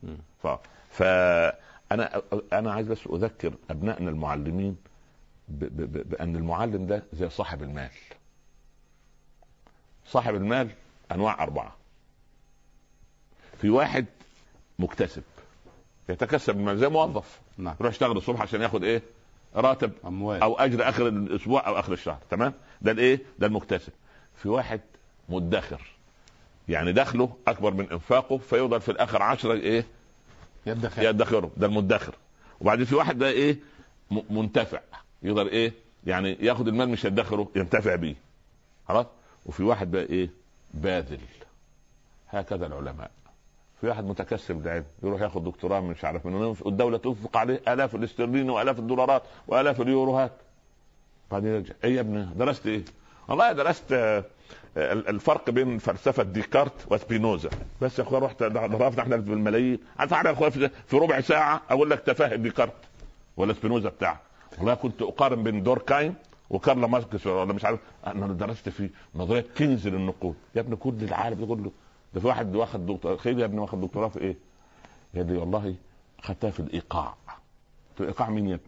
[0.44, 0.48] ف...
[0.90, 1.54] فانا
[2.54, 4.78] أنا عايز بس أذكر أبنائنا المعلمين
[5.48, 5.64] ب...
[5.66, 6.10] ب...
[6.10, 7.90] بأن المعلم ده زي صاحب المال.
[10.06, 10.70] صاحب المال
[11.12, 11.76] أنواع أربعة.
[13.62, 14.06] في واحد
[14.80, 15.24] مكتسب
[16.10, 17.40] يتكسب المال زي موظف.
[17.58, 17.76] نعم.
[17.80, 19.02] يروح يشتغل الصبح عشان ياخد إيه؟
[19.56, 20.42] راتب أموال.
[20.42, 22.20] أو أجر آخر الأسبوع أو آخر الشهر.
[22.30, 23.94] تمام؟ ده الإيه؟ ده المكتسب.
[24.36, 24.82] في واحد
[25.30, 25.82] مدخر
[26.70, 29.86] يعني دخله أكبر من إنفاقه فيفضل في الآخر عشرة إيه؟
[30.66, 31.04] يدخر.
[31.04, 31.52] يدخره.
[31.58, 32.16] ده المدخر.
[32.62, 33.58] وبعدين في واحد ده إيه؟
[34.30, 34.80] منتفع.
[35.24, 35.74] يقدر إيه؟
[36.06, 38.16] يعني ياخد المال مش يدخره ينتفع بيه.
[38.88, 39.06] خلاص؟
[39.46, 40.30] وفي واحد بقى إيه؟
[40.74, 41.20] باذل.
[42.30, 43.12] هكذا العلماء.
[43.82, 48.50] في واحد متكسب لعلم يروح ياخد دكتوراه مش عارف من والدولة تنفق عليه آلاف الاسترليني
[48.50, 50.32] وآلاف الدولارات وآلاف اليوروهات.
[51.32, 51.74] بعدين يرجع.
[51.84, 52.84] إيه يا ابني؟ درست إيه؟
[53.28, 53.94] والله درست
[54.78, 57.50] الفرق بين فلسفة ديكارت وسبينوزا.
[57.82, 59.80] بس يا اخويا رحت ضربنا إحنا بالملايين
[60.10, 60.50] تعالى يا اخويا
[60.88, 62.74] في ربع ساعة أقول لك تفاهه ديكارت
[63.38, 64.20] ولا سبينوزا بتاعك.
[64.58, 66.14] والله كنت أقارن بين دوركايم
[66.50, 70.36] وكارل ماركس ولا مش عارف أنا درست في نظرية كينز للنقود.
[70.56, 71.72] يا ابني كل العالم ده كله.
[72.14, 74.36] ده في واحد واخد دكتوراه خير يا ابني واخد دكتوراه في إيه؟
[75.14, 75.76] يا ابني والله
[76.22, 77.16] خدتها في الإيقاع.
[77.96, 78.60] في الإيقاع مين يا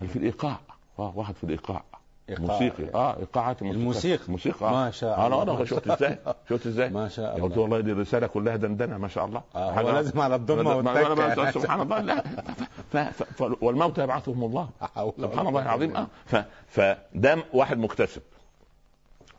[0.00, 0.60] ابني؟ في الإيقاع.
[0.98, 1.84] واحد في الإيقاع.
[2.28, 2.94] موسيقي.
[2.94, 4.24] آه إيقاعات الموسيقى.
[4.28, 4.72] موسيقى.
[4.72, 5.42] ما شاء الله.
[5.42, 6.18] أنا شفت إزاي؟
[6.50, 7.58] شفت إزاي؟ ما شاء قلت الله.
[7.58, 9.42] والله دي الرساله كلها دندنة ما شاء الله.
[9.54, 11.50] آه هو لازم على الضمة والتكة.
[11.50, 12.24] سبحان الله لا.
[12.92, 12.96] ف...
[12.96, 13.42] ف...
[13.98, 14.68] يبعثهم الله.
[15.22, 15.96] سبحان الله العظيم.
[15.96, 16.06] آه.
[16.26, 16.36] ف...
[16.68, 18.22] فده واحد مكتسب.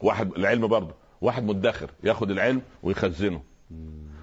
[0.02, 0.94] واحد العلم برضه.
[1.22, 3.42] واحد مدخر ياخد العلم ويخزنه.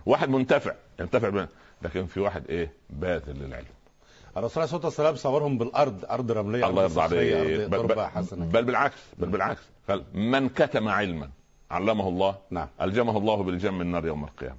[0.07, 1.47] واحد منتفع ينتفع.
[1.83, 3.67] لكن في واحد إيه؟ باذل للعلم.
[4.37, 7.15] الرسول عليه الصلاة والسلام صورهم بالأرض أرض رملية الله يرضى ارض
[8.53, 9.63] بل, بالعكس بل بالعكس.
[9.89, 11.31] قال من كتم علما
[11.71, 12.69] علمه الله نعم.
[12.81, 14.59] ألجمه الله بالجم النار يوم القيامة.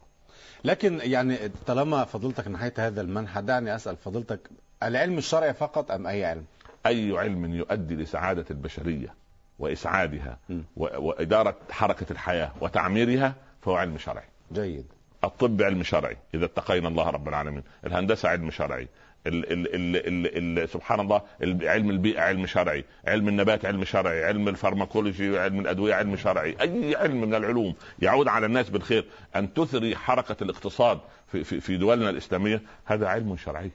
[0.63, 4.39] لكن يعني طالما فضيلتك نحيت هذا المنحى دعني أسأل فضيلتك
[4.83, 6.45] العلم الشرعي فقط أم أي علم؟
[6.85, 9.13] أي علم يؤدي لسعادة البشرية
[9.59, 10.61] وإسعادها م.
[10.77, 14.25] وإدارة حركة الحياة وتعميرها فهو علم شرعي.
[14.53, 14.85] جيد.
[15.23, 17.63] الطب علم شرعي إذا اتقينا الله رب العالمين.
[17.85, 18.87] الهندسة علم شرعي.
[19.27, 19.95] ال ال ال
[20.37, 25.39] ال ال سبحان الله ال- علم البيئة علم شرعي علم النبات علم شرعي علم الفارماكولوجي
[25.39, 29.05] علم الأدوية علم شرعي أي علم من العلوم يعود على الناس بالخير.
[29.35, 30.99] أن تثري حركة الاقتصاد
[31.31, 33.71] في, في, في دولنا الإسلامية هذا علم شرعي.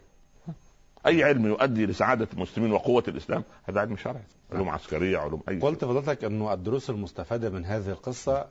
[1.06, 4.22] أي علم يؤدي لسعادة المسلمين وقوة الإسلام هذا علم شرعي.
[4.52, 8.46] علوم عسكرية علوم أي قلت فضيلتك انه الدروس المستفادة من هذه القصة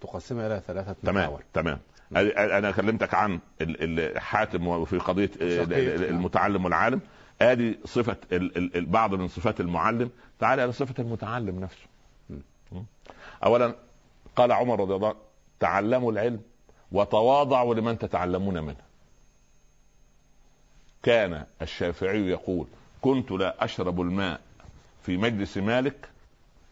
[0.00, 1.42] تقسمها إلى ثلاثة تمام محاور.
[1.54, 1.78] تمام.
[2.58, 3.40] أنا كلمتك عن
[4.16, 5.94] حاتم في قضية شقيق.
[5.94, 7.00] ال- المتعلم والعالم.
[7.42, 8.16] آدي صفة
[8.74, 10.10] بعض من صفات المعلم.
[10.40, 11.86] تعالى إلى صفة المتعلم نفسه.
[13.44, 13.74] اولا
[14.36, 15.16] قال عمر رضي الله عنه
[15.60, 16.40] تعلموا العلم
[16.92, 18.86] وتواضعوا لمن تتعلمون منه.
[21.02, 22.66] كان الشافعي يقول
[23.02, 24.40] كنت لا أشرب الماء
[25.02, 26.08] في مجلس مالك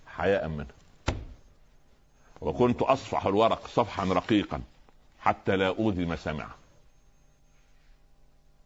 [0.06, 0.66] حياء منه.
[2.40, 4.60] وكنت أصفح الورق صفحا رقيقا.
[5.24, 6.54] حتى لا أوذي مسامعه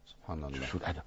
[0.07, 0.65] سبحان الله.
[0.65, 1.01] شوف الأدب.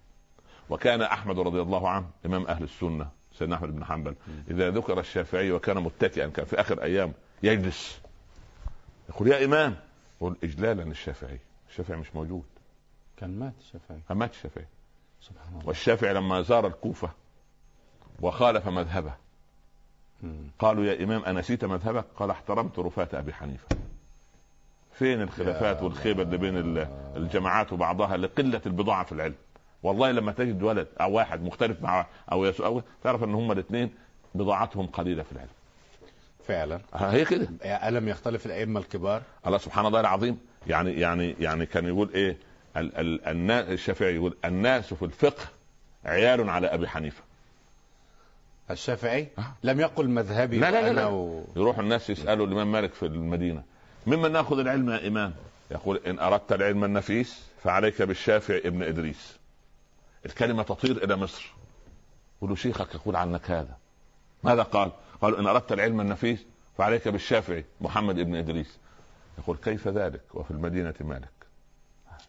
[0.70, 4.14] وكان أحمد رضي الله عنه إمام أهل السنة سيدنا أحمد بن حنبل.
[4.50, 8.00] إذا ذكر الشافعي وكان متكئا كان في آخر أيام يجلس.
[9.08, 9.76] يقول يا إمام
[10.16, 11.38] يقول اجلالا للشافعي
[11.70, 12.44] الشافعي مش موجود.
[13.16, 14.00] كان مات الشافعي.
[14.08, 14.66] فمات الشافعي.
[15.20, 15.68] سبحان الله.
[15.68, 17.10] والشافعي لما زار الكوفة
[18.20, 19.14] وخالف مذهبه.
[20.58, 23.76] قالوا يا إمام أنسيت مذهبك؟ قال احترمت رفاة أبي حنيفة.
[25.02, 29.34] فين الخلافات والخيبة اللي بين ال- الجماعات وبعضها لقلة البضاعة في العلم.
[29.82, 33.90] والله لما تجد ولد أو واحد مختلف مع أو يسوء أو تعرف إن هم الاثنين
[34.34, 35.48] بضاعتهم قليلة في العلم.
[36.48, 37.48] فعلا هي كده
[37.88, 42.36] ألم يختلف الأئمة الكبار الله سبحان الله العظيم يعني يعني يعني كان يقول إيه
[42.76, 45.44] ال- ال- الناس الشافعي يقول الناس في الفقه
[46.04, 47.22] عيال على أبي حنيفة
[48.70, 49.42] الشافعي آه.
[49.62, 51.06] لم يقل مذهبي لا لا لا, لا.
[51.06, 51.44] و...
[51.56, 53.62] يروح الناس يسألوا الإمام مالك في المدينة
[54.06, 55.34] ممن ناخذ العلم يا إمام.
[55.70, 59.36] يقول إن أردت العلم النفيس فعليك بالشافعي ابن إدريس.
[60.26, 61.52] الكلمة تطير إلى مصر.
[62.38, 63.76] يقولوا شيخك يقول عنك هذا.
[64.42, 66.44] ماذا قال؟ قالوا إن أردت العلم النفيس
[66.78, 68.78] فعليك بالشافعي محمد ابن إدريس.
[69.38, 71.28] يقول كيف ذلك؟ وفي المدينة مالك.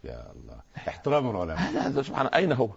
[0.03, 0.59] يا الله.
[0.87, 1.57] احترام العلماء.
[1.57, 2.69] هذا سبحان أين هو؟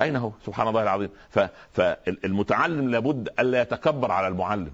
[0.00, 1.10] أين هو؟ سبحان الله العظيم.
[1.30, 1.38] ف...
[1.72, 4.72] فالمتعلم لابد ألا يتكبر على المعلم.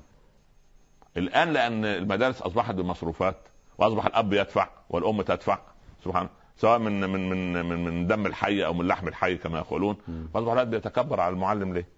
[1.16, 3.36] الآن لأن المدارس أصبحت بمصروفات
[3.78, 5.59] واصبح الاب يدفع والام تدفع
[6.05, 9.96] سبحان سواء من من من من, من دم الحي أو من لحم الحي كما يقولون.
[10.34, 11.88] فاصبح الولد بيتكبر على المعلم ليه؟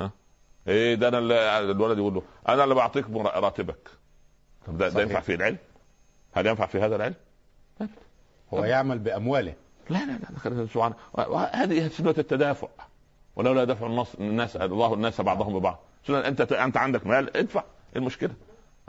[0.00, 0.10] ها؟
[0.68, 3.90] إيه ده أنا اللي الولد يقول له أنا اللي بعطيك راتبك.
[4.66, 5.58] طب ده, ده ينفع في العلم؟
[6.32, 7.14] هل ينفع في هذا العلم؟
[8.54, 9.54] هو يعمل بأمواله.
[9.90, 10.94] لا لا لا سبحان
[11.52, 12.68] هذه سنة التدافع.
[13.36, 15.78] ولولا دفع الناس الناس الله الناس بعضهم ببعض.
[16.08, 17.60] انت أنت عندك مال ادفع.
[17.60, 18.34] إيه المشكلة؟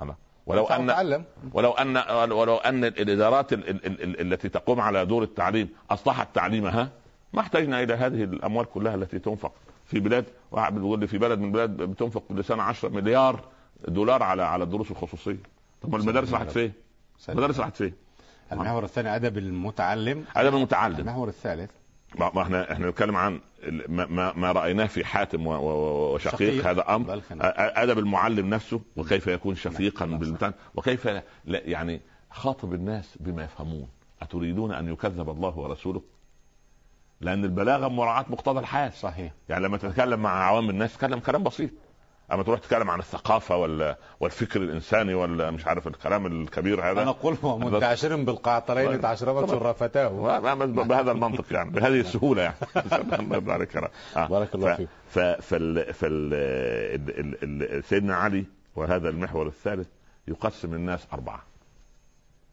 [0.01, 0.15] الله.
[0.49, 1.23] ولو أن تعلم.
[1.53, 1.97] ولو أن
[2.31, 6.89] ولو أن الإدارات ال ال ال التي تقوم على دور التعليم أصلحت تعليمها
[7.33, 9.51] ما احتجنا إلى هذه الأموال كلها التي تنفق
[9.85, 13.41] في بلاد واحد بيقول لي في بلد من البلاد بتنفق كل سنه 10 مليار
[13.87, 15.37] دولار على على الدروس الخصوصية
[15.81, 16.71] طب المدارس راحت فين؟
[17.29, 17.93] المدارس راحت فين؟
[18.51, 21.71] المحور الثاني ادب المتعلم ادب المتعلم المحور الثالث
[22.15, 23.39] ما إحنا إحنا نتكلم عن
[23.87, 26.31] ما, ما رأيناه في حاتم وشقيق.
[26.31, 26.67] شقيق.
[26.67, 27.21] هذا أمر.
[27.31, 28.81] أدب المعلم نفسه.
[28.97, 33.87] وكيف يكون شفيقا بالمتعلم وكيف لا يعني خاطب الناس بما يفهمون.
[34.21, 36.01] أتريدون أن يكذب الله ورسوله؟
[37.21, 38.93] لأن البلاغة مراعاة مقتضى الحال.
[38.93, 39.31] صحيح.
[39.49, 41.69] يعني لما تتكلم مع عوام الناس تكلم كلام بسيط.
[42.31, 47.09] أما تروح تتكلم عن الثقافة ولا والفكر الإنساني ولا مش عارف الكلام الكبير هذا؟ أنا
[47.09, 50.09] أقول منتعشر بالقعطرين تعشربت شرفتاه.
[50.65, 52.55] بهذا المنطق يعني بهذه السهولة يعني.
[53.19, 53.39] الله.
[54.29, 54.87] بارك الله فيك.
[55.09, 58.45] فال فال سيدنا علي
[58.75, 59.87] وهذا المحور الثالث
[60.27, 61.43] يقسم الناس أربعة.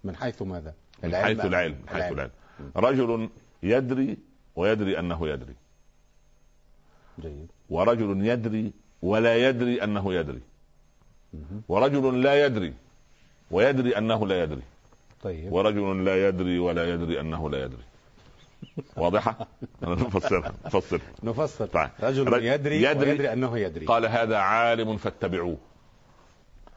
[0.05, 2.31] من حيث ماذا؟ من حيث العلم من حيث العلم.
[2.77, 3.29] رجل
[3.63, 4.19] يدري
[4.57, 5.55] ويدري أنه يدري.
[7.21, 7.51] جيد.
[7.71, 8.73] ورجل يدري
[9.07, 10.41] ولا يدري أنه يدري.
[11.69, 12.75] ورجل لا يدري
[13.51, 14.63] ويدري أنه لا يدري.
[15.23, 15.53] طيب.
[15.53, 17.85] ورجل لا يدري ولا يدري أنه لا يدري.
[18.97, 19.47] واضحة؟
[19.83, 21.67] نفسرها نفسر نفسر.
[21.67, 21.91] طيب.
[22.03, 23.87] رجل يدري, يدري ويدري أنه يدري.
[23.87, 25.57] قال هذا عالم فاتبعوه.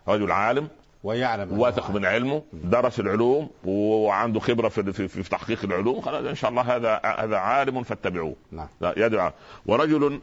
[0.07, 0.67] رجل عالم
[1.03, 1.59] ويعلم.
[1.59, 6.01] واثق من علمه درس العلوم وعنده خبرة في, في, في تحقيق العلوم.
[6.01, 8.35] خلاص إن شاء الله هذا هذا عالم فاتبعوه.
[8.51, 8.67] نعم.
[8.81, 9.33] يدعى
[9.65, 10.19] ورجل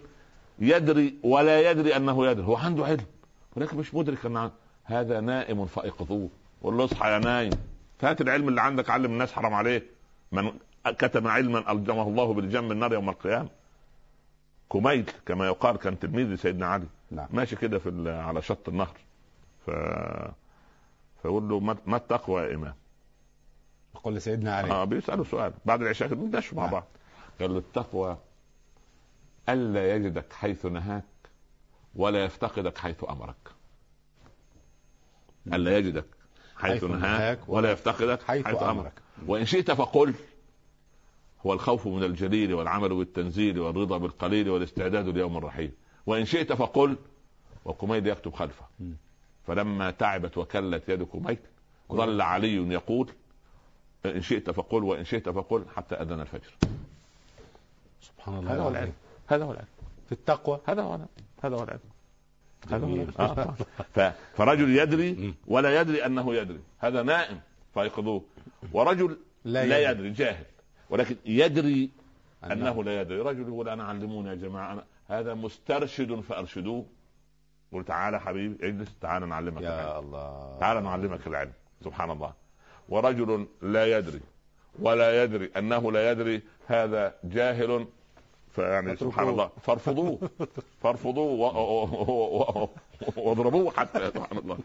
[0.59, 2.47] يدري ولا يدري أنه يدري.
[2.47, 3.07] هو عنده علم
[3.57, 4.51] ولكن مش مدرك أن
[4.85, 6.29] هذا نائم فايقظوه
[6.63, 7.51] قول له اصحى يا نايم.
[7.99, 9.83] فات العلم اللي عندك علم الناس حرام عليه.
[10.33, 10.53] من
[10.85, 13.49] كتم علما الجمه الله بالجم النار يوم القيامة.
[14.71, 16.87] كميل كما يقال كان تلميذ سيدنا علي.
[17.11, 17.29] نعم.
[17.33, 18.97] ماشي كده في على شط النهر.
[19.67, 19.71] ف
[21.23, 22.75] فيقول له ما التقوى يا إمام؟
[23.95, 24.71] يقول لسيدنا علي.
[24.71, 25.53] آه بيساله سؤال.
[25.65, 26.73] بعد العشاء كده مع نعم.
[26.73, 26.85] بعض.
[27.41, 28.17] قال له التقوى
[29.49, 31.05] ألا يجدك حيث نهاك
[31.95, 33.37] ولا يفتقدك حيث أمرك.
[35.53, 36.07] ألا يجدك
[36.57, 38.93] حيث, حيث نهاك ولا يفتقدك حيث, حيث أمرك.
[39.27, 40.15] وإن شئت فقل.
[41.47, 45.71] هو الخوف من الجليل والعمل بالتنزيل والرضا بالقليل والاستعداد ليوم الرحيل
[46.07, 46.97] وإن شئت فقل.
[47.65, 48.67] وكميد يكتب خلفه.
[49.47, 51.39] فلما تعبت وكلت يد كميد
[51.93, 53.11] ظل علي يقول.
[54.07, 56.55] إن شئت فقل وإن شئت فقل حتى أذن الفجر.
[58.01, 58.93] سبحان الله هذا هو العلم.
[59.27, 59.69] هذا هو العلم.
[60.07, 61.09] في التقوى هذا هو العلم.
[61.43, 61.81] هذا هو العلم.
[63.19, 63.55] آه.
[64.37, 66.61] فرجل يدري ولا يدري أنه يدري.
[66.79, 67.41] هذا نائم.
[67.75, 68.23] فيقظوه
[68.73, 70.11] ورجل لا, لا يدري.
[70.11, 70.45] جاهل.
[70.91, 71.91] ولكن يدري
[72.45, 73.21] انه لا يدري.
[73.21, 74.73] رجل يقول أنا علموني يا جماعة.
[74.73, 76.87] أنا هذا مسترشد فأرشدوه.
[77.73, 78.89] قل تعالى حبيبي اجلس.
[79.01, 80.07] تعالى نعلمك يا العلم.
[80.07, 80.59] الله.
[80.61, 81.53] تعالى نعلمك العلم.
[81.85, 82.33] سبحان الله.
[82.89, 84.21] ورجل لا يدري
[84.79, 86.43] ولا يدري أنه لا يدري.
[86.67, 87.87] هذا جاهل
[88.57, 89.51] فيعني سبحان الله.
[89.63, 90.31] فارفضوه.
[90.83, 91.31] فارفضوه
[93.17, 94.59] واضربوه حتى سبحان الله.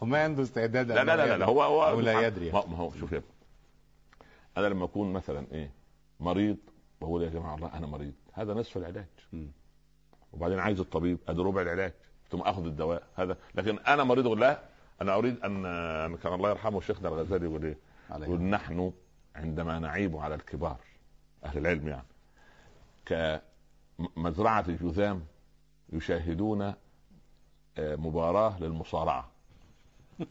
[0.00, 2.52] وما عنده استعداد لا لا لا, لا هو هو أو لا يدري.
[2.52, 3.22] ما هو شوف يا
[4.56, 5.70] أنا لما أكون مثلا إيه
[6.20, 6.56] مريض
[7.00, 8.12] بقول يا جماعة الله أنا مريض.
[8.32, 9.06] هذا نصف العلاج.
[10.32, 11.92] وبعدين عايز الطبيب أدي ربع العلاج
[12.30, 13.36] ثم آخذ الدواء هذا.
[13.54, 14.60] لكن أنا مريض لا
[15.02, 15.62] أنا أريد أن
[16.16, 17.78] كان الله يرحمه شيخنا الغزالي يقول إيه؟
[18.10, 18.92] يقول نحن
[19.36, 20.76] عندما نعيب على الكبار
[21.44, 22.09] أهل العلم يعني
[23.06, 25.24] كمزرعة جذام
[25.92, 26.62] يشاهدون
[27.78, 29.30] آه، مباراة للمصارعة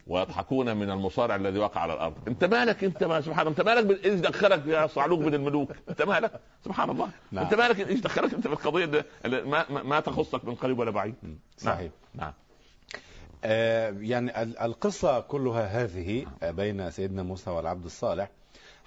[0.08, 2.16] ويضحكون من المصارع الذي وقع على الأرض.
[2.28, 6.02] انت مالك؟ انت ما سبحان الله انت مالك إيش دخلك يا صعلوك من الملوك؟ انت
[6.02, 7.10] مالك؟ سبحان الله.
[7.32, 7.44] نعم.
[7.44, 11.16] انت مالك؟ إيش دخلك انت في القضية ما, ما تخصك من قريب ولا بعيد.
[11.58, 12.34] صحيح نعم, نعم.
[13.44, 18.30] آه يعني القصة كلها هذه بين سيدنا موسى والعبد الصالح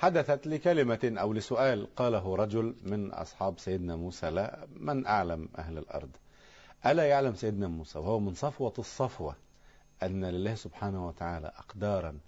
[0.02, 6.10] حدثت لكلمة أو لسؤال قاله رجل من أصحاب سيدنا موسى لا من أعلم أهل الأرض؟
[6.86, 9.36] ألا يعلم سيدنا موسى؟ وهو من صفوة الصفوة
[10.02, 12.18] أن لله سبحانه وتعالى أقدارا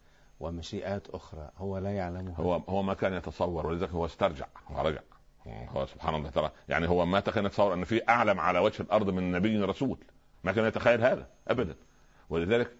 [0.40, 2.36] ومشيئات أخرى هو لا يعلمها.
[2.36, 5.00] هو هو ما كان يتصور ولذلك هو استرجع هو رجع.
[5.46, 9.10] هو سبحان الله ترى يعني هو ما كان يتصور أن في أعلم على وجه الأرض
[9.10, 9.98] من نبي رسول.
[10.44, 11.76] ما كان يتخيل هذا أبدا.
[12.30, 12.70] ولذلك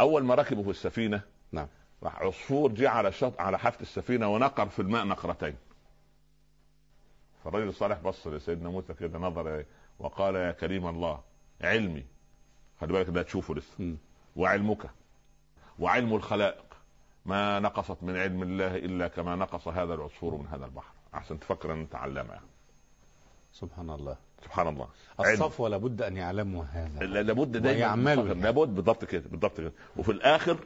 [0.00, 1.22] أول ما ركبوا في السفينة
[1.52, 1.68] نعم.
[2.02, 5.54] راح عصفور جه على شط على حافة السفينة ونقر في الماء نقرتين.
[7.44, 9.66] فالرجل الصالح بص لسيدنا موسى كده نظر إليه
[9.98, 11.20] وقال يا كريم الله
[11.60, 12.04] علمي.
[12.80, 13.96] خلي بالك ده تشوفه لسه.
[14.36, 14.90] وعلمك.
[15.78, 16.64] وعلم الخلائق.
[17.26, 20.92] ما نقصت من علم الله إلا كما نقص هذا العصفور من هذا البحر.
[21.14, 22.40] أحسن تفكر إن أنت علامة.
[23.52, 24.16] سبحان الله.
[24.44, 24.88] سبحان الله.
[25.18, 25.32] علم.
[25.32, 27.04] الصفوة لابد أن يعلموا هذا.
[27.04, 28.26] لا- لابد دايما ويعملوا.
[28.26, 28.40] يعني.
[28.40, 29.72] لابد بالضبط كده بالضبط كده.
[29.96, 30.58] وفي الآخر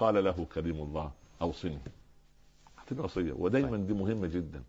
[0.00, 1.12] قال له كريم الله
[1.42, 1.78] أوصني.
[2.78, 3.32] اعطيني وصية.
[3.32, 4.62] ودايما دي مهمة جدا.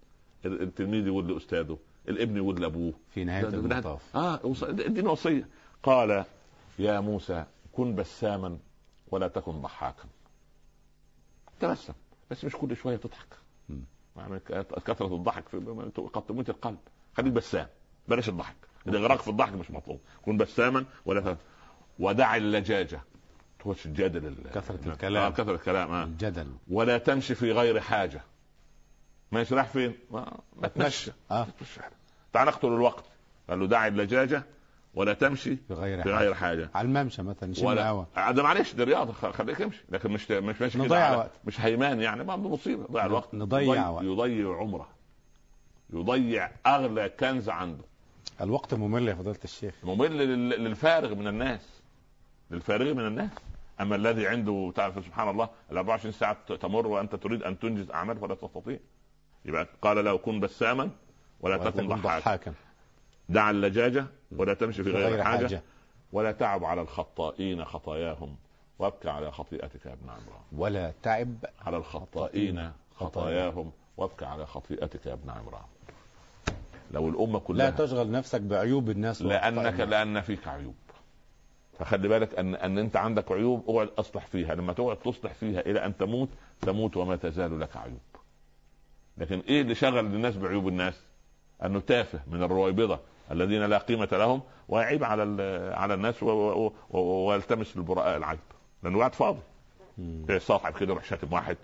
[0.45, 1.77] ال- التلميذ يقول لأستاذه
[2.09, 2.93] الابن يقول لأبوه.
[3.09, 4.15] في ده- المطاف.
[4.15, 5.47] آه اديني وصية.
[5.83, 6.25] قال
[6.79, 8.57] يا موسى كن بساما
[9.11, 10.03] ولا تكن ضحاكا.
[11.59, 11.93] تبسم
[12.31, 13.37] بس مش كل شوية تضحك.
[14.17, 14.39] يعني
[14.85, 15.57] كثرة الضحك في-
[16.13, 16.77] قد القلب.
[17.17, 17.67] خليك بسام
[18.07, 18.55] بلاش الضحك.
[18.87, 19.99] الاغراق في الضحك مش مطلوب.
[20.25, 21.37] كن بساما ولا.
[21.99, 23.01] ودع اللجاجة.
[23.59, 25.23] تخش الجادل ال- كثرة الكلام.
[25.23, 26.03] آه كثرة الكلام آه.
[26.03, 26.47] الجدل.
[26.67, 28.21] ولا تمشي في غير حاجة.
[29.31, 31.47] ماشي رايح فين؟ ما, ما تمشي آه.
[32.33, 33.05] تعال نقتل الوقت.
[33.49, 34.43] قال له دع اللجاجه
[34.93, 36.23] ولا تمشي بغير في حاجة.
[36.23, 36.69] غير حاجة.
[36.75, 37.53] على الممشى مثلا
[37.89, 39.83] هوا آه، ده معلش دي رياضة خ- خليك امشي.
[39.89, 41.31] لكن مش مش ماشي نضيع وقت.
[41.45, 42.85] مش هيمان يعني ما مصيبة.
[42.91, 43.33] ضيع الوقت.
[43.33, 44.03] نضيع يضيع, وقت.
[44.03, 44.89] يضيع عمره.
[45.93, 47.83] يضيع أغلى كنز عنده.
[48.41, 49.73] الوقت ممل يا فضيلة الشيخ.
[49.83, 51.78] ممل لل- للفارغ من الناس.
[52.51, 53.29] للفارغ من الناس.
[53.81, 58.19] أما الذي عنده تعرف سبحان الله ال 24 ساعة تمر وأنت تريد أن تنجز أعمال
[58.19, 58.79] فلا تستطيع.
[59.45, 60.89] يبقى قال له كن بساما
[61.41, 62.53] ولا تكن ضحاكا.
[63.29, 65.61] دع اللجاجة ولا تمشي في غير حاجة حاجة.
[66.13, 68.35] ولا تعب على الخطائين خطاياهم.
[68.79, 70.41] وابكى على خطيئتك يا ابن عمران.
[70.57, 73.71] ولا تعب على الخطائين خطاياهم.
[73.97, 75.65] وابكى على خطيئتك يا ابن عمران.
[76.91, 79.79] لو الأمة لا كلها تشغل نفسك بعيوب الناس لانك.
[79.79, 80.75] لأن فيك عيوب.
[81.79, 84.55] فخلي بالك أن أن أنت عندك عيوب اقعد أصلح فيها.
[84.55, 86.29] لما تقعد تصلح فيها إلى أن تموت
[86.61, 87.99] تموت وما تزال لك عيوب.
[89.17, 91.01] لكن إيه اللي شغل الناس بعيوب الناس؟
[91.65, 92.99] أنه تافه من الرويبضة
[93.31, 95.21] الذين لا قيمة لهم ويعيب على
[95.75, 96.23] على الناس
[96.89, 98.39] ويلتمس للبراء العيب.
[98.83, 99.41] لأنه قاعد فاضي.
[99.97, 100.39] مم.
[100.39, 101.57] صاحب كده يروح شاتم واحد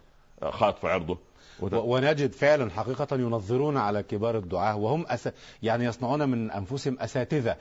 [0.43, 1.17] خاط في عرضه.
[1.61, 5.29] ونجد فعلا حقيقة ينظرون على كبار الدعاة وهم أس...
[5.63, 7.55] يعني يصنعون من أنفسهم أساتذة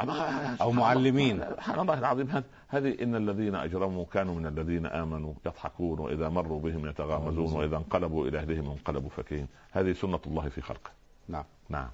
[0.61, 1.41] أو معلمين.
[1.51, 6.61] سبحان الله العظيم هذا هذه إن الذين أجرموا كانوا من الذين آمنوا يضحكون وإذا مروا
[6.61, 10.91] بهم يتغامزون وإذا انقلبوا إلى أهلهم انقلبوا فكين هذه سنة الله في خلقه.
[11.29, 11.45] نعم.
[11.69, 11.89] نعم.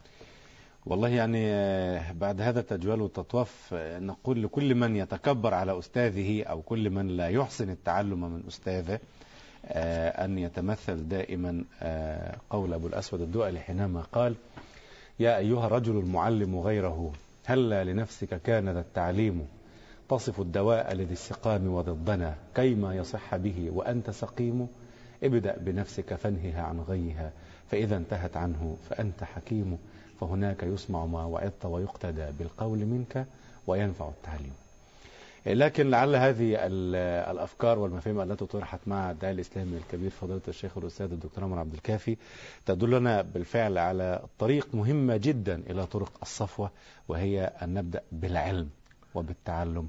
[0.86, 6.62] والله يعني آه، بعد هذا التجوال والتطواف آه، نقول لكل من يتكبر على أستاذه أو
[6.62, 9.00] كل من لا يحسن التعلم من أستاذه.
[10.24, 14.34] أن يتمثل دائما آه، قول أبو الأسود الدؤلي حينما قال
[15.20, 17.12] يا أيها الرجل المعلم غيره
[17.44, 19.48] هلا لنفسك كان ذا التعليم
[20.08, 24.68] تصف الدواء لذي السقام وضدنا كيما يصح به وأنت سقيم؟
[25.22, 27.32] ابدأ بنفسك فانهها عن غيها
[27.68, 29.78] فإذا انتهت عنه فأنت حكيم
[30.20, 33.26] فهناك يسمع ما وعظت ويقتدى بالقول منك
[33.66, 34.52] وينفع التعليم.
[35.46, 41.12] لكن لعل هذه ال- الأفكار والمفاهيم التي طرحت مع الداعي الإسلامي الكبير فضيلة الشيخ الأستاذ
[41.12, 42.16] الدكتور عمر عبد الكافي
[42.66, 46.70] تدلنا بالفعل على طريق مهمه جدا إلى طرق الصفوة
[47.08, 48.70] وهي أن نبدأ بالعلم
[49.14, 49.88] وبالتعلم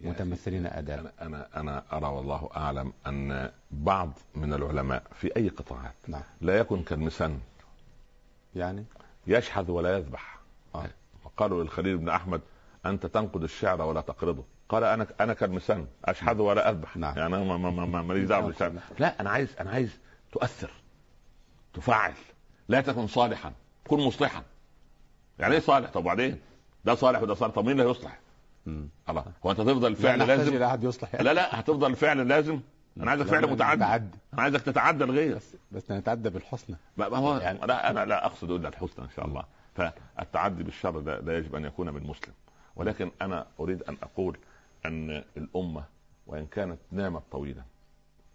[0.00, 5.94] متمثلين اداب أنا أنا أنا أرى والله أعلم أن بعض من العلماء في أي قطاعات
[6.08, 6.22] نعم.
[6.40, 7.38] لا يكن كالمسن.
[8.56, 8.84] يعني؟
[9.26, 10.38] يشحذ ولا يذبح.
[10.74, 10.86] آه.
[11.36, 12.40] قالوا للخليل بن أحمد
[12.86, 14.44] أنت تنقد الشعر ولا تقرضه.
[14.68, 16.96] قال أنا أنا كالمسن أشحذ ولا أذبح.
[16.96, 17.14] نعم.
[17.18, 19.98] يعني أنا ما- ما- ما- ما- ماليش دعوة بالشعر لا أنا عايز أنا عايز
[20.32, 20.70] تؤثر.
[21.74, 22.12] تفعل
[22.68, 23.52] لا تكن صالحا.
[23.88, 24.42] كن مصلحا.
[25.38, 26.40] يعني إيه صالح؟ طب وبعدين؟
[26.84, 27.54] ده صالح وده صالح.
[27.54, 28.18] طب مين اللي هيصلح.
[29.08, 29.24] الله.
[29.46, 31.14] هو أنت تفضل لا فعل نحتاج لازم؟ إلى احد يصلح.
[31.14, 31.24] يعني.
[31.24, 32.60] لا لا هتفضل فعل لازم؟
[32.96, 33.84] أنا عايزك لا، فعل لا، متعدي.
[34.34, 35.36] أنا عايزك تتعدى الغير.
[35.36, 36.76] بس بس نتعدى بالحسنى.
[36.96, 39.44] ما هو يعني- لا أنا لا أقصد إلا الحسنى إن شاء الله.
[39.74, 42.32] فالتعدي بالشر لا, لا يجب أن يكون من مسلم
[42.76, 44.36] ولكن أنا أريد أن أقول
[44.88, 45.84] أن الأمة
[46.26, 47.62] وإن كانت نامت طويلا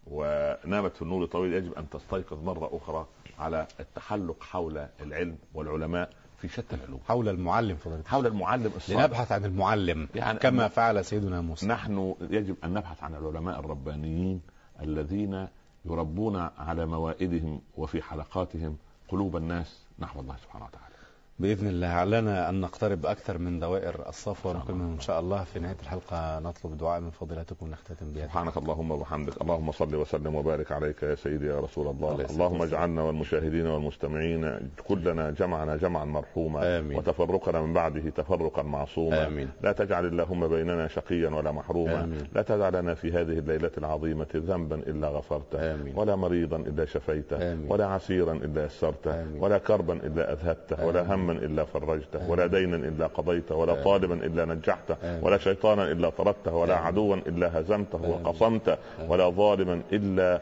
[0.08, 3.08] ونامت في النور طويل يجب أن تستيقظ مرة أخرى
[3.40, 7.00] على التحلق حول العلم والعلماء في شتى العلوم.
[7.08, 9.00] حول المعلم فضيلة حول المعلم الصالح.
[9.00, 11.68] لنبحث عن المعلم يعني كما فعل سيدنا موسى.
[11.68, 14.42] نحن يجب أن نبحث عن العلماء الربانيين
[14.82, 15.48] الذين
[15.86, 18.78] يربون على موائدهم وفي حلقاتهم
[19.08, 20.93] قلوب الناس نحو الله سبحانه وتعالى.
[21.40, 25.76] بإذن الله علنا أن نقترب أكثر من دوائر الصفوة ونكون إن شاء الله في نهاية
[25.82, 31.04] الحلقة نطلب دعاء من فضيلتكم ونختتم بها سبحانك اللهم وبحمدك اللهم صل وسلم وبارك عليك
[31.04, 32.62] يا سيدي يا رسول الله اللهم.
[32.62, 36.98] اجعلنا والمشاهدين والمستمعين كلنا جمعنا جمعا مرحوما آمين.
[36.98, 39.50] وتفرقنا من بعده تفرقا معصوما آمين.
[39.62, 42.28] لا تجعل اللهم بيننا شقيا ولا محروما آمين.
[42.36, 45.94] لا تجعل لنا في هذه الليلة العظيمة ذنبا إلا غفرته آمين.
[45.98, 47.72] ولا مريضا إلا شفيته آمين.
[47.72, 49.44] ولا عسيرا إلا يسرته آمين.
[49.44, 51.23] ولا كربا إلا أذهبته ولا آمين.
[51.24, 52.30] هما إلا فرجته.
[52.30, 53.84] ولا دينا إلا قضيته ولا.
[53.84, 54.96] طالبا إلا نجحته.
[55.22, 56.76] ولا شيطانا إلا طردته ولا.
[56.76, 58.10] عدوا إلا هزمته.
[58.10, 58.78] وقصمته
[59.08, 60.42] ولا ظالما إلا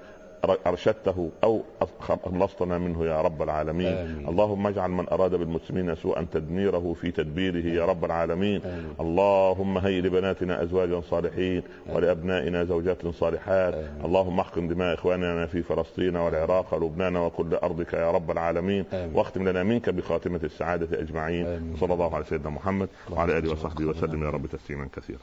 [0.68, 1.61] أرشدته أو
[1.99, 4.27] خلصتنا منه يا رب العالمين آمين.
[4.27, 8.93] اللهم اجعل من أراد بالمسلمين سوءا تدميره في تدبيره يا رب العالمين آمين.
[8.99, 14.05] اللهم هيئ لبناتنا أزواجا صالحين ولأبنائنا زوجات صالحات آمين.
[14.05, 19.15] اللهم احقن دماء إخواننا في فلسطين والعراق ولبنان وكل أرضك يا رب العالمين آمين.
[19.15, 21.76] واختم لنا منك بخاتمة السعادة أجمعين آمين.
[21.80, 25.19] صلى الله على سيدنا محمد وعلى آله وصحبه وسلم يا رب تسليما كثيرا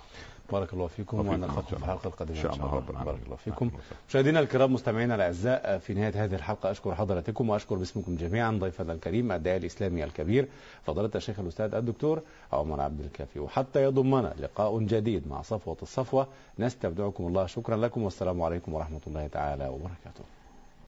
[0.53, 3.05] بارك الله فيكم ونلقاكم في الحلقة القادمة إن شاء الله رب العالمين.
[3.05, 3.71] بارك الله فيكم.
[4.09, 9.33] مشاهدينا الكرام مستمعينا الأعزاء في نهاية هذه الحلقة أشكر حضراتكم وأشكر باسمكم جميعا ضيفنا الكريم
[9.33, 10.49] الداعي الإسلامي الكبير
[10.83, 12.23] فضيلة الشيخ الأستاذ الدكتور
[12.53, 13.41] عمر عبد الكافي.
[13.41, 16.27] وحتى يضمنا لقاء جديد مع صفوة الصفوة.
[16.59, 17.47] نستودعكم الله.
[17.47, 20.38] شكرا لكم والسلام عليكم ورحمة الله تعالى وبركاته.